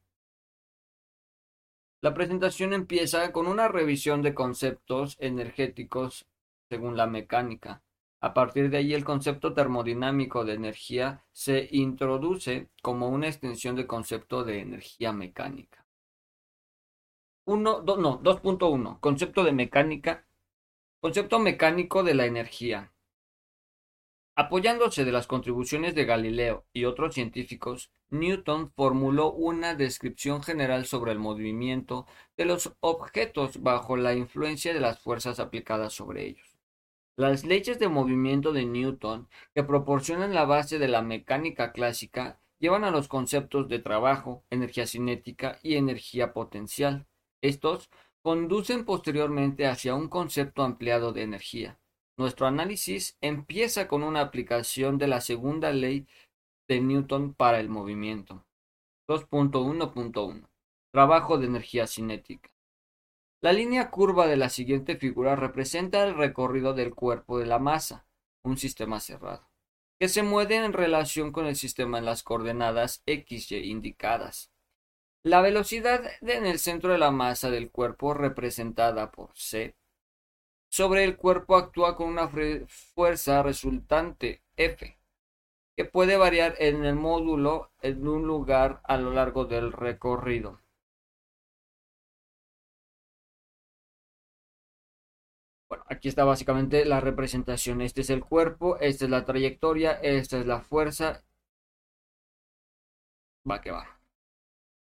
[2.02, 6.28] la presentación empieza con una revisión de conceptos energéticos
[6.70, 7.82] según la mecánica.
[8.20, 13.86] A partir de ahí el concepto termodinámico de energía se introduce como una extensión del
[13.86, 15.86] concepto de energía mecánica.
[17.46, 19.00] 1, no, 2.1.
[19.00, 20.26] Concepto de mecánica.
[21.00, 22.92] Concepto mecánico de la energía.
[24.36, 31.12] Apoyándose de las contribuciones de Galileo y otros científicos, Newton formuló una descripción general sobre
[31.12, 36.47] el movimiento de los objetos bajo la influencia de las fuerzas aplicadas sobre ellos.
[37.18, 42.84] Las leyes de movimiento de Newton, que proporcionan la base de la mecánica clásica, llevan
[42.84, 47.08] a los conceptos de trabajo, energía cinética y energía potencial.
[47.42, 47.90] Estos
[48.22, 51.80] conducen posteriormente hacia un concepto ampliado de energía.
[52.18, 56.06] Nuestro análisis empieza con una aplicación de la segunda ley
[56.68, 58.46] de Newton para el movimiento.
[59.10, 60.48] 2.1.1
[60.92, 62.52] Trabajo de energía cinética.
[63.48, 68.06] La línea curva de la siguiente figura representa el recorrido del cuerpo de la masa,
[68.44, 69.48] un sistema cerrado,
[69.98, 74.52] que se mueve en relación con el sistema en las coordenadas x y indicadas.
[75.24, 79.78] La velocidad en el centro de la masa del cuerpo, representada por c,
[80.68, 82.30] sobre el cuerpo actúa con una
[82.68, 85.00] fuerza resultante F,
[85.78, 90.60] que puede variar en el módulo en un lugar a lo largo del recorrido.
[95.70, 97.82] Bueno, aquí está básicamente la representación.
[97.82, 101.24] Este es el cuerpo, esta es la trayectoria, esta es la fuerza.
[103.50, 104.00] Va que va.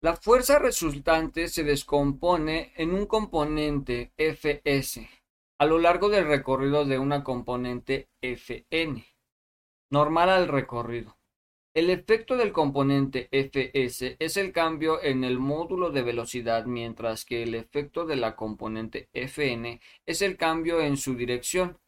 [0.01, 4.99] La fuerza resultante se descompone en un componente Fs
[5.61, 9.05] a lo largo del recorrido de una componente Fn,
[9.91, 11.15] normal al recorrido.
[11.73, 17.43] El efecto del componente Fs es el cambio en el módulo de velocidad, mientras que
[17.43, 21.79] el efecto de la componente Fn es el cambio en su dirección,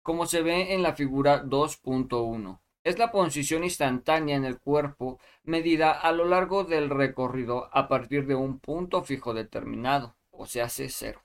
[0.00, 2.60] como se ve en la figura 2.1.
[2.84, 8.28] Es la posición instantánea en el cuerpo medida a lo largo del recorrido a partir
[8.28, 11.24] de un punto fijo determinado, o sea, c cero,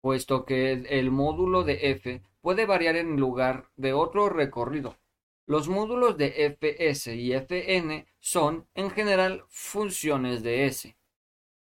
[0.00, 4.96] puesto que el módulo de f puede variar en lugar de otro recorrido
[5.46, 10.96] los módulos de Fs y Fn son, en general, funciones de S.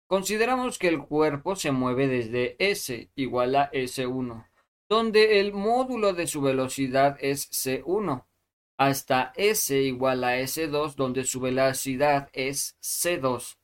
[0.08, 4.48] Consideramos que el cuerpo se mueve desde S igual a S1,
[4.88, 8.26] donde el módulo de su velocidad es C1,
[8.78, 13.58] hasta S igual a S2, donde su velocidad es C2.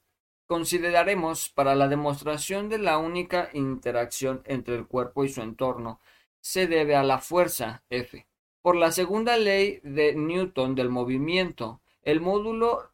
[0.47, 5.99] Consideraremos para la demostración de la única interacción entre el cuerpo y su entorno,
[6.41, 8.25] se debe a la fuerza F.
[8.61, 12.91] Por la segunda ley de Newton del movimiento, el módulo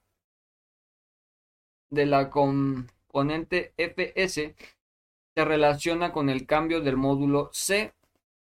[1.89, 7.93] de la componente Fs se relaciona con el cambio del módulo C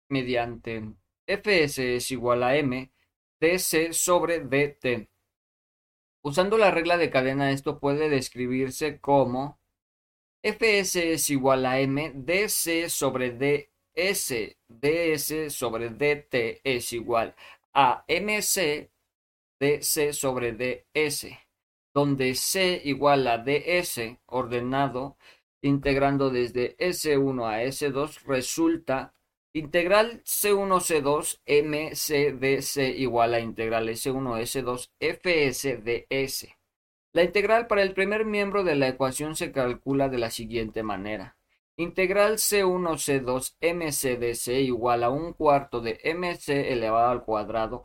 [0.07, 0.93] mediante
[1.27, 2.91] Fs es igual a m
[3.39, 5.09] dc sobre dt.
[6.21, 9.59] Usando la regla de cadena esto puede describirse como
[10.43, 17.35] Fs es igual a m dc sobre d S ds sobre dt es igual
[17.73, 18.89] a mc
[19.59, 21.27] dc sobre ds,
[21.93, 25.17] donde c igual a ds ordenado
[25.61, 29.13] integrando desde S1 a S2 resulta
[29.53, 36.47] integral C1 C2 MC DC igual a integral S1 S2 FS ds.
[37.13, 41.37] La integral para el primer miembro de la ecuación se calcula de la siguiente manera.
[41.81, 47.83] Integral C1 C2 MCDC igual a un cuarto de MC elevado al cuadrado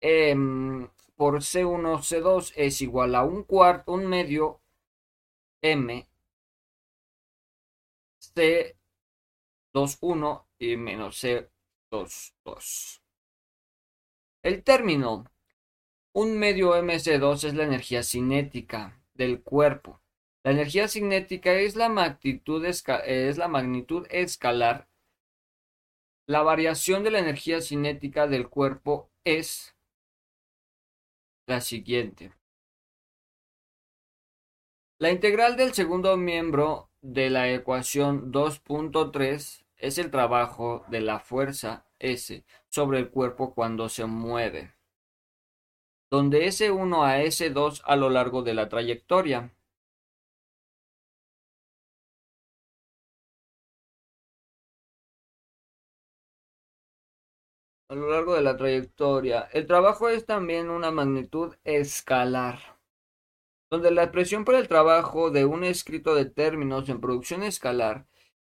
[0.00, 4.60] em, por C1 C2 es igual a un cuarto, un medio
[5.62, 6.06] M
[9.72, 13.00] C21 y menos C22.
[14.42, 15.24] El término
[16.12, 20.00] Un medio mc2 es la energía cinética del cuerpo.
[20.44, 24.88] La energía cinética es la magnitud, es la magnitud escalar.
[26.26, 29.74] La variación de la energía cinética del cuerpo es
[31.46, 32.34] la siguiente.
[34.98, 41.86] La integral del segundo miembro de la ecuación 2.3 es el trabajo de la fuerza
[41.98, 44.74] S sobre el cuerpo cuando se mueve,
[46.10, 49.54] donde S1 a S2 a lo largo de la trayectoria.
[57.94, 59.48] A lo largo de la trayectoria.
[59.52, 62.76] El trabajo es también una magnitud escalar
[63.70, 68.08] donde la expresión por el trabajo de un escrito de términos en producción escalar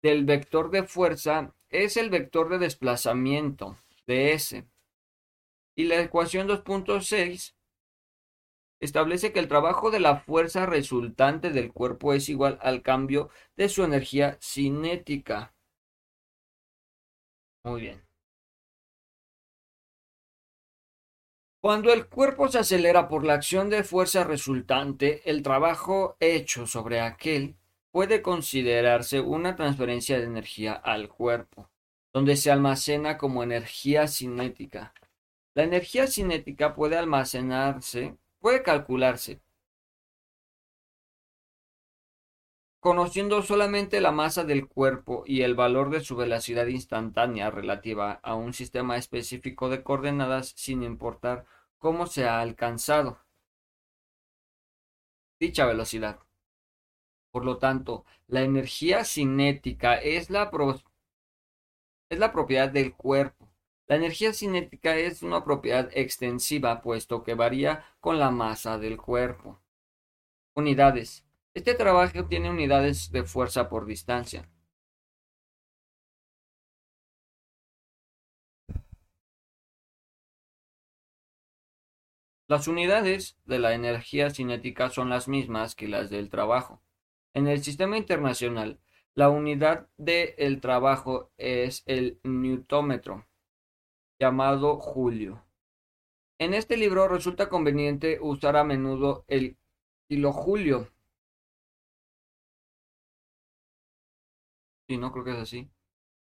[0.02, 3.76] del vector de fuerza es el vector de desplazamiento
[4.06, 4.66] de S.
[5.74, 7.54] Y la ecuación 2.6
[8.80, 13.68] establece que el trabajo de la fuerza resultante del cuerpo es igual al cambio de
[13.68, 15.54] su energía cinética.
[17.64, 18.05] Muy bien.
[21.66, 27.00] Cuando el cuerpo se acelera por la acción de fuerza resultante, el trabajo hecho sobre
[27.00, 27.56] aquel
[27.90, 31.68] puede considerarse una transferencia de energía al cuerpo,
[32.12, 34.94] donde se almacena como energía cinética.
[35.54, 39.40] La energía cinética puede almacenarse, puede calcularse,
[42.78, 48.36] conociendo solamente la masa del cuerpo y el valor de su velocidad instantánea relativa a
[48.36, 51.44] un sistema específico de coordenadas sin importar
[51.78, 53.26] cómo se ha alcanzado
[55.38, 56.20] dicha velocidad.
[57.30, 60.50] Por lo tanto, la energía cinética es la,
[62.08, 63.48] es la propiedad del cuerpo.
[63.86, 69.60] La energía cinética es una propiedad extensiva, puesto que varía con la masa del cuerpo.
[70.54, 71.24] Unidades.
[71.54, 74.48] Este trabajo tiene unidades de fuerza por distancia.
[82.48, 86.80] Las unidades de la energía cinética son las mismas que las del trabajo.
[87.34, 88.78] En el sistema internacional,
[89.14, 93.26] la unidad del trabajo es el newtómetro,
[94.20, 95.44] llamado Julio.
[96.38, 99.56] En este libro resulta conveniente usar a menudo el
[100.08, 100.88] kilojulio.
[104.88, 105.70] Sí, no creo que es así.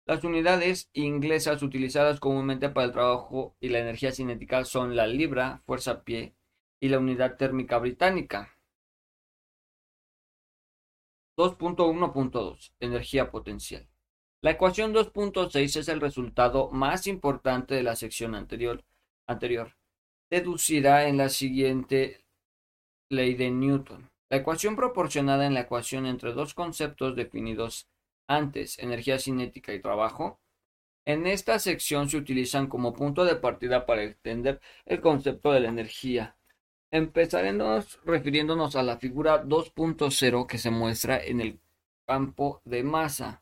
[0.10, 5.61] Las unidades inglesas utilizadas comúnmente para el trabajo y la energía cinética son la libra,
[5.68, 6.34] fuerza pie,
[6.80, 8.57] y la unidad térmica británica.
[11.38, 13.88] 2.1.2 Energía potencial.
[14.41, 18.84] La ecuación 2.6 es el resultado más importante de la sección anterior,
[19.27, 19.77] anterior,
[20.31, 22.26] deducida en la siguiente
[23.11, 24.10] ley de Newton.
[24.31, 27.88] La ecuación proporcionada en la ecuación entre dos conceptos definidos
[28.30, 30.39] antes, energía cinética y trabajo.
[31.06, 35.69] En esta sección se utilizan como punto de partida para entender el concepto de la
[35.69, 36.38] energía.
[36.91, 41.60] Empezaremos refiriéndonos a la figura 2.0 que se muestra en el
[42.07, 43.41] campo de masa.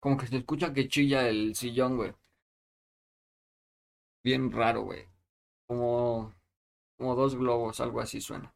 [0.00, 2.12] Como que se escucha que chilla el sillón, güey.
[4.24, 5.06] Bien raro, güey.
[5.66, 6.34] Como
[6.96, 8.54] como dos globos, algo así suena.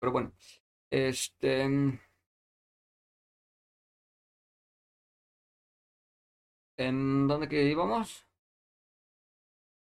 [0.00, 0.32] Pero bueno,
[0.90, 2.00] este...
[6.76, 8.26] ¿En dónde que íbamos?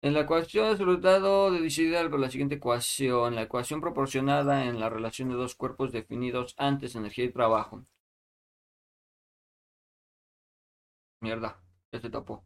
[0.02, 4.78] En la ecuación de resultado de decidir por la siguiente ecuación, la ecuación proporcionada en
[4.78, 7.84] la relación de dos cuerpos definidos antes, energía y trabajo.
[11.20, 11.60] Mierda,
[11.92, 12.44] ya se tapó.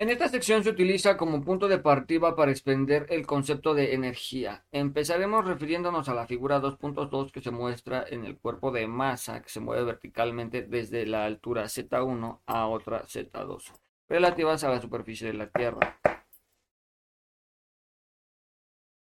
[0.00, 4.64] En esta sección se utiliza como punto de partida para extender el concepto de energía.
[4.70, 9.48] Empezaremos refiriéndonos a la figura 2.2 que se muestra en el cuerpo de masa que
[9.48, 13.72] se mueve verticalmente desde la altura Z1 a otra Z2,
[14.08, 15.98] relativas a la superficie de la Tierra.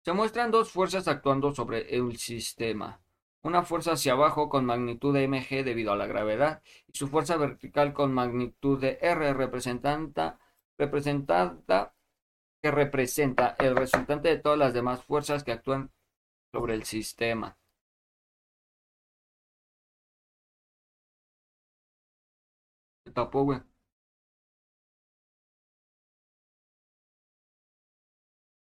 [0.05, 3.01] Se muestran dos fuerzas actuando sobre el sistema.
[3.43, 7.37] Una fuerza hacia abajo con magnitud de mg debido a la gravedad y su fuerza
[7.37, 10.33] vertical con magnitud de r representante
[10.79, 11.95] representada
[12.63, 15.91] que representa el resultante de todas las demás fuerzas que actúan
[16.53, 17.57] sobre el sistema.
[23.05, 23.47] Se tapó.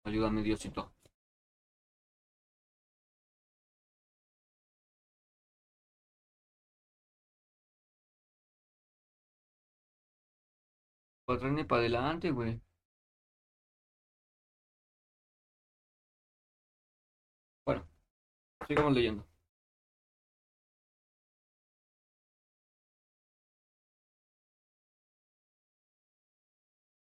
[0.05, 0.96] Ayúdame, Diosito.
[11.27, 12.59] Ni para adelante, güey.
[17.65, 17.87] Bueno,
[18.67, 19.25] sigamos leyendo.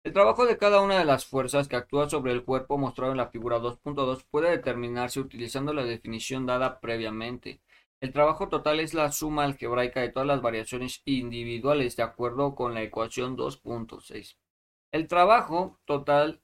[0.06, 3.18] El trabajo de cada una de las fuerzas que actúa sobre el cuerpo mostrado en
[3.18, 7.60] la figura 2.2 puede determinarse utilizando la definición dada previamente.
[8.04, 12.74] El trabajo total es la suma algebraica de todas las variaciones individuales de acuerdo con
[12.74, 14.36] la ecuación 2.6.
[14.92, 16.42] El trabajo total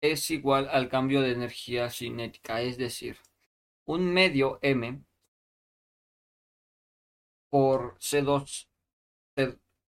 [0.00, 3.18] es igual al cambio de energía cinética, es decir,
[3.84, 5.04] un medio m
[7.50, 8.68] por C2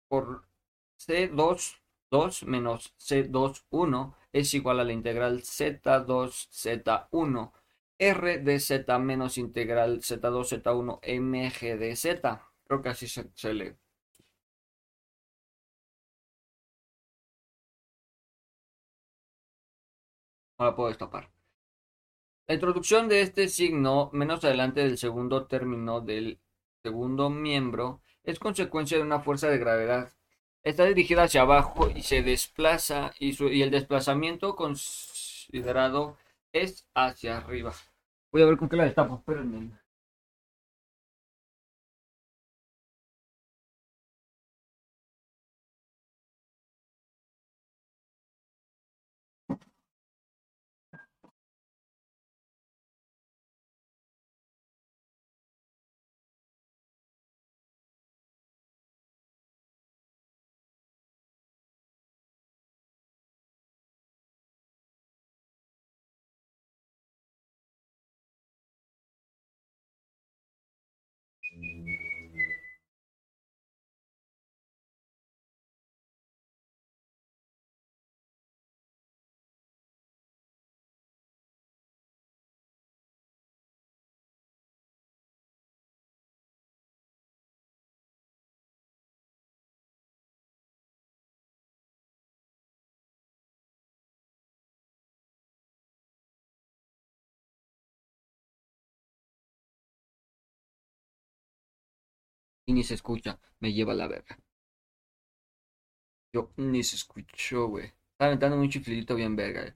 [0.10, 0.46] por
[1.00, 1.78] C2
[2.12, 7.54] 2 menos C2 1 es igual a la integral Z2 Z1
[7.98, 12.42] R de Z menos integral Z2 Z1 MG de Z.
[12.66, 13.76] Creo que así se, se lee.
[20.58, 21.30] Ahora puedo destapar.
[22.48, 26.40] La introducción de este signo menos adelante del segundo término del
[26.82, 30.14] segundo miembro es consecuencia de una fuerza de gravedad.
[30.64, 36.18] Está dirigida hacia abajo y se desplaza y, su, y el desplazamiento considerado
[36.54, 37.74] es hacia arriba.
[38.32, 39.78] Voy a ver con qué la destapo, espérenme.
[102.66, 104.38] Y ni se escucha, me lleva la verga.
[106.34, 107.86] Yo ni se escuchó, güey.
[107.86, 109.64] Estaba aventando un chiflidito bien verga.
[109.68, 109.74] eh.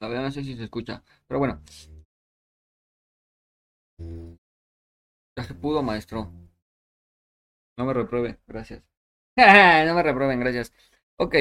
[0.00, 1.02] La verdad no sé si se escucha.
[1.26, 1.60] Pero bueno.
[5.36, 6.30] Ya se pudo, maestro.
[7.76, 8.82] No me repruebe, gracias.
[9.36, 10.72] no me reprueben, gracias.
[11.16, 11.36] Ok.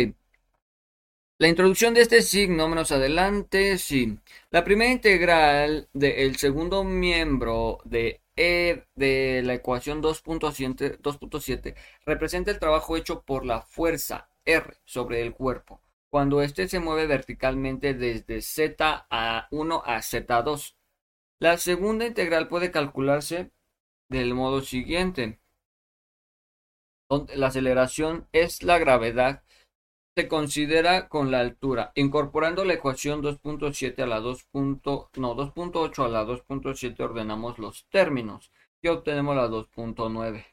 [1.40, 4.20] La introducción de este signo menos adelante, sí.
[4.52, 11.76] La primera integral del segundo miembro de E la ecuación 2.7 2.7
[12.06, 17.08] representa el trabajo hecho por la fuerza R sobre el cuerpo, cuando éste se mueve
[17.08, 20.76] verticalmente desde Z a 1 a Z2.
[21.40, 23.52] La segunda integral puede calcularse
[24.10, 25.40] del modo siguiente,
[27.10, 29.44] donde la aceleración es la gravedad
[30.20, 34.50] se considera con la altura, incorporando la ecuación 2.7 a la 2.
[34.52, 38.52] no, 2.8 a la 2.7 ordenamos los términos
[38.82, 40.46] y obtenemos la 2.9.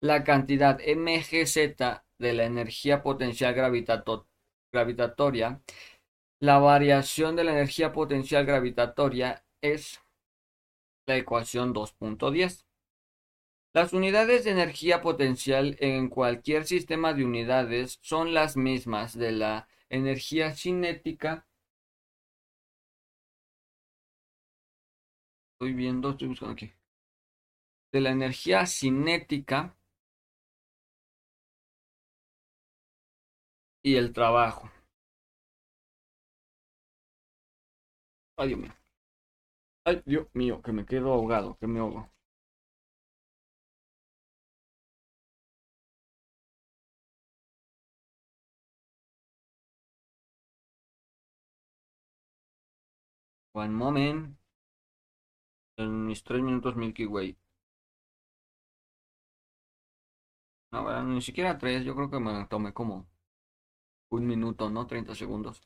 [0.00, 4.26] La cantidad mgz de la energía potencial gravitato
[4.72, 5.62] gravitatoria,
[6.40, 10.00] la variación de la energía potencial gravitatoria es
[11.06, 12.64] la ecuación 2.10.
[13.72, 19.68] Las unidades de energía potencial en cualquier sistema de unidades son las mismas de la
[19.88, 21.46] energía cinética.
[25.54, 26.72] Estoy viendo, estoy buscando aquí.
[27.92, 29.76] De la energía cinética
[33.82, 34.70] y el trabajo.
[38.36, 38.74] Ay, Dios mío.
[39.84, 42.10] Ay, Dios mío, que me quedo ahogado, que me ahogo.
[53.60, 54.20] One moment.
[55.84, 57.36] En mis tres minutos Milky Way.
[60.72, 61.84] No, bueno, ni siquiera tres.
[61.84, 63.06] Yo creo que me tomé como
[64.10, 64.86] un minuto, ¿no?
[64.86, 65.62] 30 segundos.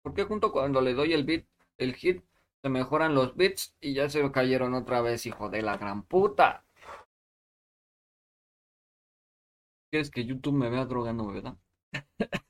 [0.00, 1.46] Porque junto cuando le doy el bit,
[1.76, 2.24] el hit,
[2.62, 6.64] se mejoran los bits y ya se cayeron otra vez, hijo de la gran puta.
[9.90, 11.56] ¿Quieres que YouTube me vea drogando, verdad?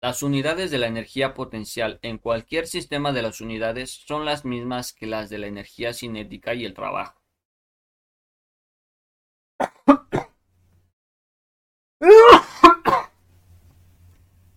[0.00, 4.92] Las unidades de la energía potencial en cualquier sistema de las unidades son las mismas
[4.92, 7.20] que las de la energía cinética y el trabajo.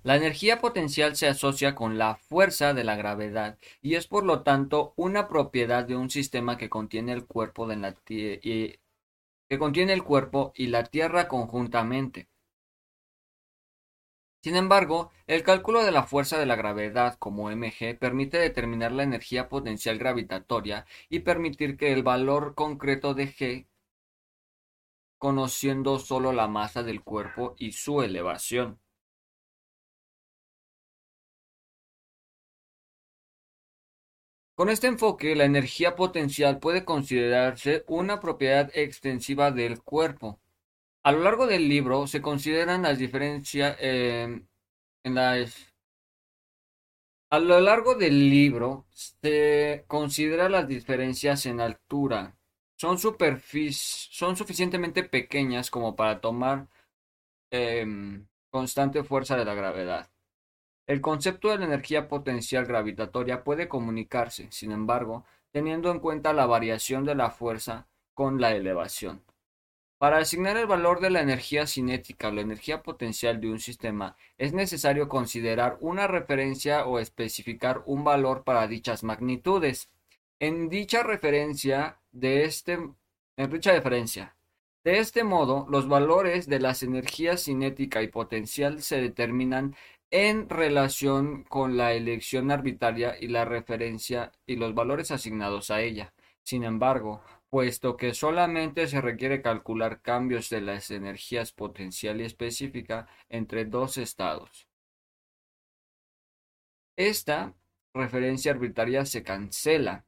[0.04, 4.42] La energía potencial se asocia con la fuerza de la gravedad y es por lo
[4.44, 8.80] tanto una propiedad de un sistema que contiene el cuerpo, de la y,
[9.50, 12.30] que contiene el cuerpo y la Tierra conjuntamente.
[14.42, 19.04] Sin embargo, el cálculo de la fuerza de la gravedad como mg permite determinar la
[19.04, 23.68] energía potencial gravitatoria y permitir que el valor concreto de g
[25.18, 28.80] conociendo solo la masa del cuerpo y su elevación.
[34.60, 40.42] Con este enfoque, la energía potencial puede considerarse una propiedad extensiva del cuerpo.
[41.02, 44.46] A lo largo del libro se consideran las diferencias em,
[45.06, 45.74] en las
[47.30, 52.36] a lo largo del libro se considera las diferencias en altura.
[52.76, 56.68] Son, son suficientemente pequeñas como para tomar
[57.52, 60.10] em, constante fuerza de la gravedad.
[60.90, 66.48] El concepto de la energía potencial gravitatoria puede comunicarse, sin embargo, teniendo en cuenta la
[66.48, 69.22] variación de la fuerza con la elevación.
[70.00, 74.18] Para asignar el valor de la energía cinética o la energía potencial de un sistema,
[74.40, 79.92] es necesario considerar una referencia o especificar un valor para dichas magnitudes.
[80.40, 82.80] En dicha referencia de este
[83.38, 84.36] en dicha referencia.
[84.84, 89.76] De este modo, los valores de las energías cinética y potencial se determinan
[90.12, 96.14] en relación con la elección arbitraria y la referencia y los valores asignados a ella.
[96.44, 103.08] Sin embargo, puesto que solamente se requiere calcular cambios de las energías potencial y específica
[103.30, 104.68] entre dos estados.
[106.98, 107.56] Esta
[107.94, 110.06] referencia arbitraria se cancela.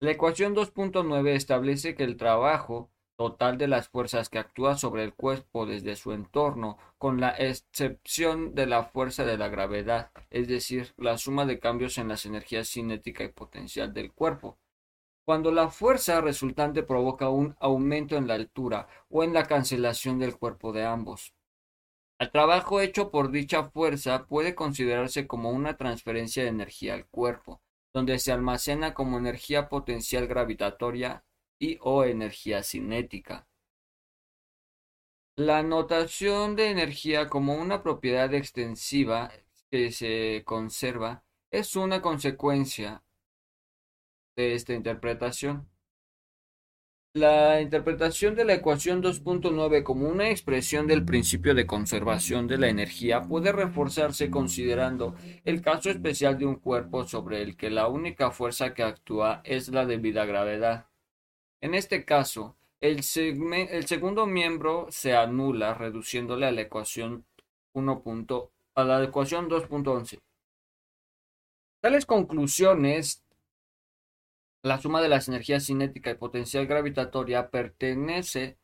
[0.00, 2.90] La ecuación 2.9 establece que el trabajo
[3.20, 8.54] total de las fuerzas que actúa sobre el cuerpo desde su entorno, con la excepción
[8.54, 12.70] de la fuerza de la gravedad, es decir, la suma de cambios en las energías
[12.70, 14.56] cinética y potencial del cuerpo.
[15.26, 20.38] Cuando la fuerza resultante provoca un aumento en la altura o en la cancelación del
[20.38, 21.34] cuerpo de ambos.
[22.18, 27.60] El trabajo hecho por dicha fuerza puede considerarse como una transferencia de energía al cuerpo,
[27.92, 31.22] donde se almacena como energía potencial gravitatoria
[31.60, 33.46] y o energía cinética.
[35.36, 39.30] La notación de energía como una propiedad extensiva
[39.70, 43.04] que se conserva es una consecuencia
[44.36, 45.68] de esta interpretación.
[47.14, 52.68] La interpretación de la ecuación 2.9 como una expresión del principio de conservación de la
[52.68, 58.30] energía puede reforzarse considerando el caso especial de un cuerpo sobre el que la única
[58.30, 60.89] fuerza que actúa es la debida gravedad.
[61.62, 67.26] En este caso, el, segundo miembro se anula reduciéndole a la ecuación
[67.74, 68.02] 1.
[68.74, 70.18] a la ecuación 2.11.
[71.82, 73.22] Tales conclusiones,
[74.62, 78.58] la suma de las energías cinética y potencial gravitatoria pertenece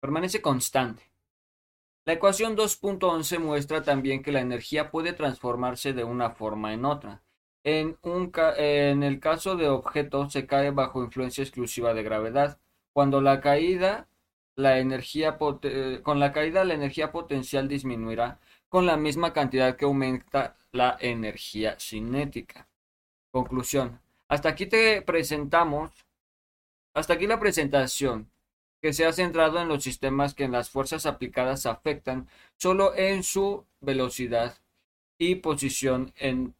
[0.00, 1.02] permanece constante.
[2.04, 7.25] La ecuación 2.11 muestra también que la energía puede transformarse de una forma en otra.
[7.66, 12.60] En, un en el caso de objetos se cae bajo influencia exclusiva de gravedad.
[12.92, 14.06] Cuando la caída,
[14.54, 18.38] la energía con la caída la energía potencial disminuirá
[18.68, 22.68] con la misma cantidad que aumenta la energía cinética.
[23.32, 24.00] Conclusión.
[24.28, 25.90] Hasta aquí te presentamos,
[26.94, 28.30] hasta aquí la presentación,
[28.80, 32.28] que se ha centrado en los sistemas que en las fuerzas aplicadas afectan
[32.58, 34.56] solo en su velocidad
[35.18, 36.54] y posición en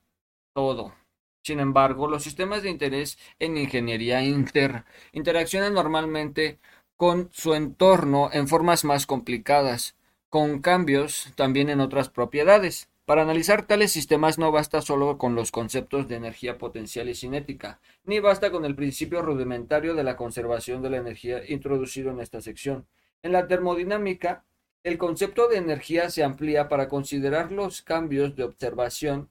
[0.57, 0.95] todo.
[1.43, 6.59] Sin embargo, los sistemas de interés en ingeniería inter interaccionan normalmente
[6.97, 9.97] con su entorno en formas más complicadas,
[10.31, 12.89] con cambios también en otras propiedades.
[13.05, 17.79] Para analizar tales sistemas no basta solo con los conceptos de energía potencial y cinética,
[18.05, 22.41] ni basta con el principio rudimentario de la conservación de la energía introducido en esta
[22.41, 22.87] sección.
[23.23, 24.45] En la termodinámica,
[24.83, 29.29] el concepto de energía se amplía para considerar los cambios de observación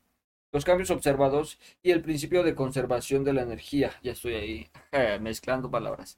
[0.56, 3.92] los cambios observados y el principio de conservación de la energía.
[4.02, 4.70] Ya estoy ahí
[5.20, 6.18] mezclando palabras.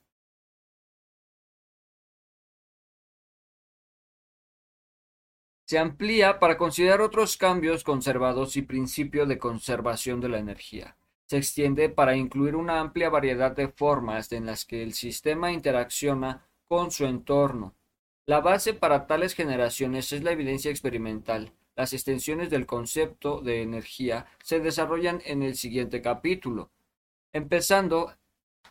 [5.65, 10.97] Se amplía para considerar otros cambios conservados y principio de conservación de la energía.
[11.25, 16.47] Se extiende para incluir una amplia variedad de formas en las que el sistema interacciona
[16.67, 17.73] con su entorno.
[18.27, 21.53] La base para tales generaciones es la evidencia experimental.
[21.77, 26.71] Las extensiones del concepto de energía se desarrollan en el siguiente capítulo,
[27.33, 28.15] empezando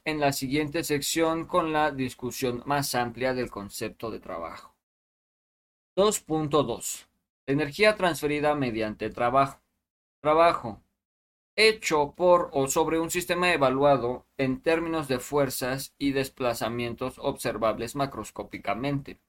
[0.05, 4.75] en la siguiente sección con la discusión más amplia del concepto de trabajo.
[5.97, 7.07] 2.2.
[7.47, 9.61] Energía transferida mediante trabajo.
[10.21, 10.83] Trabajo.
[11.55, 19.21] Hecho por o sobre un sistema evaluado en términos de fuerzas y desplazamientos observables macroscópicamente.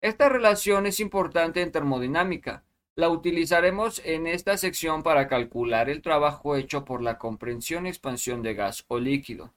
[0.00, 2.64] Esta relación es importante en termodinámica.
[2.94, 8.42] La utilizaremos en esta sección para calcular el trabajo hecho por la comprensión y expansión
[8.42, 9.54] de gas o líquido.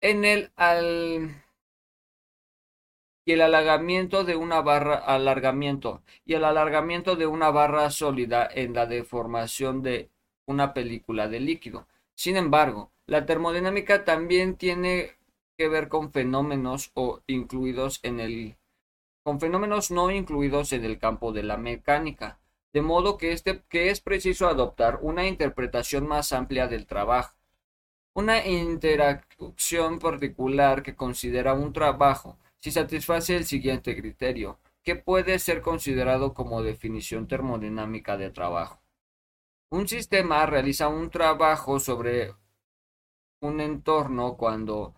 [0.00, 1.44] En el al
[3.24, 8.72] y el alargamiento de una barra alargamiento y el alargamiento de una barra sólida en
[8.72, 10.10] la deformación de
[10.46, 11.86] una película de líquido.
[12.14, 15.18] Sin embargo, la termodinámica también tiene
[15.56, 18.57] que ver con fenómenos o incluidos en el
[19.28, 22.38] con fenómenos no incluidos en el campo de la mecánica,
[22.72, 27.36] de modo que, este, que es preciso adoptar una interpretación más amplia del trabajo.
[28.14, 35.60] Una interacción particular que considera un trabajo si satisface el siguiente criterio, que puede ser
[35.60, 38.80] considerado como definición termodinámica de trabajo.
[39.68, 42.32] Un sistema realiza un trabajo sobre
[43.42, 44.94] un entorno cuando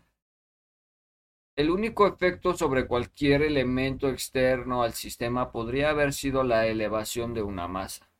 [1.61, 7.43] el único efecto sobre cualquier elemento externo al sistema podría haber sido la elevación de
[7.43, 8.11] una masa.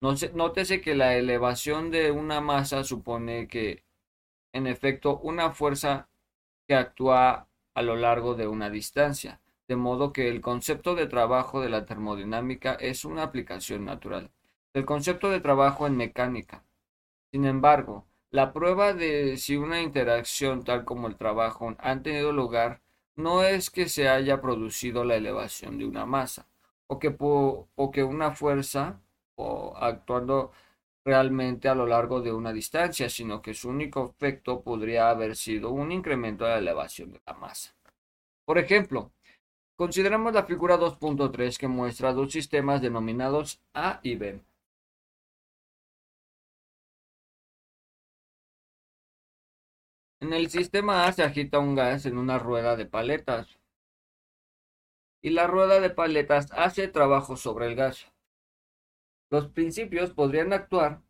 [0.00, 3.84] Nótese que la elevación de una masa supone que,
[4.52, 6.08] en efecto, una fuerza
[6.68, 11.60] que actúa a lo largo de una distancia, de modo que el concepto de trabajo
[11.60, 14.30] de la termodinámica es una aplicación natural
[14.72, 16.64] del concepto de trabajo en mecánica.
[17.32, 22.80] Sin embargo, la prueba de si una interacción tal como el trabajo han tenido lugar
[23.16, 26.46] no es que se haya producido la elevación de una masa
[26.86, 29.00] o que, o que una fuerza
[29.36, 30.52] o actuando
[31.04, 35.70] realmente a lo largo de una distancia, sino que su único efecto podría haber sido
[35.70, 37.74] un incremento de la elevación de la masa.
[38.44, 39.12] Por ejemplo,
[39.76, 44.40] consideremos la figura 2.3 que muestra dos sistemas denominados A y B.
[50.20, 53.58] En el sistema A se agita un gas en una rueda de paletas
[55.22, 58.06] y la rueda de paletas hace trabajo sobre el gas.
[59.30, 61.00] Los principios podrían actuar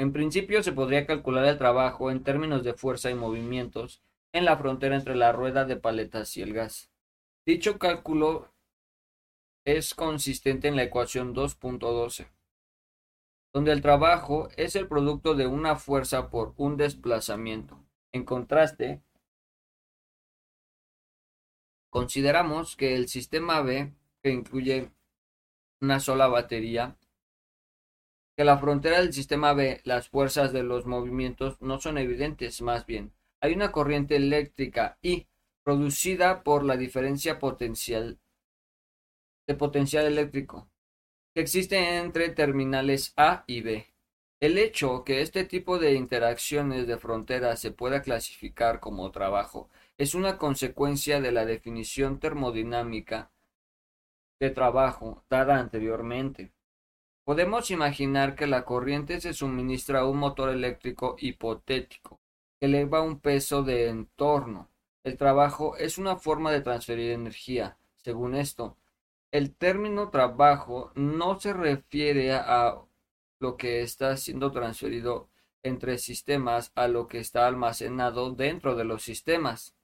[0.00, 4.02] En principio se podría calcular el trabajo en términos de fuerza y movimientos
[4.32, 6.90] en la frontera entre la rueda de paletas y el gas.
[7.44, 8.50] Dicho cálculo
[9.66, 12.28] es consistente en la ecuación 2.12,
[13.52, 17.84] donde el trabajo es el producto de una fuerza por un desplazamiento.
[18.12, 19.02] En contraste,
[21.90, 24.92] Consideramos que el sistema B, que incluye
[25.80, 26.96] una sola batería,
[28.36, 32.86] que la frontera del sistema B, las fuerzas de los movimientos no son evidentes, más
[32.86, 33.12] bien.
[33.40, 35.26] Hay una corriente eléctrica I
[35.64, 38.20] producida por la diferencia potencial
[39.48, 40.69] de potencial eléctrico
[41.34, 43.86] que existe entre terminales A y B.
[44.40, 50.14] El hecho que este tipo de interacciones de frontera se pueda clasificar como trabajo es
[50.14, 53.30] una consecuencia de la definición termodinámica
[54.40, 56.52] de trabajo dada anteriormente.
[57.24, 62.18] Podemos imaginar que la corriente se suministra a un motor eléctrico hipotético
[62.58, 64.70] que eleva un peso de entorno.
[65.04, 67.76] El trabajo es una forma de transferir energía.
[67.96, 68.78] Según esto,
[69.32, 72.80] el término trabajo no se refiere a
[73.38, 75.28] lo que está siendo transferido
[75.62, 79.74] entre sistemas a lo que está almacenado dentro de los sistemas.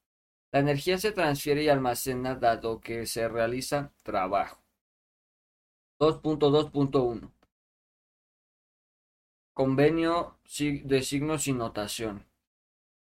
[0.53, 4.63] La energía se transfiere y almacena dado que se realiza trabajo.
[5.99, 7.31] 2.2.1
[9.53, 10.39] Convenio
[10.85, 12.27] de signos y notación.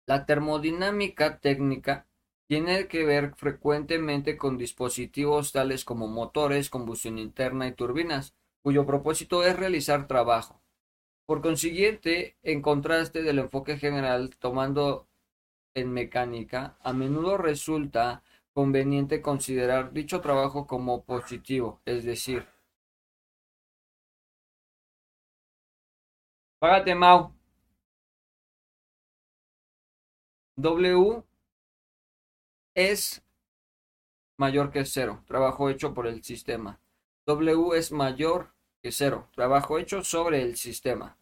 [0.05, 2.05] La termodinámica técnica
[2.48, 9.44] tiene que ver frecuentemente con dispositivos tales como motores, combustión interna y turbinas, cuyo propósito
[9.44, 10.61] es realizar trabajo.
[11.26, 15.07] Por consiguiente, en contraste del enfoque general tomando
[15.76, 22.48] en mecánica, a menudo resulta conveniente considerar dicho trabajo como positivo, es decir,
[26.60, 27.32] Págate, Mau.
[30.57, 31.24] W
[32.75, 33.23] es
[34.37, 36.79] mayor que cero, trabajo hecho por el sistema.
[37.25, 41.17] W es mayor que cero, trabajo hecho sobre el sistema.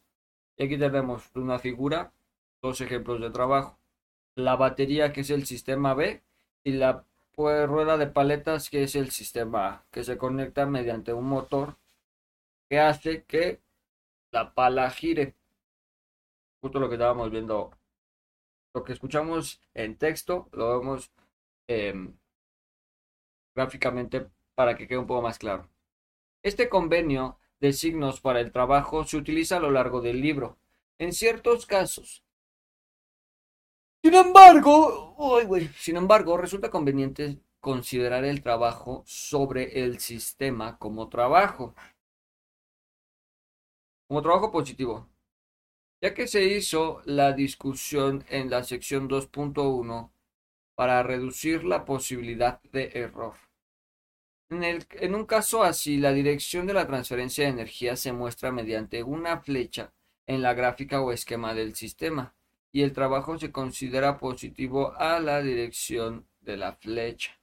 [0.58, 2.14] Y aquí tenemos una figura,
[2.62, 3.78] dos ejemplos de trabajo.
[4.36, 6.24] la batería que es el sistema B
[6.64, 7.06] y la
[7.36, 11.78] rueda de paletas que es el sistema A, que se conecta mediante un motor
[12.70, 13.62] que hace que
[14.32, 15.36] la pala gire.
[16.62, 17.72] Justo lo que estábamos viendo,
[18.74, 21.12] lo que escuchamos en texto, lo vemos
[21.72, 22.18] em,
[23.56, 25.70] gráficamente para que quede un poco más claro.
[26.44, 30.58] Este convenio de signos para el trabajo se utiliza a lo largo del libro.
[31.00, 32.24] En ciertos casos,
[34.04, 35.38] sin embargo,
[35.78, 41.76] sin embargo, resulta conveniente considerar el trabajo sobre el sistema como trabajo.
[44.08, 45.08] Como trabajo positivo.
[46.02, 50.12] Ya que se hizo la discusión en la sección 2.1
[50.76, 53.36] para reducir la posibilidad de error.
[54.50, 59.40] En, un caso así, la dirección de la transferencia de energía se muestra mediante una
[59.40, 59.94] flecha
[60.28, 62.36] en la gráfica o esquema del sistema
[62.74, 67.40] y el trabajo se considera positivo a la dirección de la flecha.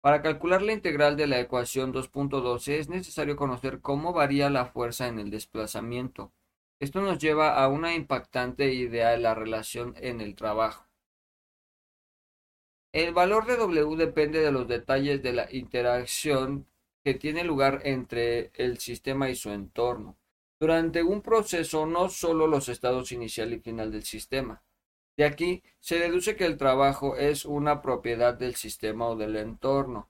[0.00, 5.08] Para calcular la integral de la ecuación 2.12 es necesario conocer cómo varía la fuerza
[5.08, 6.32] en el desplazamiento.
[6.80, 10.85] Esto nos lleva a una impactante idea de la relación en el trabajo.
[12.96, 16.66] El valor de W depende de los detalles de la interacción
[17.04, 20.16] que tiene lugar entre el sistema y su entorno.
[20.58, 24.62] Durante un proceso no solo los estados inicial y final del sistema.
[25.14, 30.08] De aquí se deduce que el trabajo es una propiedad del sistema o del entorno.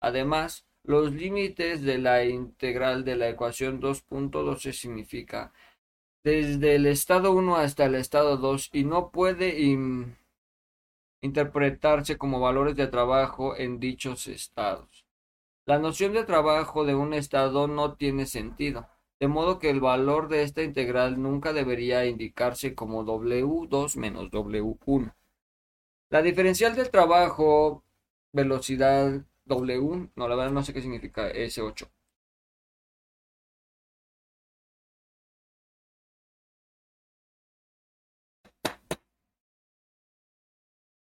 [0.00, 5.52] Además, los límites de la integral de la ecuación 2.12 significa
[6.24, 9.60] desde el estado 1 hasta el estado 2 y no puede
[11.22, 15.06] interpretarse como valores de trabajo en dichos estados.
[15.64, 18.86] La noción de trabajo de un estado no tiene sentido
[19.22, 25.14] de modo que el valor de esta integral nunca debería indicarse como W2 menos W1.
[26.10, 27.84] La diferencial del trabajo,
[28.32, 31.88] velocidad W, no, la verdad no sé qué significa S8.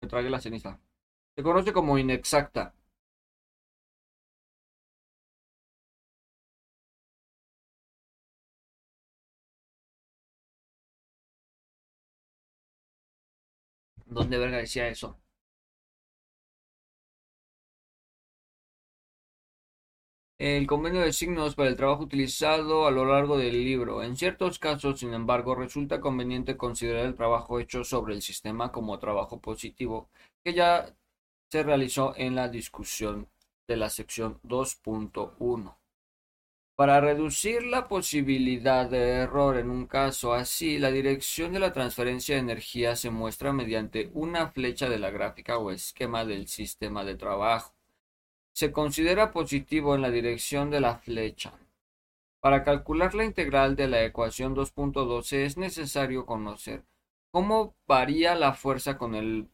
[0.07, 0.79] Trague la ceniza.
[1.35, 2.73] Se conoce como inexacta.
[14.07, 15.19] ¿Dónde verga decía eso?
[20.37, 24.03] El convenio de signos para el trabajo utilizado a lo largo del libro.
[24.03, 28.99] En ciertos casos, sin embargo, resulta conveniente considerar el trabajo hecho sobre el sistema como
[28.99, 30.09] trabajo positivo,
[30.43, 30.93] que ya
[31.49, 33.29] se realizó en la discusión
[33.65, 35.77] de la sección 2.1.
[36.75, 42.35] Para reducir la posibilidad de error en un caso así, la dirección de la transferencia
[42.35, 47.15] de energía se muestra mediante una flecha de la gráfica o esquema del sistema de
[47.15, 47.74] trabajo.
[48.55, 51.51] Se considera positivo en la dirección de la flecha.
[52.39, 56.85] Para calcular la integral de la ecuación 2.12 es necesario conocer
[57.31, 59.49] cómo varía la fuerza con el,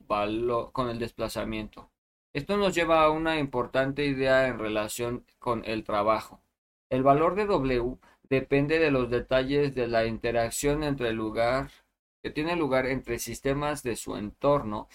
[1.00, 1.90] desplazamiento.
[2.32, 6.44] Esto nos lleva a una importante idea en relación con el trabajo.
[6.92, 7.98] El valor de W
[8.30, 11.72] depende de los detalles de la interacción entre lugar
[12.22, 14.90] que tiene lugar entre sistemas de su entorno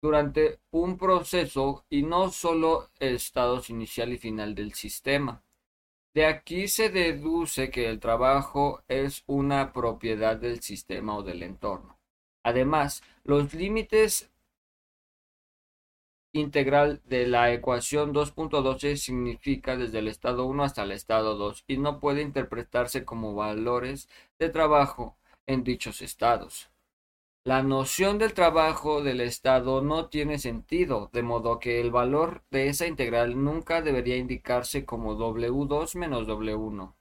[0.00, 5.42] durante un proceso y no solo estados inicial y final del sistema.
[6.14, 11.98] De aquí se deduce que el trabajo es una propiedad del sistema o del entorno.
[12.42, 14.30] Además, los límites
[16.32, 21.78] integral de la ecuación 2.12 significa desde el estado 1 hasta el estado 2 y
[21.78, 24.08] no puede interpretarse como valores
[24.38, 25.16] de trabajo
[25.46, 26.70] en dichos estados.
[27.44, 32.68] La noción del trabajo del estado no tiene sentido, de modo que el valor de
[32.68, 36.94] esa integral nunca debería indicarse como W2 menos W1.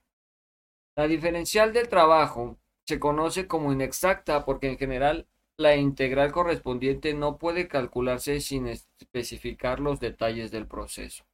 [0.95, 5.27] La diferencial del trabajo se conoce como inexacta porque en general
[5.57, 11.25] la integral correspondiente no puede calcularse sin especificar los detalles del proceso.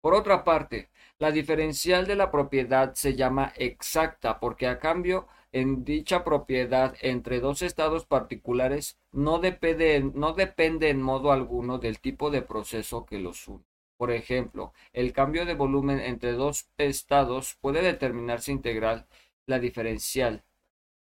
[0.00, 5.84] Por otra parte, la diferencial de la propiedad se llama exacta porque a cambio en
[5.84, 12.30] dicha propiedad entre dos estados particulares no depende, no depende en modo alguno del tipo
[12.30, 13.64] de proceso que los une.
[13.96, 19.06] Por ejemplo, el cambio de volumen entre dos estados puede determinarse integral
[19.46, 20.44] la diferencial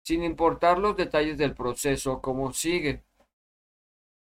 [0.02, 3.02] sin importar los detalles del proceso como sigue,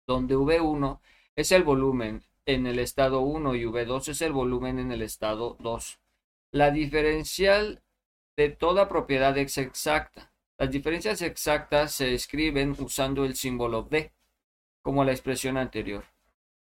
[0.06, 1.01] donde V1
[1.36, 5.56] es el volumen en el estado 1 y V2 es el volumen en el estado
[5.60, 5.98] 2.
[6.51, 7.82] La diferencial
[8.39, 10.32] de toda propiedad es exacta.
[10.59, 14.12] Las diferencias exactas se escriben usando el símbolo D.
[14.81, 16.05] como la expresión anterior.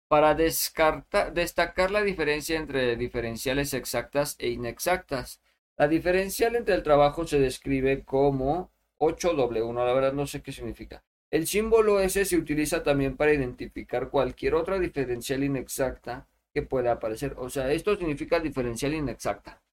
[0.06, 5.40] Para destacar la diferencia entre diferenciales exactas e inexactas.
[5.76, 11.02] La diferencial entre el trabajo se describe como 8W1, la verdad no sé qué significa.
[11.32, 17.34] El símbolo S se utiliza también para identificar cualquier otra diferencial inexacta que pueda aparecer.
[17.36, 19.63] O sea, esto significa diferencial inexacta.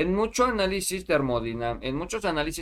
[0.00, 1.04] En, muchos análisis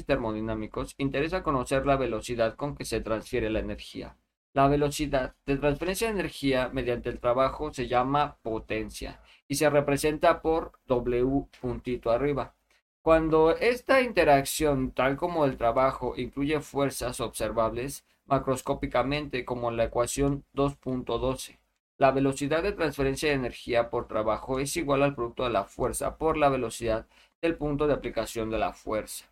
[0.07, 4.17] termodinámicos interesa conocer la velocidad con que se transfiere la energía.
[4.55, 10.41] La velocidad de transferencia de energía mediante el trabajo se llama potencia y se representa
[10.41, 12.55] por W puntito arriba.
[13.03, 21.59] Cuando esta interacción, tal como el trabajo, incluye fuerzas observables macroscópicamente como la ecuación 2.12,
[21.99, 26.19] la velocidad de transferencia de energía por trabajo es igual al producto de la fuerza
[26.19, 27.07] por la velocidad
[27.41, 29.27] del punto de aplicación de la fuerza.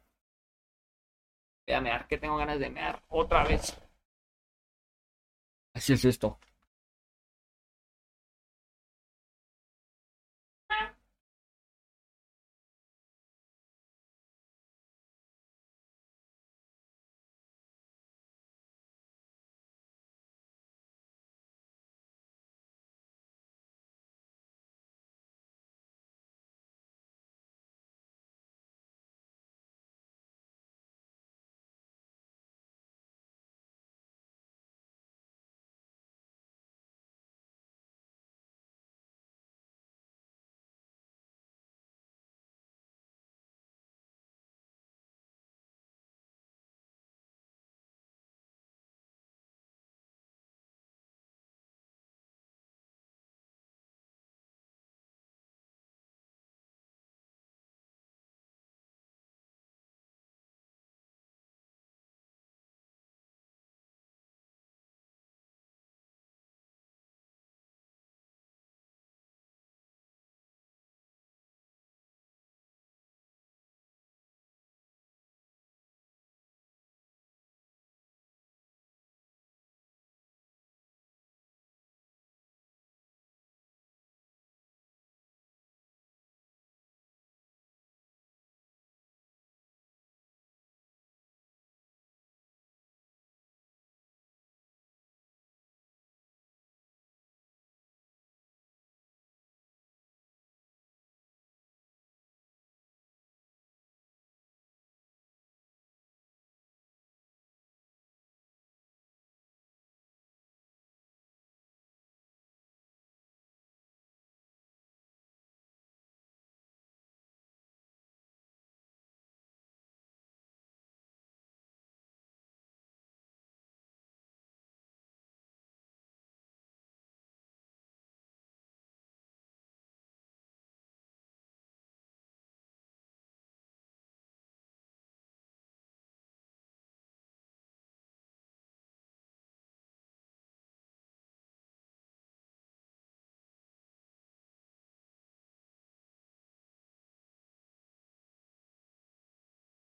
[1.67, 3.75] Voy a mear, que tengo ganas de mear otra vez.
[5.75, 6.39] Así es esto.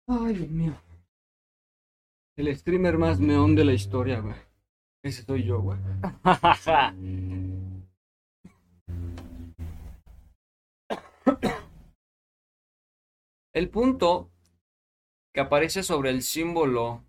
[0.07, 0.73] Ay, Dios mío.
[2.37, 4.35] El streamer más meón de la historia, güey.
[5.03, 5.79] Ese soy yo, güey.
[13.53, 14.31] El punto
[15.33, 17.03] que aparece sobre el símbolo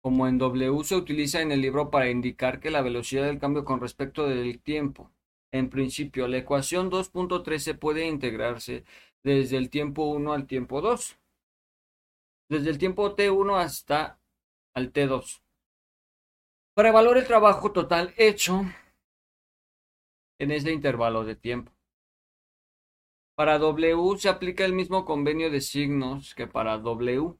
[0.00, 3.64] como en W se utiliza en el libro para indicar que la velocidad del cambio
[3.64, 5.10] con respecto del tiempo.
[5.52, 8.84] En principio, la ecuación 2.13 puede integrarse
[9.24, 11.18] desde el tiempo 1 al tiempo 2
[12.48, 14.18] desde el tiempo T1 hasta
[14.74, 15.42] al T2.
[16.74, 18.62] Para evaluar el trabajo total hecho
[20.38, 21.72] en ese intervalo de tiempo.
[23.34, 27.34] Para W se aplica el mismo convenio de signos que para W.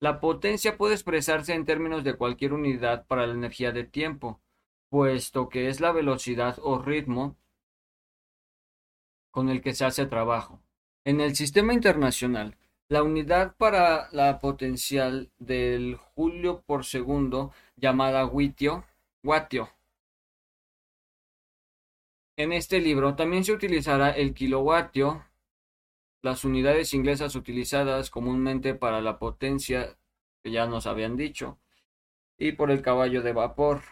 [0.00, 4.40] La potencia puede expresarse en términos de cualquier unidad para la energía de tiempo,
[4.88, 7.36] puesto que es la velocidad o ritmo
[9.30, 10.60] con el que se hace trabajo.
[11.04, 12.56] En el sistema internacional,
[12.88, 18.84] la unidad para la potencial del julio por segundo, llamada Wittio,
[19.22, 19.70] Wattio.
[22.36, 25.24] En este libro también se utilizará el kilowattio,
[26.22, 29.96] las unidades inglesas utilizadas comúnmente para la potencia
[30.42, 31.58] que ya nos habían dicho,
[32.38, 33.82] y por el caballo de vapor.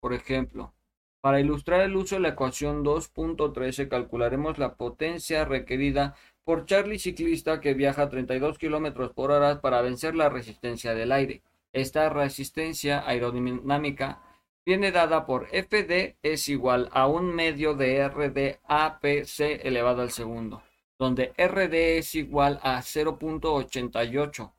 [0.00, 0.72] Por ejemplo,
[1.20, 6.14] para ilustrar el uso de la ecuación 2.13 calcularemos la potencia requerida
[6.48, 11.12] por Charlie ciclista que viaja a 32 km por hora para vencer la resistencia del
[11.12, 11.42] aire.
[11.74, 14.22] Esta resistencia aerodinámica
[14.64, 20.62] viene dada por Fd es igual a un medio de Rd APC elevado al segundo,
[20.98, 24.50] donde Rd es igual a 0.88,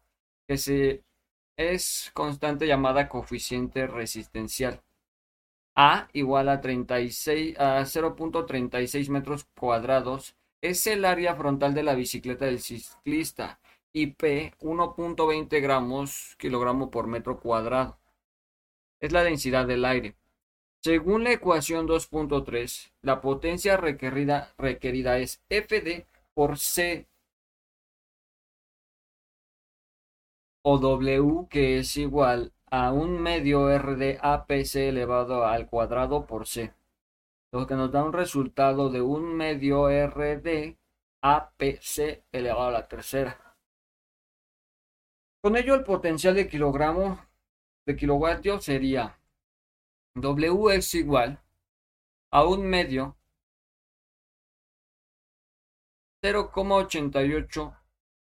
[0.47, 1.03] que se
[1.57, 4.83] es constante llamada coeficiente resistencial.
[5.75, 12.45] A igual a, 36, a 0.36 metros cuadrados es el área frontal de la bicicleta
[12.45, 13.59] del ciclista
[13.93, 17.99] y P 1.20 gramos kilogramo por metro cuadrado.
[18.99, 20.15] Es la densidad del aire.
[20.81, 27.07] Según la ecuación 2.3, la potencia requerida, requerida es Fd por C
[30.61, 36.47] o W que es igual a un medio R de APC elevado al cuadrado por
[36.47, 36.73] C,
[37.51, 40.77] lo que nos da un resultado de un medio R de
[41.21, 43.55] APC elevado a la tercera.
[45.41, 47.19] Con ello el potencial de kilogramo
[47.85, 49.19] de kilovatio sería
[50.15, 51.41] W es igual
[52.31, 53.17] a un medio
[56.21, 57.75] 0,88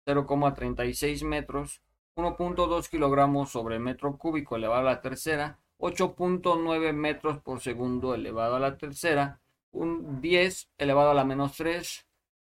[0.05, 1.81] 0,36 metros
[2.15, 8.59] 1.2 kilogramos sobre metro cúbico elevado a la tercera, 8.9 metros por segundo elevado a
[8.61, 9.41] la tercera,
[9.71, 12.07] un 10 elevado a la menos 3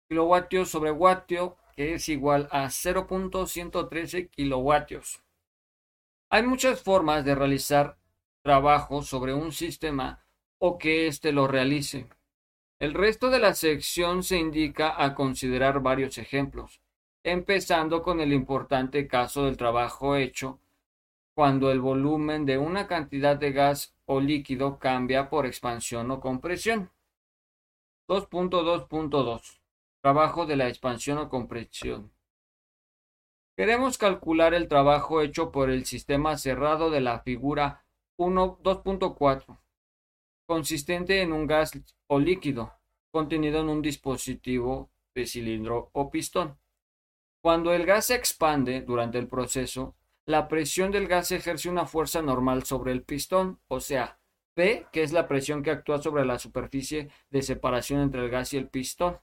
[0.07, 5.21] kilovatios sobre vatio, que es igual a 0.113 kilovatios.
[6.29, 7.97] Hay muchas formas de realizar
[8.43, 10.25] trabajo sobre un sistema
[10.57, 12.07] o que éste lo realice.
[12.79, 16.79] El resto de la sección se indica a considerar varios ejemplos
[17.23, 20.61] empezando con el importante caso del trabajo hecho
[21.38, 26.89] cuando el volumen de una cantidad de gas o líquido cambia por expansión o compresión.
[28.09, 29.59] 2.2.2
[30.01, 32.11] Trabajo de la expansión o compresión.
[33.55, 37.86] Queremos calcular el trabajo hecho por el sistema cerrado de la figura
[38.18, 39.60] 1.2.4,
[40.47, 41.71] consistente en un gas
[42.07, 42.73] o líquido
[43.11, 46.57] contenido en un dispositivo de cilindro o pistón.
[47.44, 49.94] Cuando el gas se expande durante el proceso,
[50.28, 54.20] la presión del gas ejerce una fuerza normal sobre el pistón, o sea,
[54.54, 58.54] P, que es la presión que actúa sobre la superficie de separación entre el gas
[58.54, 59.20] y el pistón.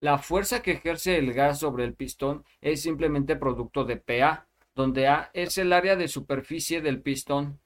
[0.00, 5.06] La fuerza que ejerce el gas sobre el pistón es simplemente producto de PA, donde
[5.06, 7.60] A es el área de superficie del pistón.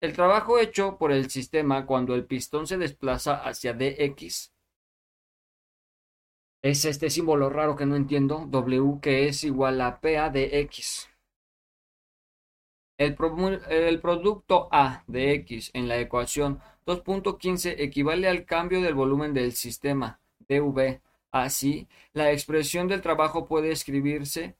[0.00, 4.52] El trabajo hecho por el sistema cuando el pistón se desplaza hacia DX
[6.62, 11.08] es este símbolo raro que no entiendo, W que es igual a PA de X.
[12.98, 13.14] El,
[14.00, 20.20] producto A de X en la ecuación 2.15 equivale al cambio del volumen del sistema,
[20.48, 21.00] dV.
[21.30, 24.56] Así, la expresión del trabajo puede escribirse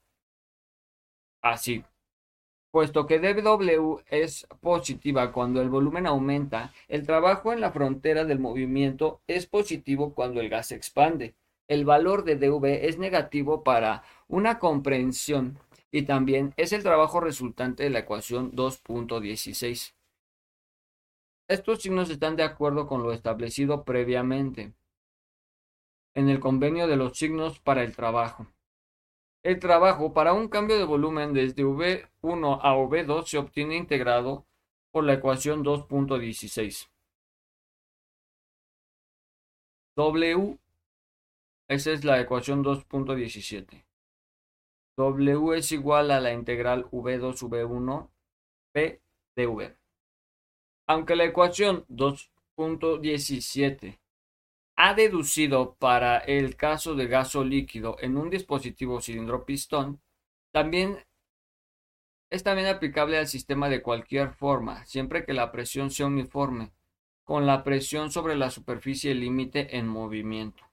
[1.41, 1.83] así.
[2.71, 8.39] Puesto que dW es positiva cuando el volumen aumenta, el trabajo en la frontera del
[8.39, 11.33] movimiento es positivo cuando el gas se expande
[11.67, 15.59] el valor de dv es negativo para una comprensión
[15.97, 19.95] y también es el trabajo resultante de la ecuación 2.16.
[21.47, 24.75] Estos signos están de acuerdo con lo establecido previamente
[26.13, 28.45] en el convenio de los signos para el trabajo.
[29.41, 34.45] El trabajo para un cambio de volumen desde V1 a V2 se obtiene integrado
[34.91, 36.91] por la ecuación 2.16.
[39.95, 40.59] W
[41.67, 43.86] esa es la ecuación 2.17.
[44.97, 48.09] W es igual a la integral V2V1
[48.73, 49.01] P
[49.35, 49.77] dV.
[50.87, 53.99] Aunque la ecuación 2.17
[54.75, 60.01] ha deducido para el caso de gaso líquido en un dispositivo cilindro-pistón,
[60.51, 61.05] también
[62.31, 66.71] es también aplicable al sistema de cualquier forma, siempre que la presión sea uniforme,
[67.23, 70.63] con la presión sobre la superficie límite en movimiento.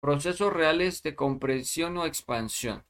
[0.00, 2.84] Procesos reales de compresión o expansión.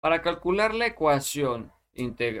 [0.00, 1.72] Para calcular la ecuación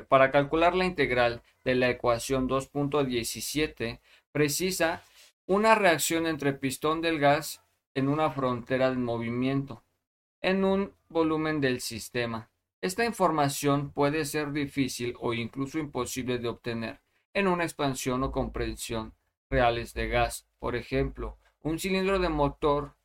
[0.08, 4.00] para calcular la integral de la ecuación 2.17
[4.32, 5.02] precisa
[5.46, 7.62] una reacción entre pistón del gas
[7.94, 9.84] en una frontera de movimiento
[10.40, 12.50] en un volumen del sistema.
[12.80, 17.00] Esta información puede ser difícil o incluso imposible de obtener
[17.34, 19.14] en una expansión o compresión
[19.50, 20.48] reales de gas.
[20.58, 22.96] Por ejemplo, un cilindro de motor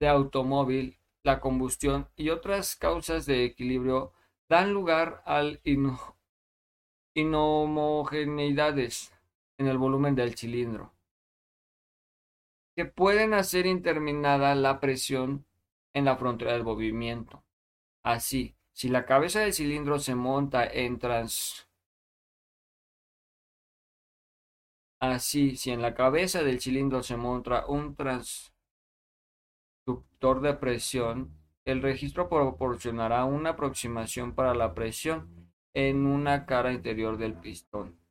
[0.00, 4.12] de automóvil, la combustión y otras causas de equilibrio
[4.48, 5.42] dan lugar a
[7.14, 9.12] inhomogeneidades
[9.58, 10.92] en el volumen del cilindro,
[12.74, 15.46] que pueden hacer interminada la presión
[15.94, 17.44] en la frontera del movimiento.
[18.02, 21.68] Así, si la cabeza del cilindro se monta en trans...
[25.00, 28.51] Así, si en la cabeza del cilindro se monta un trans
[29.86, 31.30] de presión,
[31.64, 38.02] el registro proporcionará una aproximación para la presión en una cara interior del pistón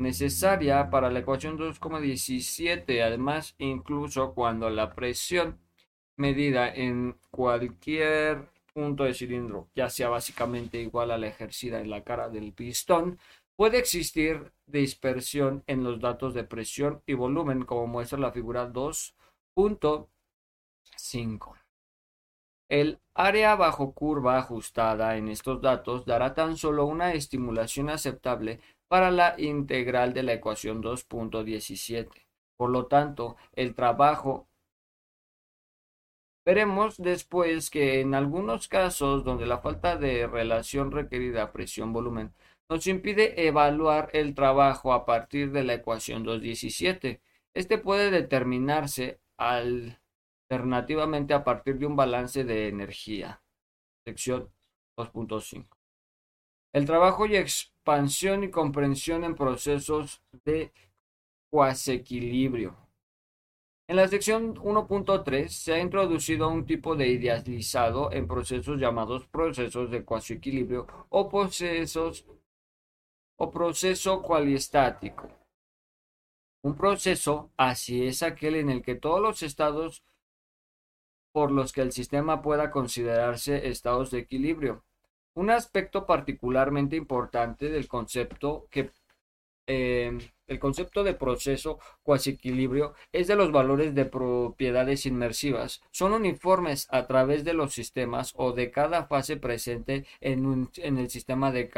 [0.00, 3.02] necesaria para la ecuación 2,17.
[3.02, 5.60] Además, incluso cuando la presión
[6.16, 12.02] medida en cualquier punto de cilindro, ya sea básicamente igual a la ejercida en la
[12.02, 13.18] cara del pistón,
[13.56, 18.66] puede existir dispersión en los datos de presión y volumen, como muestra la figura
[21.00, 21.56] 2.5.
[22.68, 29.10] El área bajo curva ajustada en estos datos dará tan solo una estimulación aceptable para
[29.10, 32.26] la integral de la ecuación 2.17.
[32.56, 34.46] Por lo tanto, el trabajo
[36.42, 42.34] Veremos después que en algunos casos donde la falta de relación requerida presión-volumen
[42.68, 47.20] nos impide evaluar el trabajo a partir de la ecuación 217.
[47.54, 49.20] Este puede determinarse
[50.50, 53.40] alternativamente a partir de un balance de energía.
[54.04, 54.50] Sección
[54.98, 55.66] 2.5.
[56.72, 60.72] El trabajo y expansión y comprensión en procesos de
[61.52, 62.76] cuasequilibrio.
[63.88, 69.90] En la sección 1.3 se ha introducido un tipo de idealizado en procesos llamados procesos
[69.90, 72.24] de cuasequilibrio o procesos
[73.36, 75.28] o proceso cualiestático.
[76.62, 80.04] Un proceso así es aquel en el que todos los estados
[81.32, 84.82] por los que el sistema pueda considerarse estados de equilibrio
[85.34, 88.90] un aspecto particularmente importante del concepto que
[89.66, 90.18] em,
[90.48, 95.80] el concepto de proceso cuasi equilibrio es de los valores de propiedades inmersivas.
[95.92, 101.10] Son uniformes a través de los sistemas o de cada fase presente en, en el
[101.10, 101.70] sistema de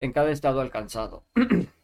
[0.00, 1.24] en cada estado alcanzado.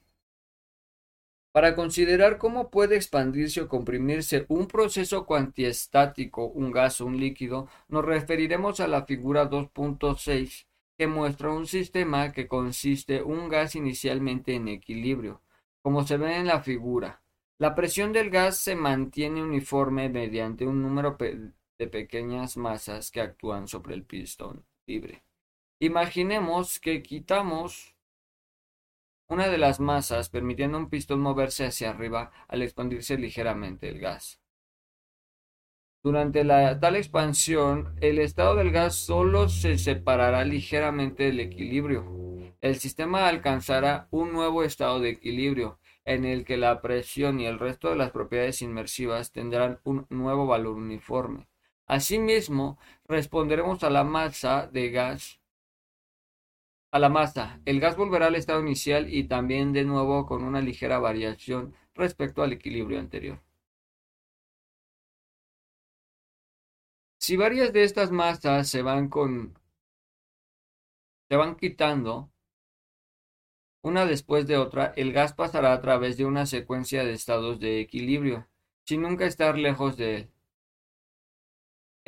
[1.58, 7.66] Para considerar cómo puede expandirse o comprimirse un proceso cuantiestático, un gas o un líquido,
[7.88, 14.54] nos referiremos a la figura 2.6, que muestra un sistema que consiste un gas inicialmente
[14.54, 15.42] en equilibrio.
[15.82, 17.22] Como se ve en la figura,
[17.58, 23.66] la presión del gas se mantiene uniforme mediante un número de pequeñas masas que actúan
[23.66, 25.24] sobre el pistón libre.
[25.80, 27.96] Imaginemos que quitamos
[29.28, 34.00] una de las masas, permitiendo a un pistón moverse hacia arriba al expandirse ligeramente el
[34.00, 34.40] gas.
[36.02, 42.54] Durante la tal expansión, el estado del gas solo se separará ligeramente del equilibrio.
[42.60, 47.58] El sistema alcanzará un nuevo estado de equilibrio, en el que la presión y el
[47.58, 51.48] resto de las propiedades inmersivas tendrán un nuevo valor uniforme.
[51.86, 55.37] Asimismo, responderemos a la masa de gas
[56.90, 57.60] a la masa.
[57.64, 62.42] El gas volverá al estado inicial y también de nuevo con una ligera variación respecto
[62.42, 63.40] al equilibrio anterior.
[67.18, 69.56] Si varias de estas masas se van con
[71.28, 72.30] se van quitando
[73.82, 77.80] una después de otra, el gas pasará a través de una secuencia de estados de
[77.80, 78.48] equilibrio,
[78.84, 80.30] sin nunca estar lejos de él.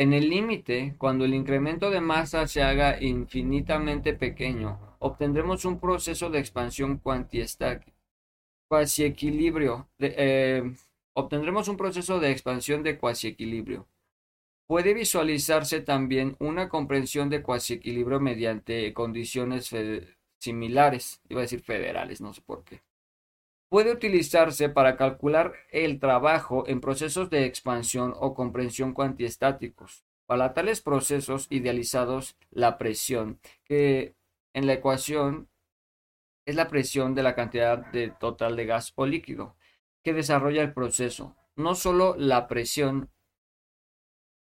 [0.01, 6.31] En el límite, cuando el incremento de masa se haga infinitamente pequeño, obtendremos un proceso
[6.31, 7.93] de expansión cuantiestática,
[8.67, 9.91] cuasi equilibrio.
[9.99, 10.62] Eh,
[11.12, 13.89] obtendremos un proceso de expansión de cuasi equilibrio.
[14.67, 19.69] Puede visualizarse también una comprensión de cuasi equilibrio mediante condiciones
[20.39, 22.81] similares, iba a decir federales, no sé por qué
[23.70, 30.05] puede utilizarse para calcular el trabajo en procesos de expansión o comprensión cuantiestáticos.
[30.26, 34.16] Para tales procesos idealizados, la presión, que
[34.52, 35.49] en la ecuación
[36.47, 39.55] es la presión de la cantidad de total de gas o líquido
[40.02, 41.36] que desarrolla el proceso.
[41.55, 43.08] No solo la presión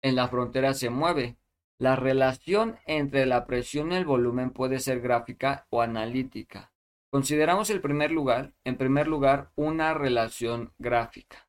[0.03, 1.37] en la frontera se mueve,
[1.79, 6.73] la relación entre la presión y el volumen puede ser gráfica o analítica.
[7.11, 11.49] Consideramos el primer lugar, en primer lugar, una relación gráfica.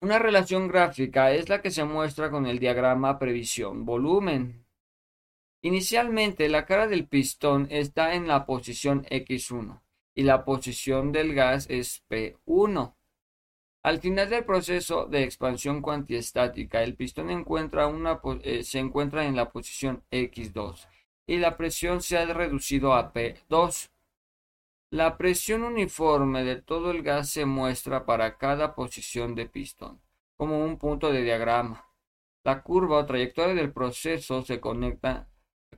[0.00, 4.64] Una relación gráfica es la que se muestra con el diagrama previsión-volumen.
[5.60, 9.82] Inicialmente, la cara del pistón está en la posición X1
[10.14, 12.94] y la posición del gas es P1.
[13.82, 20.02] Al final del proceso de expansión cuantiestática, el pistón eh, se encuentra en la posición
[20.10, 20.88] X2
[21.28, 23.90] y la presión se ha reducido a P2.
[24.90, 30.00] La presión uniforme de todo el gas se muestra para cada posición de pistón,
[30.38, 31.86] como un punto de diagrama.
[32.44, 35.28] La curva o trayectoria del proceso se conecta,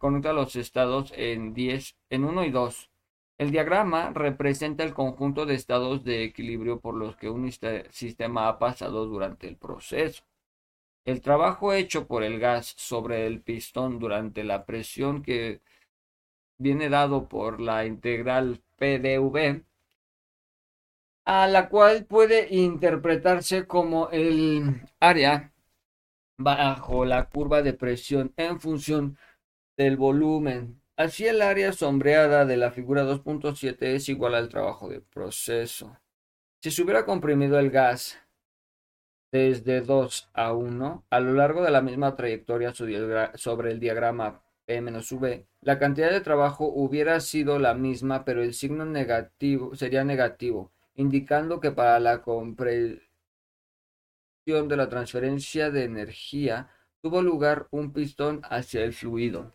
[0.00, 2.90] a los estados en 10, en 1 y 2.
[3.38, 7.50] El diagrama representa el conjunto de estados de equilibrio por los que un
[7.90, 10.22] sistema ha pasado durante el proceso.
[11.04, 15.60] El trabajo hecho por el gas sobre el pistón durante la presión que
[16.58, 19.64] viene dado por la integral PdV,
[21.24, 25.52] a la cual puede interpretarse como el área
[26.36, 29.18] bajo la curva de presión en función
[29.76, 35.00] del volumen Así el área sombreada de la figura 2.7 es igual al trabajo de
[35.00, 35.98] proceso.
[36.60, 38.18] Si se hubiera comprimido el gas
[39.33, 45.47] desde 2 a 1 a lo largo de la misma trayectoria sobre el diagrama P-V,
[45.62, 51.60] la cantidad de trabajo hubiera sido la misma, pero el signo negativo sería negativo, indicando
[51.60, 53.00] que para la compresión
[54.47, 56.70] de la transferencia de energía
[57.02, 59.52] tuvo lugar un pistón hacia el fluido.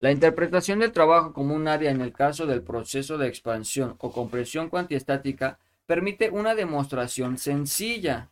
[0.00, 4.12] La interpretación del trabajo como un área en el caso del proceso de expansión o
[4.12, 8.30] compresión cuantiestática permite una demostración sencilla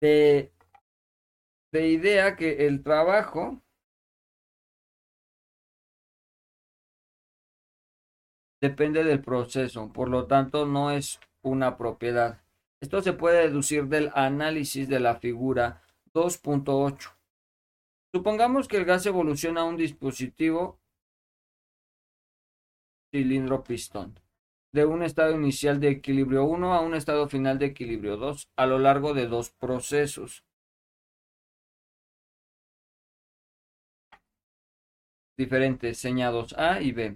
[0.00, 0.52] de,
[1.72, 3.60] de idea que el trabajo
[8.60, 12.42] depende del proceso, por lo tanto no es una propiedad.
[12.80, 15.82] Esto se puede deducir del análisis de la figura
[16.14, 17.12] 2.8.
[18.14, 20.78] Supongamos que el gas evoluciona a un dispositivo
[23.10, 24.18] cilindro pistón,
[24.72, 28.66] de un estado inicial de equilibrio 1 a un estado final de equilibrio 2 a
[28.66, 30.44] lo largo de dos procesos.
[35.38, 37.14] diferentes señados A y B.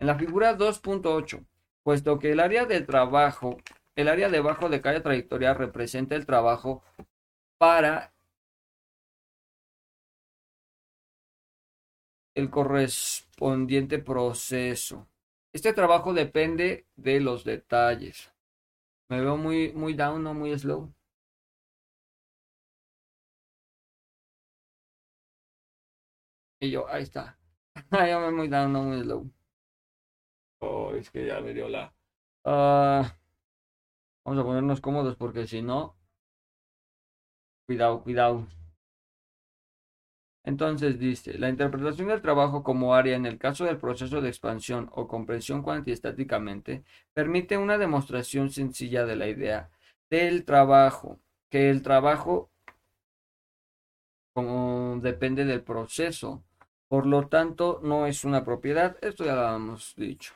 [0.00, 1.46] En la figura 2.8,
[1.84, 3.56] puesto que el área de trabajo,
[3.96, 6.82] el área debajo de cada trayectoria representa el trabajo
[7.58, 8.12] para
[12.34, 15.06] el correspondiente proceso.
[15.54, 18.32] Este trabajo depende de los detalles.
[19.08, 20.94] Me veo muy, muy down, no muy slow.
[26.60, 27.38] Y yo, ahí está.
[27.90, 29.30] yo me muy down, no muy slow.
[30.60, 31.92] Oh, es que ya me dio la.
[32.44, 33.16] Ah,
[34.24, 35.96] vamos a ponernos cómodos porque si no.
[37.66, 38.46] Cuidado, cuidado.
[40.44, 44.90] Entonces dice, la interpretación del trabajo como área en el caso del proceso de expansión
[44.92, 46.82] o compresión cuantiestáticamente
[47.14, 49.70] permite una demostración sencilla de la idea
[50.10, 52.50] del trabajo, que el trabajo
[55.00, 56.42] depende del proceso,
[56.88, 60.34] por lo tanto no es una propiedad, esto ya lo hemos dicho.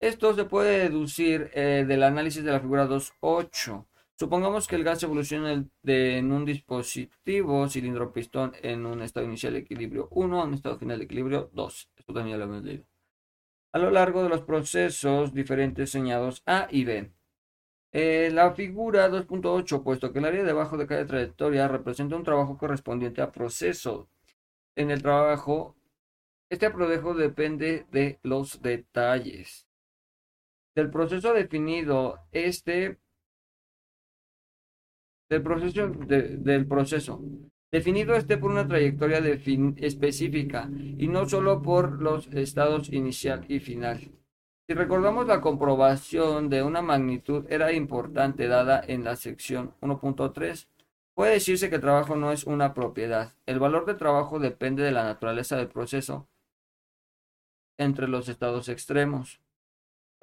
[0.00, 5.02] Esto se puede deducir eh, del análisis de la figura 2.8 Supongamos que el gas
[5.02, 10.78] evoluciona en un dispositivo cilindro-pistón en un estado inicial de equilibrio 1 a un estado
[10.78, 11.90] final de equilibrio 2.
[11.96, 12.84] Esto también lo hemos leído.
[13.72, 17.10] A lo largo de los procesos diferentes señados A y B.
[17.90, 22.56] Eh, la figura 2.8, puesto que el área debajo de cada trayectoria representa un trabajo
[22.56, 24.08] correspondiente a proceso.
[24.76, 25.74] En el trabajo,
[26.50, 29.66] este aprodejo depende de los detalles.
[30.76, 32.98] Del proceso definido, este
[35.28, 37.20] del proceso, del proceso.
[37.72, 44.12] Definido este por una trayectoria específica y no solo por los estados inicial y final.
[44.66, 50.68] Si recordamos la comprobación de una magnitud era importante dada en la sección 1.3,
[51.14, 53.34] puede decirse que trabajo no es una propiedad.
[53.44, 56.28] El valor de trabajo depende de la naturaleza del proceso
[57.76, 59.40] entre los estados extremos.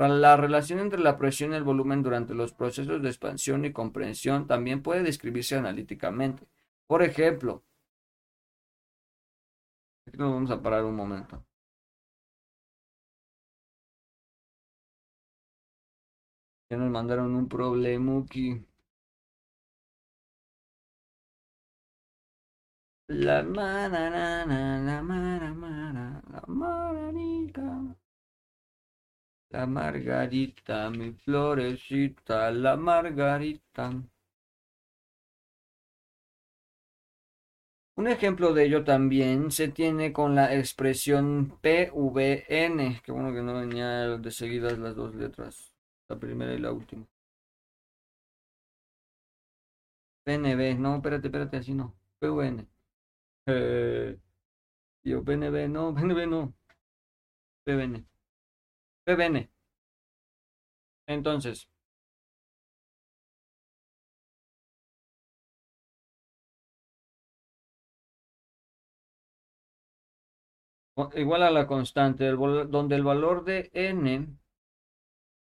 [0.07, 4.47] La relación entre la presión y el volumen durante los procesos de expansión y comprensión
[4.47, 6.47] también puede describirse analíticamente.
[6.87, 7.63] Por ejemplo,
[10.05, 11.43] aquí nos vamos a parar un momento.
[16.69, 18.65] Ya nos mandaron un problema aquí.
[23.09, 28.00] La mana, la mana, la maranica.
[29.53, 33.91] La margarita, mi florecita, la margarita.
[37.95, 43.53] Un ejemplo de ello también se tiene con la expresión PVN, que bueno que no
[43.53, 45.71] venía de seguidas las dos letras,
[46.09, 47.05] la primera y la última.
[50.25, 52.67] PNB, no, espérate, espérate, así no, PVN.
[53.47, 54.17] Eh,
[55.03, 56.53] yo, PNB, no, PNB no,
[57.65, 58.10] PVN.
[59.05, 59.49] PBN.
[61.07, 61.67] Entonces,
[71.15, 74.37] igual a la constante, donde el valor de n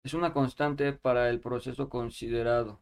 [0.04, 2.82] es una constante para el proceso considerado.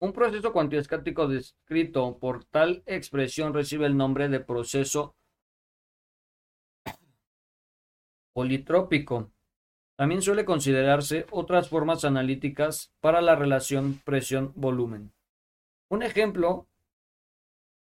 [0.00, 5.16] Un proceso cuantiostático descrito por tal expresión recibe el nombre de proceso
[8.34, 9.30] politrópico.
[9.96, 15.12] También suele considerarse otras formas analíticas para la relación presión-volumen.
[15.88, 16.66] Un ejemplo,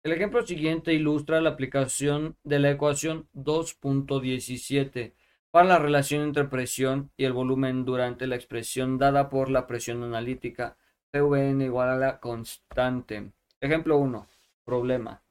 [0.03, 5.14] el ejemplo siguiente ilustra la aplicación de la ecuación 2.17
[5.49, 10.03] para la relación entre presión y el volumen durante la expresión dada por la presión
[10.03, 10.77] analítica
[11.11, 13.32] PVN igual a la constante.
[13.61, 14.27] Ejemplo 1.
[14.64, 15.24] Problema.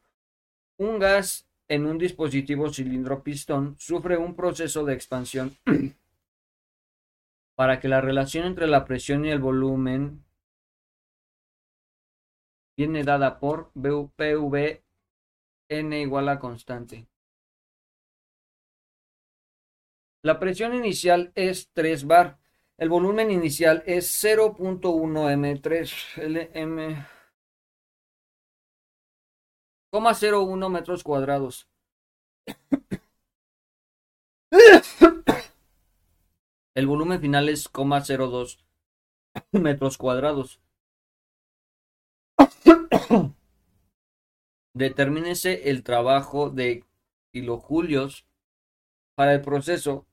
[0.78, 5.56] Un gas en un dispositivo cilindro-pistón sufre un proceso de expansión
[7.56, 10.24] para que la relación entre la presión y el volumen
[12.76, 14.82] viene dada por PV
[15.68, 17.06] n igual a constante.
[20.22, 22.38] La presión inicial es 3 bar
[22.76, 27.13] el volumen inicial es 0.1 M3 LM.
[29.94, 31.68] 0.01 metros cuadrados.
[36.74, 38.58] El volumen final es 0.02
[39.52, 40.60] metros cuadrados.
[44.74, 46.84] Determínese el trabajo de
[47.32, 48.26] kilojulios
[49.14, 50.06] para el proceso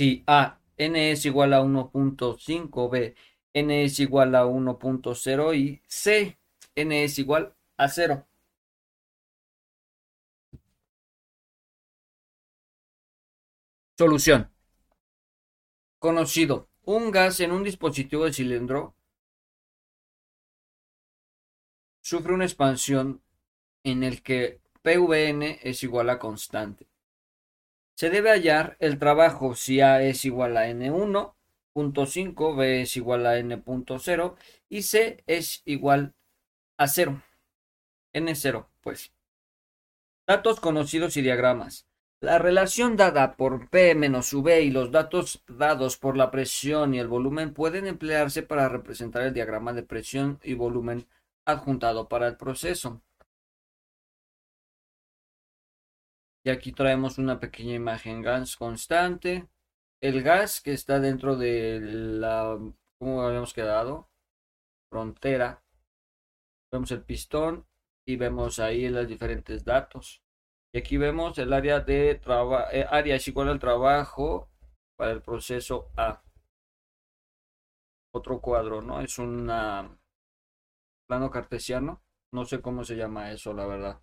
[0.00, 3.14] Si A, n es igual a 1.5, B,
[3.54, 6.38] n es igual a 1.0 y C,
[6.74, 8.26] n es igual a 0.
[13.98, 14.50] Solución.
[15.98, 16.68] Conocido.
[16.84, 18.94] Un gas en un dispositivo de cilindro
[22.00, 23.22] sufre una expansión
[23.84, 26.90] en el que PVN es igual a constante
[28.00, 30.70] se debe hallar el trabajo si A es igual a
[31.74, 34.36] N1.5, B es igual a N.0
[34.68, 36.14] y C es igual
[36.76, 37.22] a 0.
[38.12, 39.12] N0, pues.
[40.26, 41.86] Datos conocidos y diagramas.
[42.20, 46.98] La relación dada por P menos V y los datos dados por la presión y
[46.98, 51.08] el volumen pueden emplearse para representar el diagrama de presión y volumen
[51.46, 53.02] adjuntado para el proceso.
[56.44, 59.46] Y aquí traemos una pequeña imagen gas constante.
[60.02, 62.58] El gas que está dentro de la,
[62.98, 64.08] ¿cómo habíamos quedado?
[64.90, 65.62] Frontera.
[66.72, 67.66] Vemos el pistón
[68.06, 70.22] y vemos ahí los diferentes datos.
[70.72, 74.48] Y aquí vemos el área de trabajo, eh, área es igual al trabajo
[74.96, 76.22] para el proceso A.
[78.14, 79.02] Otro cuadro, ¿no?
[79.02, 79.46] Es un
[81.06, 82.02] plano cartesiano.
[82.32, 84.00] No sé cómo se llama eso, la verdad.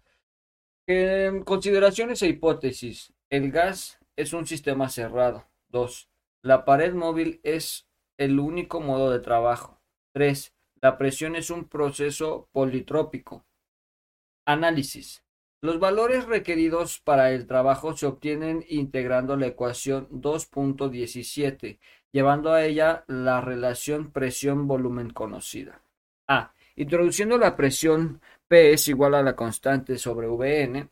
[1.43, 3.13] consideraciones e hipótesis.
[3.31, 5.45] El gas es un sistema cerrado.
[5.69, 6.09] 2.
[6.41, 7.87] La pared móvil es
[8.17, 9.81] el único modo de trabajo.
[10.13, 10.53] 3.
[10.81, 13.45] La presión es un proceso politrópico.
[14.45, 15.23] Análisis.
[15.59, 21.79] Los valores requeridos para el trabajo se obtienen integrando la ecuación 2.17,
[22.11, 25.81] llevando a ella la relación presión-volumen conocida.
[26.27, 26.53] A.
[26.75, 30.89] Introduciendo la presión P es igual a la constante sobre Vn.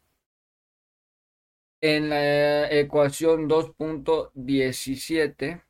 [1.88, 5.64] En la ecuación 2.17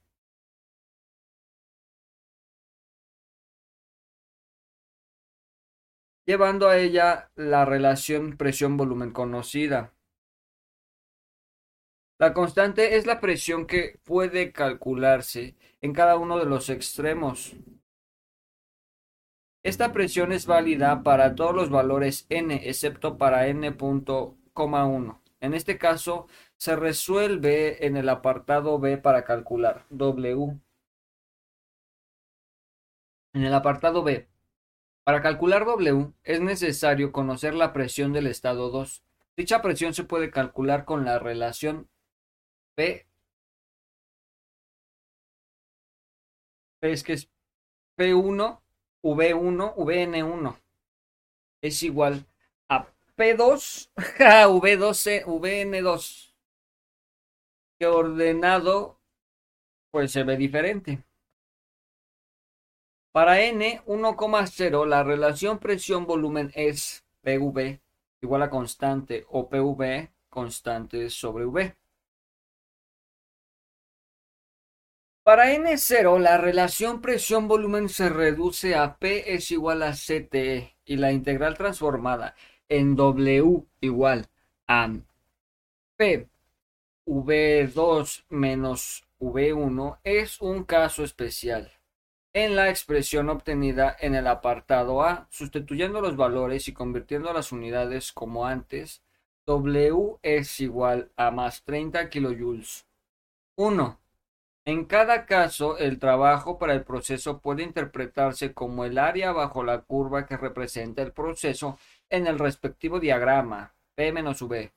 [6.26, 9.94] llevando a ella la relación presión-volumen conocida.
[12.18, 17.58] La constante es la presión que puede calcularse en cada uno de los extremos.
[19.64, 25.25] Esta presión es válida para todos los valores n, excepto para n.1.
[25.46, 30.60] En este caso, se resuelve en el apartado B para calcular W.
[33.34, 34.28] En el apartado B,
[35.04, 39.04] para calcular W es necesario conocer la presión del estado 2.
[39.38, 41.90] Dicha presión se puede calcular con la relación
[42.76, 43.08] P.
[46.80, 47.30] P es que es
[47.98, 48.62] P1,
[49.04, 50.58] V1, Vn1
[51.66, 52.26] es igual
[53.18, 56.34] P2, V2, Vn2.
[57.80, 59.00] Que ordenado,
[59.92, 61.04] pues se ve diferente.
[63.12, 67.80] Para n 1,0 la relación presión-volumen es PV
[68.22, 71.76] igual a constante o PV constante sobre V.
[75.24, 81.12] Para N0 la relación presión-volumen se reduce a P es igual a CTE y la
[81.12, 82.36] integral transformada
[82.70, 84.28] en W igual
[84.68, 84.90] a
[85.98, 86.28] P
[87.06, 91.72] V2 menos V1 es un caso especial.
[92.34, 98.12] En la expresión obtenida en el apartado A, sustituyendo los valores y convirtiendo las unidades
[98.12, 99.04] como antes,
[99.46, 102.88] W es igual a más 30 kilojoules.
[103.56, 104.00] 1.
[104.66, 109.82] En cada caso, el trabajo para el proceso puede interpretarse como el área bajo la
[109.82, 111.78] curva que representa el proceso
[112.16, 114.74] en el respectivo diagrama P-V.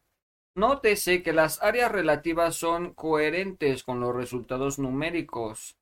[0.54, 5.76] Nótese que las áreas relativas son coherentes con los resultados numéricos.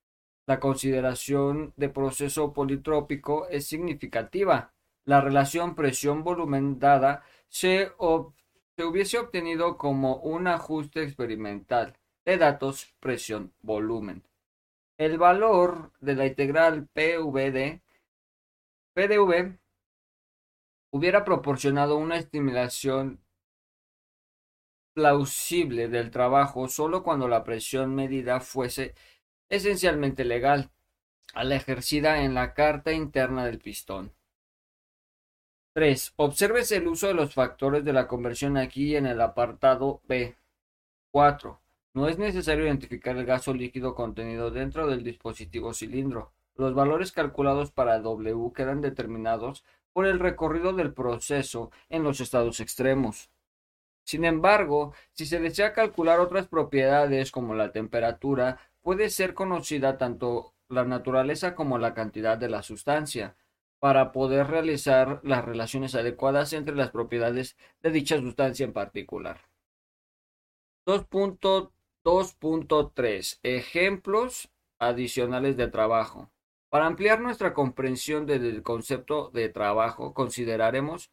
[0.47, 4.73] La consideración de proceso politrópico es significativa.
[5.05, 7.93] La relación presión-volumen dada se,
[8.77, 14.25] se hubiese obtenido como un ajuste experimental de datos presión-volumen.
[14.99, 17.81] El valor de la integral PVD,
[18.95, 19.59] PDV
[20.97, 23.21] hubiera proporcionado una estimación
[24.95, 28.95] plausible del trabajo solo cuando la presión medida fuese
[29.51, 30.71] esencialmente legal,
[31.35, 34.15] a la ejercida en la carta interna del pistón.
[35.75, 36.15] 3.
[36.17, 40.35] Observes el uso de los factores de la conversión aquí en el apartado B.
[41.11, 41.61] 4.
[41.93, 46.33] No es necesario identificar el gaso líquido contenido dentro del dispositivo cilindro.
[46.55, 49.63] Los valores calculados para W quedan determinados
[49.97, 53.31] por el recorrido del proceso en los estados extremos.
[54.05, 60.53] Sin embargo, si se desea calcular otras propiedades como la temperatura, puede ser conocida tanto
[60.69, 63.37] la naturaleza como la cantidad de la sustancia,
[63.79, 69.49] para poder realizar las relaciones adecuadas entre las propiedades de dicha sustancia en particular.
[70.85, 76.31] 2.3 Ejemplos adicionales de trabajo.
[76.69, 81.11] Para ampliar nuestra comprensión del concepto de trabajo, consideraremos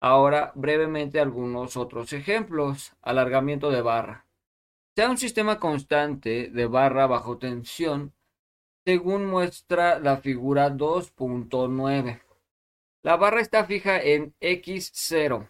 [0.00, 2.94] ahora brevemente algunos otros ejemplos.
[3.02, 4.26] Alargamiento de barra.
[4.94, 8.14] Sea un sistema constante de barra bajo tensión,
[8.84, 12.22] según muestra la figura 2.9.
[13.02, 15.48] La barra está fija en X0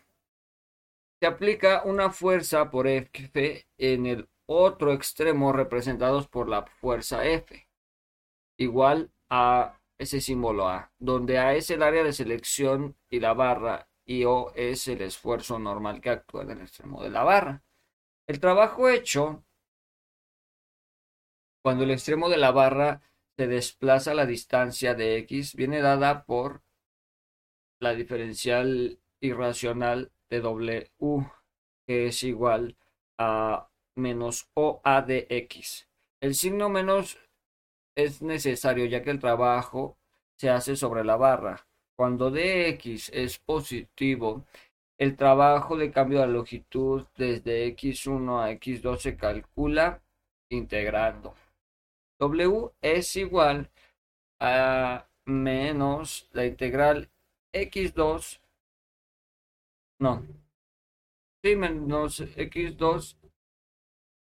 [1.20, 7.65] se aplica una fuerza por F en el otro extremo representados por la fuerza F,
[8.56, 13.88] igual a ese símbolo A, donde A es el área de selección y la barra
[14.04, 17.62] y O es el esfuerzo normal que actúa en el extremo de la barra.
[18.26, 19.44] El trabajo hecho
[21.62, 23.02] cuando el extremo de la barra
[23.36, 26.62] se desplaza a la distancia de X viene dada por
[27.80, 30.90] la diferencial irracional de W,
[31.86, 32.76] que es igual
[33.18, 35.88] a menos OA de X.
[36.20, 37.18] El signo menos
[37.96, 39.96] es necesario ya que el trabajo
[40.38, 41.66] se hace sobre la barra.
[41.96, 44.44] Cuando dx es positivo,
[44.98, 50.02] el trabajo de cambio de longitud desde x1 a x2 se calcula
[50.50, 51.34] integrando.
[52.20, 53.70] W es igual
[54.40, 57.10] a menos la integral
[57.52, 58.40] x2
[59.98, 60.22] no.
[61.42, 63.16] Sí, menos x2,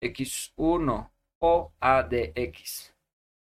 [0.01, 2.33] x1 o a de.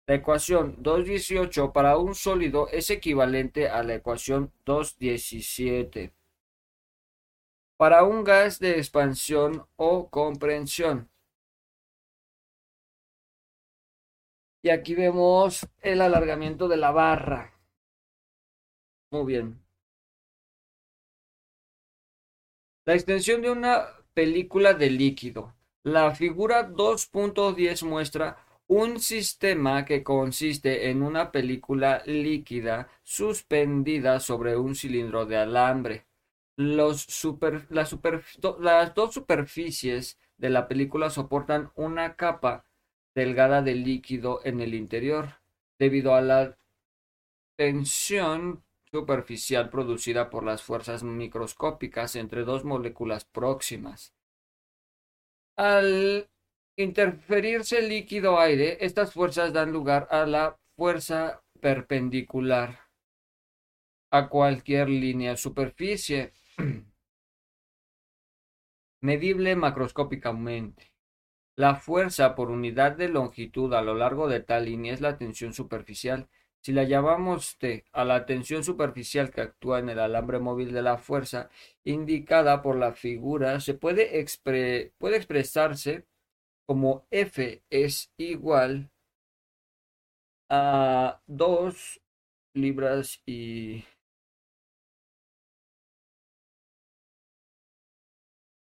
[0.09, 6.15] La ecuación 218 para un sólido es equivalente a la ecuación 217
[7.77, 11.11] para un gas de expansión o comprensión.
[14.63, 17.53] Y aquí vemos el alargamiento de la barra.
[19.11, 19.63] Muy bien.
[22.87, 25.55] La extensión de una película de líquido.
[25.83, 34.75] La figura 2.10 muestra un sistema que consiste en una película líquida suspendida sobre un
[34.75, 36.07] cilindro de alambre.
[36.57, 37.23] las,
[38.95, 42.65] dos superficies de la película soportan una capa
[43.15, 45.41] delgada de líquido en el interior.
[45.79, 46.59] Debido a la
[47.57, 54.13] tensión superficial producida por las fuerzas microscópicas entre dos moléculas próximas.
[55.57, 56.29] Al
[56.79, 62.79] interferirse el líquido aire, estas fuerzas dan lugar a la fuerza perpendicular
[64.11, 66.33] a cualquier línea superficie
[69.03, 70.93] medible macroscópicamente.
[71.57, 75.53] La fuerza por unidad de longitud a lo largo de tal línea es la tensión
[75.53, 76.29] superficial
[76.61, 80.83] si la llamamos T a la tensión superficial que actúa en el alambre móvil de
[80.83, 81.51] la fuerza
[81.85, 84.25] indicada por la figura, se puede,
[84.99, 86.05] puede expresarse
[86.69, 88.91] como f es igual
[90.51, 92.01] a 2
[92.55, 93.85] libras y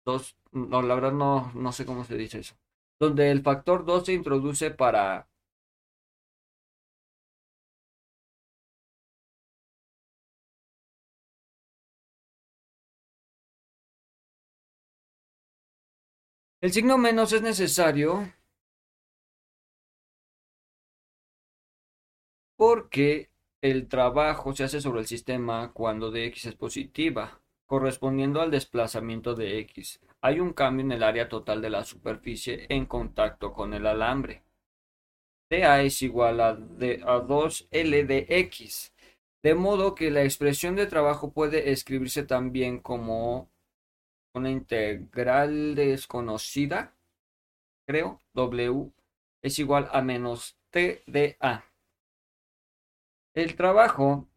[0.05, 2.57] 2, no, la verdad no, no sé cómo se dice eso,
[2.99, 5.29] donde el factor 2 se introduce para
[16.61, 18.33] El signo menos es necesario
[22.57, 23.31] porque
[23.63, 29.59] el trabajo se hace sobre el sistema cuando dx es positiva, correspondiendo al desplazamiento de
[29.61, 30.01] x.
[30.21, 34.43] Hay un cambio en el área total de la superficie en contacto con el alambre.
[35.51, 38.93] dA es igual a, a 2L de x,
[39.45, 43.49] de modo que la expresión de trabajo puede escribirse también como
[44.35, 46.95] una integral desconocida,
[47.87, 48.93] creo, W
[49.43, 51.65] es igual a menos T de A.
[53.35, 54.29] El trabajo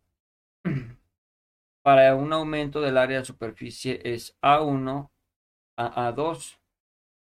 [1.83, 5.09] para un aumento del área de superficie es A1
[5.77, 6.59] a A2.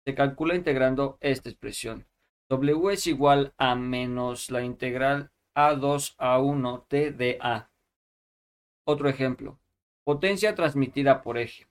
[0.05, 2.07] Se calcula integrando esta expresión.
[2.49, 7.69] W es igual a menos la integral A2 a 1 T de A.
[8.85, 9.59] Otro ejemplo.
[10.03, 11.70] Potencia transmitida por eje.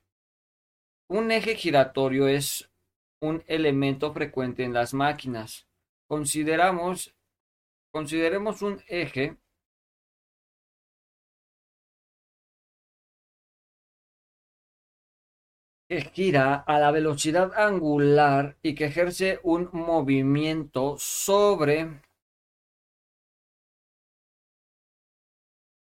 [1.11, 2.71] Un eje giratorio es
[3.21, 5.67] un elemento frecuente en las máquinas.
[6.07, 7.13] Consideramos,
[7.91, 9.35] consideremos un eje
[15.89, 22.01] que gira a la velocidad angular y que ejerce un movimiento sobre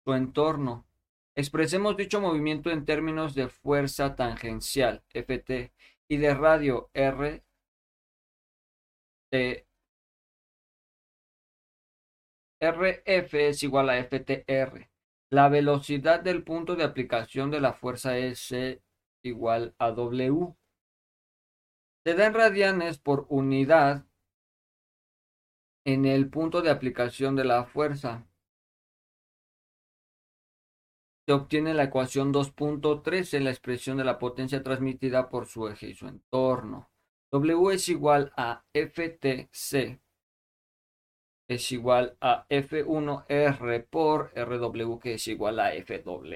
[0.03, 0.87] su entorno.
[1.35, 5.71] Expresemos dicho movimiento en términos de fuerza tangencial, Ft,
[6.07, 7.43] y de radio, R,
[12.61, 14.89] RF es igual a FTR.
[15.31, 18.81] La velocidad del punto de aplicación de la fuerza S
[19.23, 20.55] igual a W.
[22.05, 24.05] Se da en radianes por unidad
[25.85, 28.27] en el punto de aplicación de la fuerza
[31.25, 35.89] se obtiene la ecuación 2.3 en la expresión de la potencia transmitida por su eje
[35.89, 36.89] y su entorno.
[37.31, 39.99] W es igual a FTC
[41.47, 46.35] es igual a F1R por RW que es igual a FW.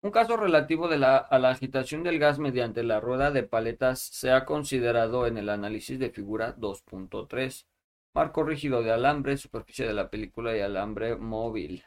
[0.00, 4.00] Un caso relativo de la, a la agitación del gas mediante la rueda de paletas
[4.00, 7.66] se ha considerado en el análisis de figura 2.3.
[8.14, 11.84] Marco rígido de alambre, superficie de la película y alambre móvil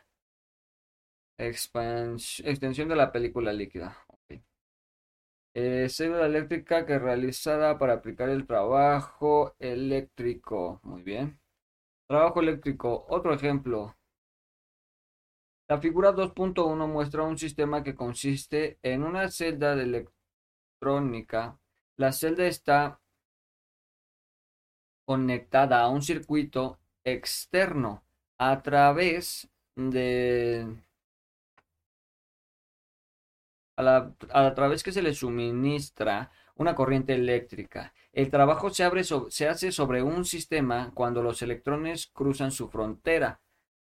[1.37, 3.97] extensión de la película líquida.
[5.53, 10.79] Eh, célula eléctrica que realizada para aplicar el trabajo eléctrico.
[10.83, 11.39] Muy bien.
[12.07, 13.05] Trabajo eléctrico.
[13.09, 13.95] Otro ejemplo.
[15.67, 21.57] La figura 2.1 muestra un sistema que consiste en una celda electrónica.
[21.97, 22.99] La celda está
[25.05, 28.03] conectada a un circuito externo
[28.37, 30.67] a través de
[33.87, 37.93] a, través que se le suministra una corriente eléctrica.
[38.13, 43.41] El trabajo se, abre se hace sobre un sistema cuando los electrones cruzan su frontera.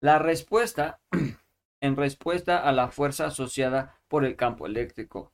[0.00, 1.00] La respuesta,
[1.80, 5.32] en respuesta a la fuerza asociada por el campo eléctrico.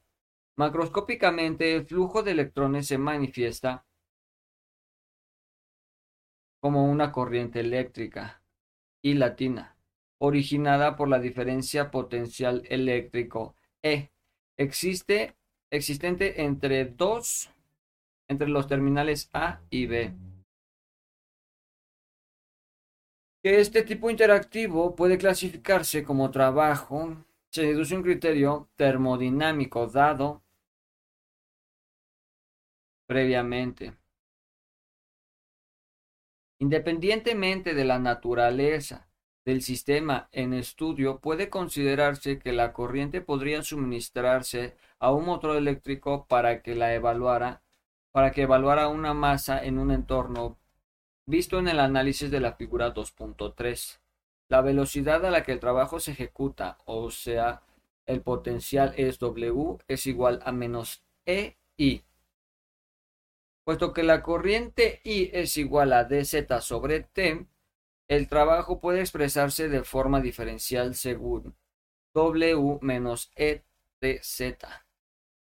[0.57, 3.85] Macroscópicamente, el flujo de electrones se manifiesta
[6.61, 8.43] como una corriente eléctrica
[9.03, 9.77] y latina,
[10.19, 14.14] originada por la diferencia potencial eléctrico E
[14.57, 15.35] existe,
[15.71, 17.51] existente entre dos,
[18.29, 20.15] entre los terminales A y B.
[23.43, 30.43] Que este tipo interactivo puede clasificarse como trabajo, se deduce un criterio termodinámico dado
[33.07, 33.95] previamente.
[36.59, 39.07] Independientemente de la naturaleza
[39.45, 46.27] del sistema en estudio puede considerarse que la corriente podría suministrarse a un motor eléctrico
[46.27, 47.63] para que la evaluara
[48.13, 50.57] para que evaluara una masa en un entorno
[51.27, 53.99] visto en el análisis de la figura 2.3.
[54.49, 57.63] La velocidad a la que el trabajo se ejecuta, o sea,
[58.07, 62.05] el potencial es W, es igual a menos EI.
[63.65, 67.47] Puesto que la corriente I es igual a dz sobre T,
[68.09, 71.57] el trabajo puede expresarse de forma diferencial según
[72.15, 73.65] W menos E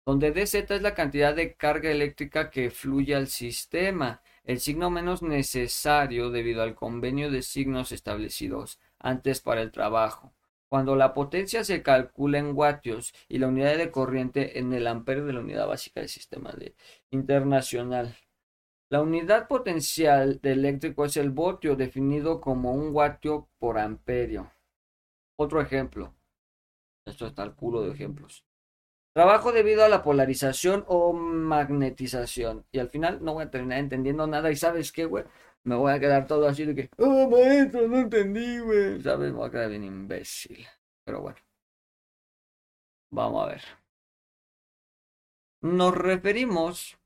[0.06, 5.22] donde dz es la cantidad de carga eléctrica que fluye al sistema, el signo menos
[5.22, 10.32] necesario debido al convenio de signos establecidos antes para el trabajo.
[10.68, 15.26] Cuando la potencia se calcula en vatios y la unidad de corriente en el amperio
[15.26, 16.54] de la unidad básica del sistema
[17.10, 18.16] internacional.
[18.88, 24.52] La unidad potencial de eléctrico es el voltio definido como un vatio por amperio.
[25.36, 26.14] Otro ejemplo.
[27.04, 28.44] Esto está el culo de ejemplos.
[29.12, 32.64] Trabajo debido a la polarización o magnetización.
[32.70, 34.52] Y al final no voy a terminar entendiendo nada.
[34.52, 35.24] ¿Y sabes qué, güey?
[35.64, 39.02] Me voy a quedar todo así de que, oh, maestro, no entendí, güey.
[39.02, 39.32] ¿Sabes?
[39.32, 40.64] Me voy a quedar bien imbécil.
[41.04, 41.38] Pero bueno.
[43.10, 43.62] Vamos a ver.
[45.62, 46.96] Nos referimos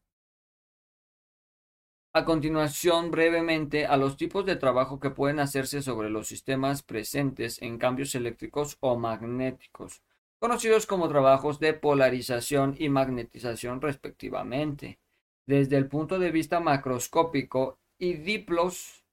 [2.12, 7.62] a continuación brevemente a los tipos de trabajo que pueden hacerse sobre los sistemas presentes
[7.62, 10.02] en cambios eléctricos o magnéticos
[10.40, 14.98] conocidos como trabajos de polarización y magnetización respectivamente.
[15.46, 19.04] Desde el punto de vista macroscópico y diplos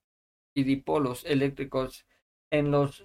[0.54, 2.06] y dipolos eléctricos
[2.50, 3.04] en los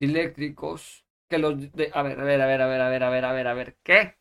[0.00, 3.10] dieléctricos que los de, a ver, a ver, a ver, a ver, a ver, a
[3.10, 4.16] ver, a ver, a ver, ¿qué?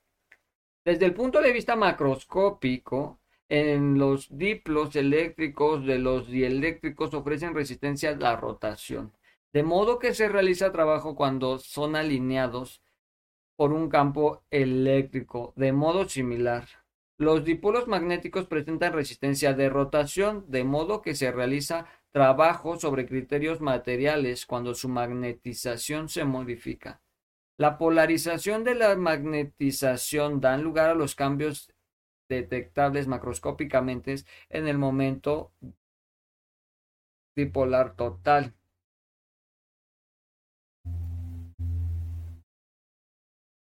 [0.84, 8.12] Desde el punto de vista macroscópico, en los diplos eléctricos de los dieléctricos ofrecen resistencia
[8.12, 9.14] a la rotación.
[9.54, 12.82] De modo que se realiza trabajo cuando son alineados
[13.56, 16.68] por un campo eléctrico de modo similar.
[17.18, 23.60] Los dipolos magnéticos presentan resistencia de rotación, de modo que se realiza trabajo sobre criterios
[23.60, 27.02] materiales cuando su magnetización se modifica.
[27.58, 31.74] La polarización de la magnetización dan lugar a los cambios
[32.30, 34.16] detectables macroscópicamente
[34.50, 35.52] en el momento
[37.36, 38.54] dipolar total.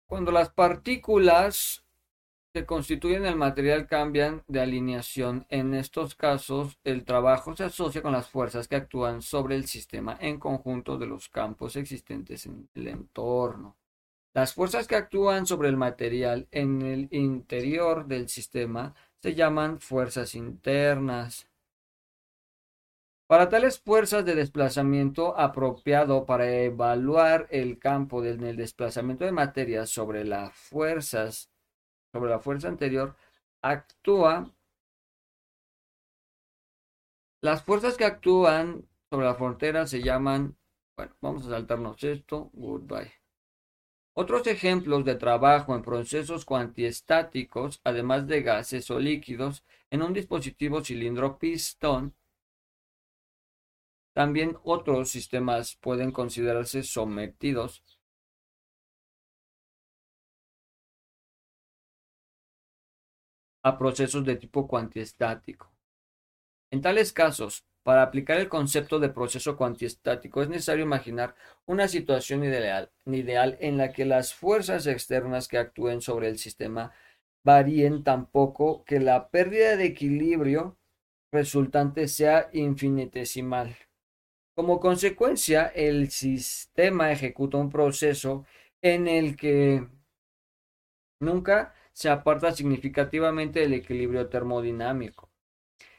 [0.08, 1.84] Cuando las partículas
[2.54, 8.12] que constituyen el material cambian de alineación, en estos casos el trabajo se asocia con
[8.12, 12.88] las fuerzas que actúan sobre el sistema en conjunto de los campos existentes en el
[12.88, 13.76] entorno.
[14.38, 20.36] Las fuerzas que actúan sobre el material en el interior del sistema se llaman fuerzas
[20.36, 21.48] internas.
[23.26, 30.24] Para tales fuerzas de desplazamiento apropiado para evaluar el campo del desplazamiento de materia sobre
[30.24, 31.50] las fuerzas,
[32.12, 33.16] sobre la fuerza anterior,
[33.60, 34.54] actúa.
[37.40, 40.56] Las fuerzas que actúan sobre la frontera se llaman,
[40.96, 43.17] bueno, vamos a saltarnos esto, goodbye.
[44.20, 50.82] Otros ejemplos de trabajo en procesos cuantiestáticos, además de gases o líquidos, en un dispositivo
[50.82, 52.16] cilindro-pistón,
[54.12, 57.84] también otros sistemas pueden considerarse sometidos
[63.62, 65.72] a procesos de tipo cuantiestático.
[66.72, 71.34] En tales casos, para aplicar el concepto de proceso cuantiestático es necesario imaginar
[71.64, 76.92] una situación ideal, ideal en la que las fuerzas externas que actúen sobre el sistema
[77.46, 80.76] varíen tan poco que la pérdida de equilibrio
[81.32, 83.74] resultante sea infinitesimal.
[84.54, 88.44] Como consecuencia, el sistema ejecuta un proceso
[88.82, 89.88] en el que
[91.20, 95.27] nunca se aparta significativamente del equilibrio termodinámico.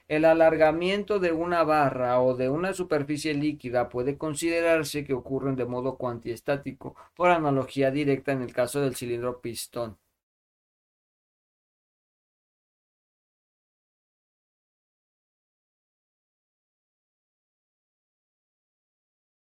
[0.10, 5.66] El alargamiento de una barra o de una superficie líquida puede considerarse que ocurren de
[5.66, 9.98] modo cuantiestático, por analogía directa en el caso del cilindro pistón.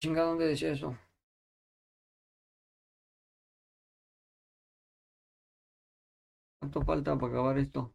[0.01, 0.97] Chinga, ¿dónde decía eso?
[6.59, 7.95] ¿Cuánto falta para acabar esto?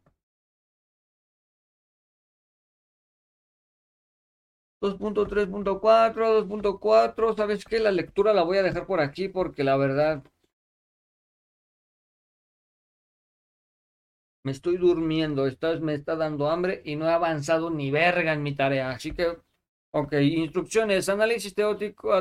[4.80, 7.78] 2.3.4, 2.4, ¿sabes qué?
[7.80, 10.22] La lectura la voy a dejar por aquí porque la verdad
[14.42, 15.46] me estoy durmiendo,
[15.80, 19.36] me está dando hambre y no he avanzado ni verga en mi tarea, así que
[19.92, 22.12] Ok, instrucciones, análisis teórico,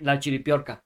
[0.00, 0.84] la chiripiorca.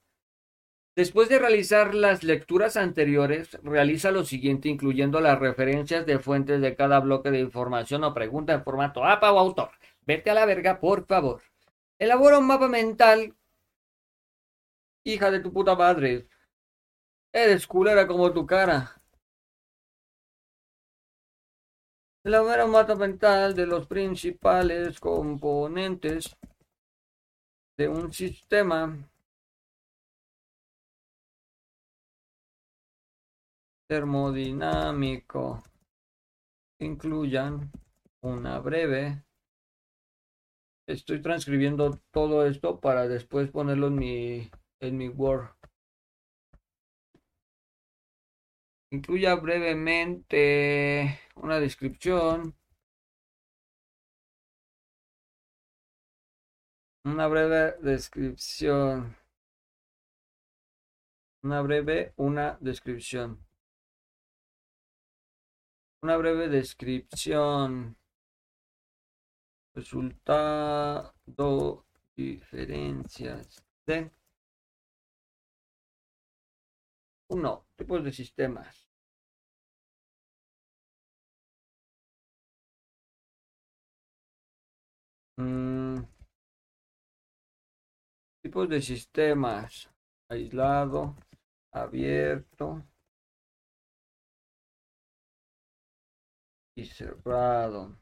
[0.94, 6.76] Después de realizar las lecturas anteriores, realiza lo siguiente, incluyendo las referencias de fuentes de
[6.76, 9.70] cada bloque de información o pregunta en formato APA o autor.
[10.02, 11.42] Vete a la verga, por favor.
[11.98, 13.34] Elabora un mapa mental.
[15.04, 16.28] Hija de tu puta madre.
[17.32, 19.00] Eres culera como tu cara.
[22.22, 26.36] Elabora un mapa mental de los principales componentes
[27.78, 29.08] de un sistema
[33.92, 35.62] termodinámico.
[36.80, 37.70] Incluyan
[38.22, 39.22] una breve
[40.86, 45.50] estoy transcribiendo todo esto para después ponerlo en mi, en mi Word.
[48.90, 52.56] Incluya brevemente una descripción.
[57.04, 59.14] Una breve descripción.
[61.42, 63.51] Una breve, una descripción.
[66.02, 67.96] Una breve descripción.
[69.74, 71.14] Resultado,
[72.16, 74.10] diferencias de
[77.28, 78.88] uno, tipos de sistemas.
[85.38, 86.02] Mm.
[88.42, 89.88] tipos de sistemas.
[90.28, 91.14] Aislado,
[91.72, 92.82] abierto
[96.82, 97.96] y cerrado.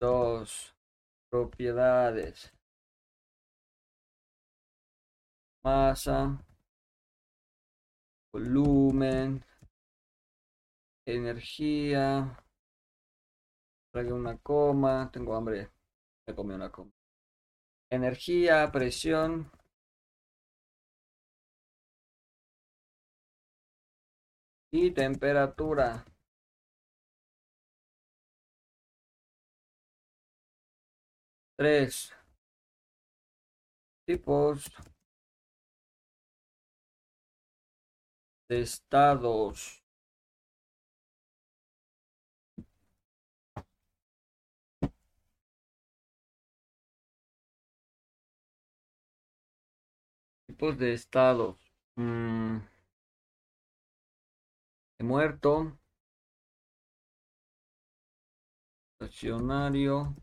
[0.00, 0.74] Dos
[1.30, 2.52] propiedades.
[5.64, 6.44] Masa,
[8.32, 9.44] volumen,
[11.04, 12.36] energía.
[13.92, 15.70] Trague una coma, tengo hambre,
[16.26, 16.92] me comí una coma.
[17.90, 19.50] Energía, presión,
[24.70, 26.04] y temperatura.
[31.58, 32.14] Tres
[34.06, 34.70] tipos
[38.48, 39.82] de estados.
[50.46, 51.56] Tipos de estados.
[51.96, 52.60] Mm
[55.02, 55.78] muerto,
[59.00, 60.14] estacionario,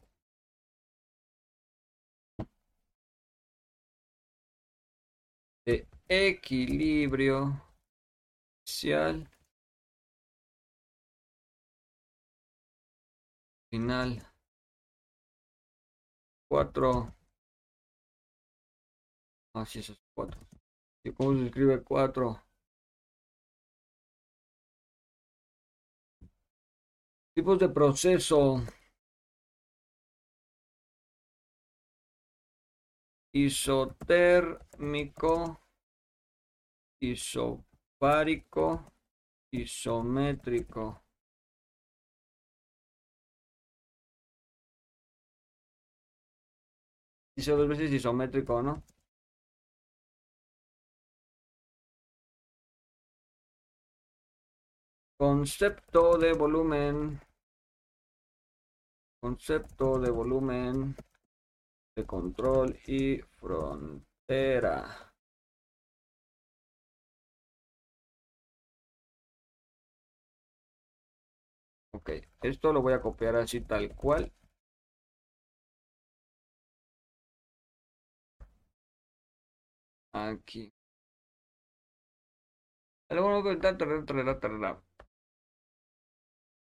[6.09, 7.61] equilibrio
[8.65, 9.27] social,
[13.69, 14.21] final,
[16.47, 17.13] cuatro,
[19.55, 20.39] así es cuatro.
[21.03, 22.43] ¿Y cómo se escribe cuatro?
[27.35, 28.61] Tipos de proceso.
[33.43, 35.35] Isotérmico,
[36.99, 38.91] isobárico,
[39.51, 41.01] isométrico.
[47.35, 48.83] Dice dos veces isométrico, ¿no?
[55.17, 57.19] Concepto de volumen.
[59.21, 60.95] Concepto de volumen
[61.95, 65.04] de control y frontera.
[72.05, 72.11] Ok,
[72.43, 74.31] esto lo voy a copiar así tal cual.
[80.13, 80.73] Aquí.
[83.09, 83.29] Luego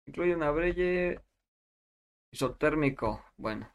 [0.06, 1.20] Incluye una brille
[2.32, 3.22] isotérmico.
[3.36, 3.68] Bueno.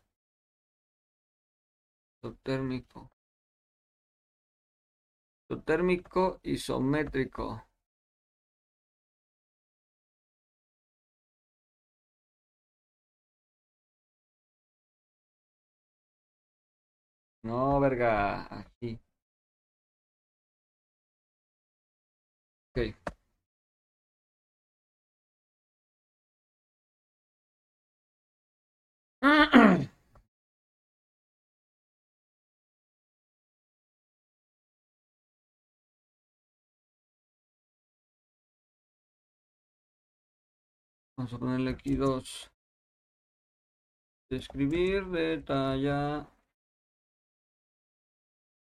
[2.23, 3.11] Isotérmico.
[5.49, 7.45] Isotérmico isométrico.
[17.43, 18.47] No, verga.
[18.49, 18.99] Aquí.
[22.75, 22.95] Ok.
[41.17, 42.49] Vamos a ponerle aquí dos.
[44.29, 46.27] Describir detalla,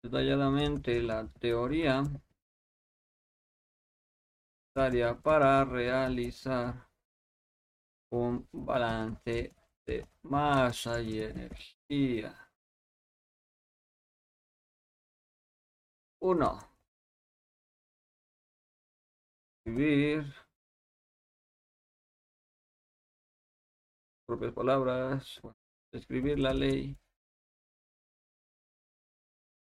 [0.08, 2.04] detalladamente la teoría
[5.22, 6.88] para realizar
[8.12, 9.54] un balance
[9.86, 12.34] de masa y energía.
[16.22, 16.60] Uno.
[19.66, 20.34] Escribir
[24.26, 25.42] propias palabras,
[25.92, 26.98] escribir la ley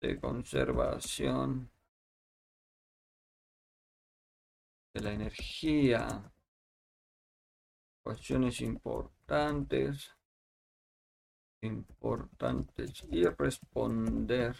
[0.00, 1.70] de conservación
[4.94, 6.32] de la energía,
[8.02, 10.16] cuestiones importantes
[11.62, 14.56] importantes y responder.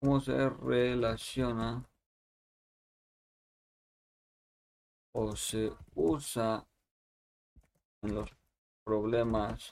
[0.00, 1.88] Cómo se relaciona
[5.12, 6.66] o se usa
[8.02, 8.30] en los
[8.84, 9.70] problemas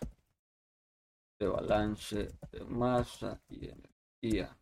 [1.39, 4.57] de balance de masa y energía.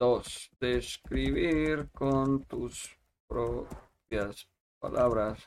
[0.00, 2.96] Dos, describir con tus
[3.26, 5.44] propias palabras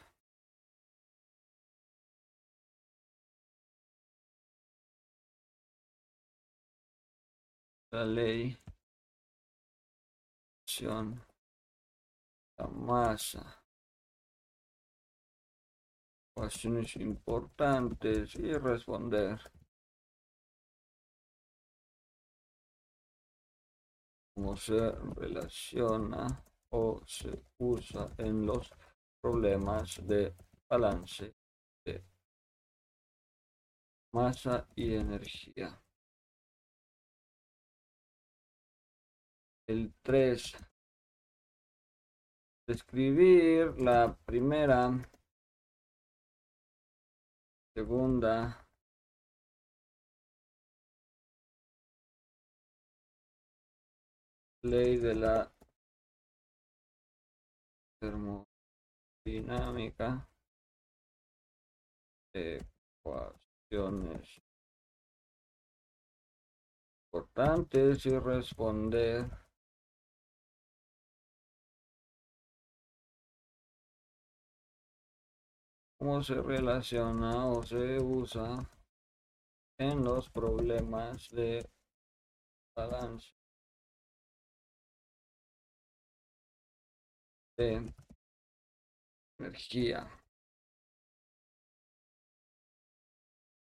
[7.91, 8.57] la ley,
[12.57, 13.60] la masa,
[16.33, 19.39] cuestiones importantes y responder.
[24.41, 28.71] cómo se relaciona o se usa en los
[29.21, 30.33] problemas de
[30.67, 31.35] balance
[31.85, 32.03] de
[34.13, 35.79] masa y energía.
[39.67, 40.57] El 3.
[42.67, 44.89] Describir la primera,
[47.73, 48.67] segunda,
[54.63, 55.51] ley de la
[57.99, 60.27] termodinámica
[62.33, 64.41] ecuaciones
[67.13, 69.40] importantes y responder
[76.01, 78.67] cómo se relaciona o se usa
[79.77, 81.63] en los problemas de
[82.75, 83.31] balance
[87.55, 87.93] de
[89.37, 90.09] energía.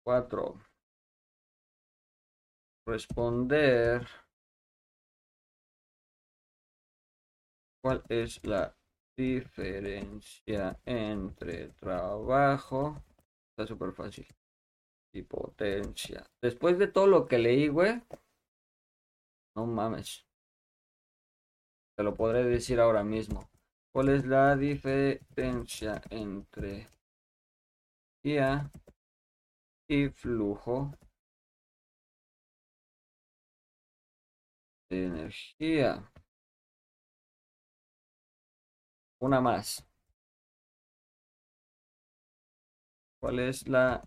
[0.06, 0.56] 4.
[2.88, 4.08] Responder
[7.84, 8.74] cuál es la
[9.18, 12.96] diferencia entre trabajo,
[13.52, 14.28] está súper fácil,
[15.14, 16.26] y potencia.
[16.42, 18.02] Después de todo lo que leí, güey,
[19.56, 20.26] no mames.
[21.98, 23.50] Te lo podré decir ahora mismo.
[23.94, 26.88] ¿Cuál es la diferencia entre
[28.24, 28.72] guía
[29.90, 30.94] y flujo
[34.90, 36.11] de energía?
[39.22, 39.86] Una más.
[43.20, 44.04] ¿Cuál es la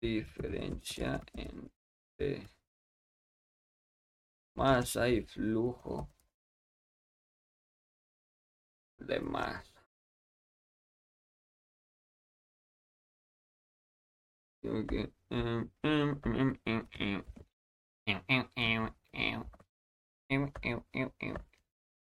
[0.00, 2.48] diferencia entre
[4.54, 6.08] masa y flujo
[8.98, 9.64] de más.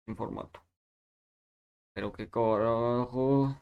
[0.08, 0.69] En formato.
[2.00, 3.54] Pero qué carajo.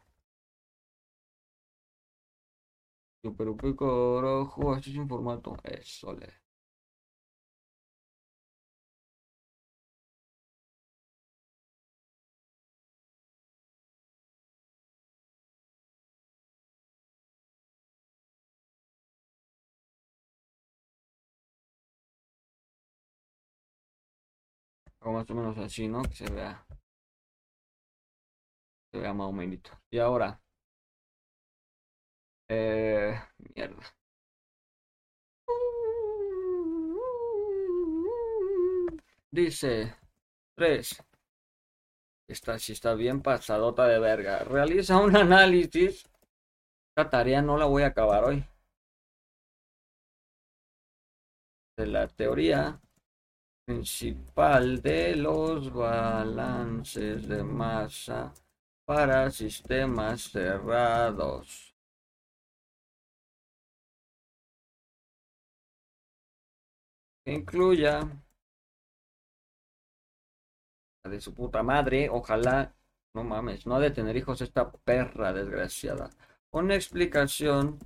[3.24, 4.76] Yo, pero qué carajo.
[4.76, 5.56] Esto es en formato.
[5.64, 6.34] Eso le.
[25.12, 26.04] más o menos así, ¿no?
[26.04, 26.64] Que se vea.
[28.98, 29.60] Se vea más o menos.
[29.92, 30.42] Y ahora.
[32.50, 33.14] Eh,
[33.56, 33.84] mierda.
[39.30, 39.96] Dice
[40.56, 41.04] 3.
[42.28, 44.40] Esta sí está bien pasadota de verga.
[44.40, 46.10] Realiza un análisis.
[46.90, 48.44] Esta tarea no la voy a acabar hoy.
[51.78, 52.82] De la teoría
[53.64, 58.34] principal de los balances de masa
[58.88, 61.76] para sistemas cerrados.
[67.28, 68.08] incluya
[71.04, 72.74] la de su puta madre, ojalá,
[73.14, 76.10] no mames, no ha de tener hijos esta perra desgraciada.
[76.52, 77.80] Una explicación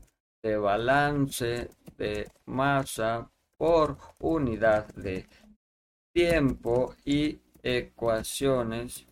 [0.44, 5.28] de balance de masa por unidad de
[6.14, 9.08] tiempo y ecuaciones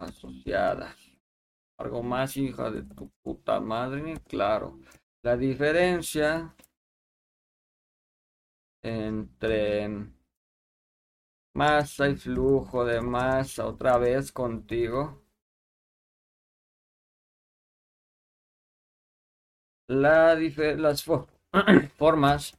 [0.00, 0.96] asociadas.
[1.78, 4.78] Algo más, hija de tu puta madre, claro.
[5.22, 6.54] La diferencia
[8.82, 10.10] entre
[11.54, 15.20] Masa y flujo de masa otra vez contigo.
[19.88, 21.04] La las
[21.96, 22.56] formas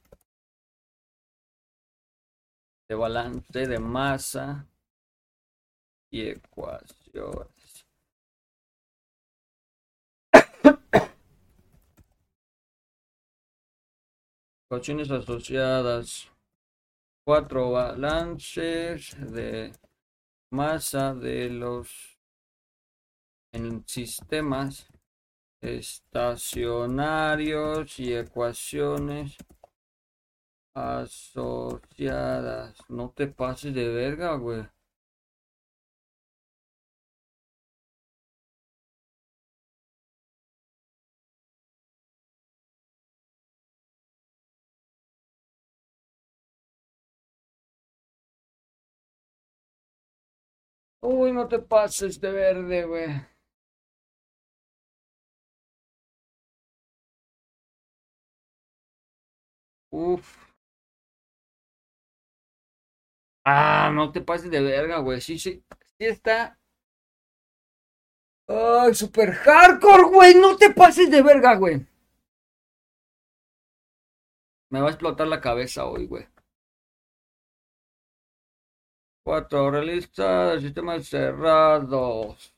[2.88, 4.66] de balance de masa
[6.10, 6.34] y
[14.70, 15.10] ecuaciones.
[15.10, 16.30] Asociadas.
[17.24, 19.72] Cuatro balances de
[20.50, 22.18] masa de los
[23.52, 24.88] en sistemas
[25.60, 29.36] estacionarios y ecuaciones
[30.74, 32.78] asociadas.
[32.88, 34.66] No te pases de verga, güey.
[51.08, 53.10] Uy, no te pases de verde, güey.
[59.92, 60.50] Uf.
[63.44, 65.20] Ah, no te pases de verga, güey.
[65.20, 65.64] Sí, sí,
[65.98, 66.58] sí está.
[68.46, 70.34] Ay, super hardcore, güey.
[70.36, 71.84] No te pases de verga, güey.
[74.76, 76.26] Me va a explotar la cabeza hoy, güey.
[79.24, 82.54] Cuatro realistas, sistemas cerrados.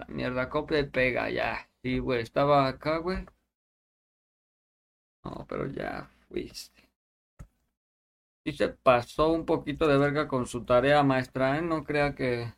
[0.00, 1.68] La mierda, copia y pega, ya.
[1.82, 3.26] Sí, güey, estaba acá, güey.
[5.24, 6.88] No, pero ya fuiste.
[8.42, 11.60] Y se pasó un poquito de verga con su tarea maestra, ¿eh?
[11.62, 12.54] No crea que...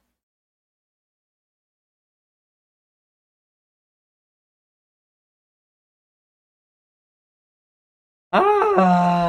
[8.30, 9.25] ¡Ah!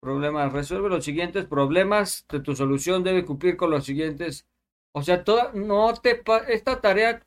[0.00, 0.52] Problemas.
[0.52, 2.26] Resuelve los siguientes problemas.
[2.28, 4.46] De tu solución debe cumplir con los siguientes.
[4.92, 5.52] O sea, toda...
[5.52, 6.22] No te...
[6.48, 7.22] Esta tarea...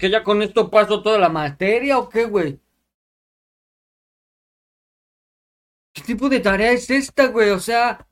[0.00, 2.60] ¿Que ya con esto paso toda la materia o qué, güey?
[5.92, 7.50] ¿Qué tipo de tarea es esta, güey?
[7.50, 8.08] O sea...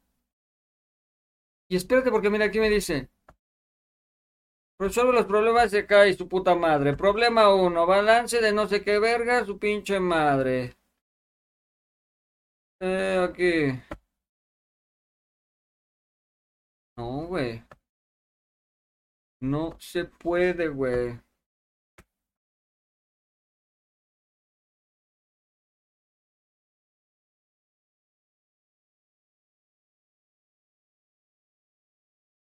[1.68, 3.10] Y espérate porque mira aquí me dice.
[4.78, 6.94] Resuelve los problemas de acá y su puta madre.
[6.94, 7.86] Problema 1.
[7.86, 10.76] Balance de no sé qué verga, su pinche madre.
[12.80, 13.82] Eh, aquí.
[16.96, 17.62] No, güey.
[19.40, 21.18] No se puede, güey.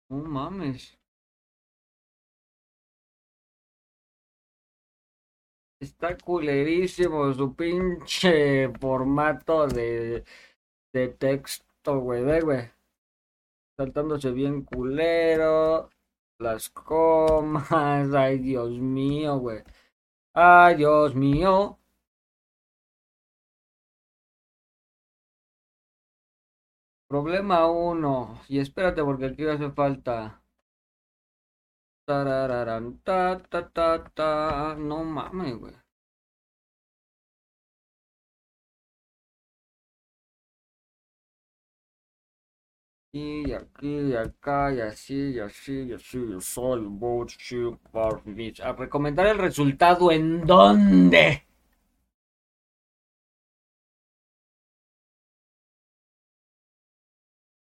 [0.10, 0.98] No mames.
[5.84, 10.24] Está culerísimo su pinche formato de,
[10.94, 12.72] de texto, güey, ve, güey.
[13.78, 15.90] Saltándose bien culero.
[16.40, 17.70] Las comas.
[18.14, 19.64] Ay, Dios mío, güey.
[20.34, 21.80] Ay, Dios mío.
[27.08, 28.42] Problema uno.
[28.50, 30.43] Y espérate porque aquí hace falta.
[32.08, 33.20] Ta,
[33.52, 34.30] ta, ta, ta.
[34.78, 35.76] No mames, güey.
[43.12, 46.88] Y aquí, y acá, y así, y así, y así, y sol,
[48.62, 51.44] A recomendar el resultado en dónde.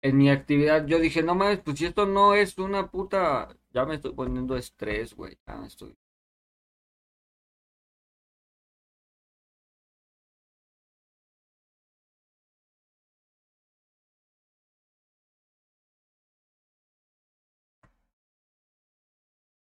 [0.03, 3.85] En mi actividad, yo dije, no mames, pues si esto no es una puta ya
[3.85, 5.37] me estoy poniendo estrés, güey.
[5.47, 5.95] Ya me estoy.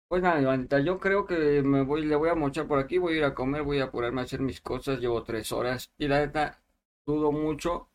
[0.08, 3.14] Pues nada, Ivánita, yo creo que me voy, le voy a mochar por aquí, voy
[3.14, 6.06] a ir a comer, voy a apurarme a hacer mis cosas, llevo tres horas y
[6.06, 6.62] la neta,
[7.06, 7.88] dudo mucho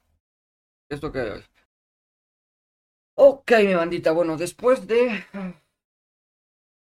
[0.90, 1.44] esto que hoy.
[3.16, 5.26] Ok, mi bandita, bueno, después de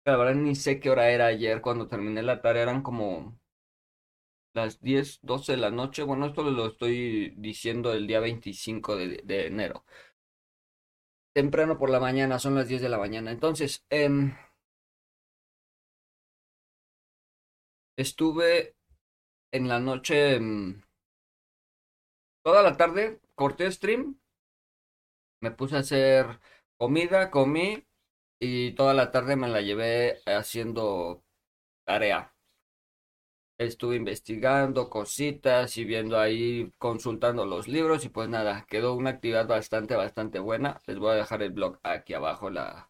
[0.08, 3.38] la verdad ni sé qué hora era ayer cuando terminé la tarea, eran como
[4.54, 6.04] las 10, 12 de la noche.
[6.04, 9.86] Bueno, esto lo estoy diciendo el día 25 de, enero.
[11.34, 13.32] Temprano por la mañana, son las 10 de la mañana.
[13.32, 14.34] Entonces, em,
[17.98, 18.76] estuve
[19.52, 20.82] en la noche, em,
[22.44, 24.20] toda la tarde, corté stream,
[25.42, 26.40] me puse a hacer
[26.78, 27.88] comida, comí
[28.40, 31.24] y toda la tarde me la llevé haciendo
[31.86, 32.34] tarea.
[33.58, 39.48] estuve investigando cositas y viendo ahí, consultando los libros y pues nada, quedó una actividad
[39.48, 40.82] bastante, bastante buena.
[40.88, 42.90] Les voy a dejar el blog aquí abajo la,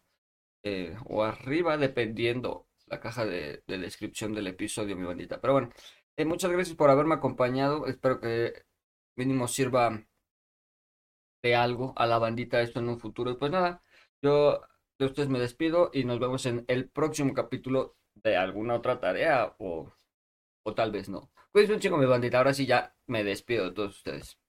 [0.62, 5.40] eh, o arriba, dependiendo la caja de, descripción del episodio, mi bandita.
[5.40, 5.70] Pero bueno,
[6.16, 7.86] eh, muchas gracias por haberme acompañado.
[7.86, 8.64] Espero que
[9.16, 10.04] mínimo sirva
[11.42, 13.30] de algo a la bandita esto en un futuro.
[13.30, 13.82] Y pues nada,
[14.22, 14.62] yo
[14.98, 19.54] de ustedes me despido y nos vemos en el próximo capítulo de alguna otra tarea
[19.58, 19.92] o,
[20.64, 21.30] o tal vez no.
[21.52, 24.38] Cuídense un chingo mi bandita, ahora sí ya me despido de todos ustedes.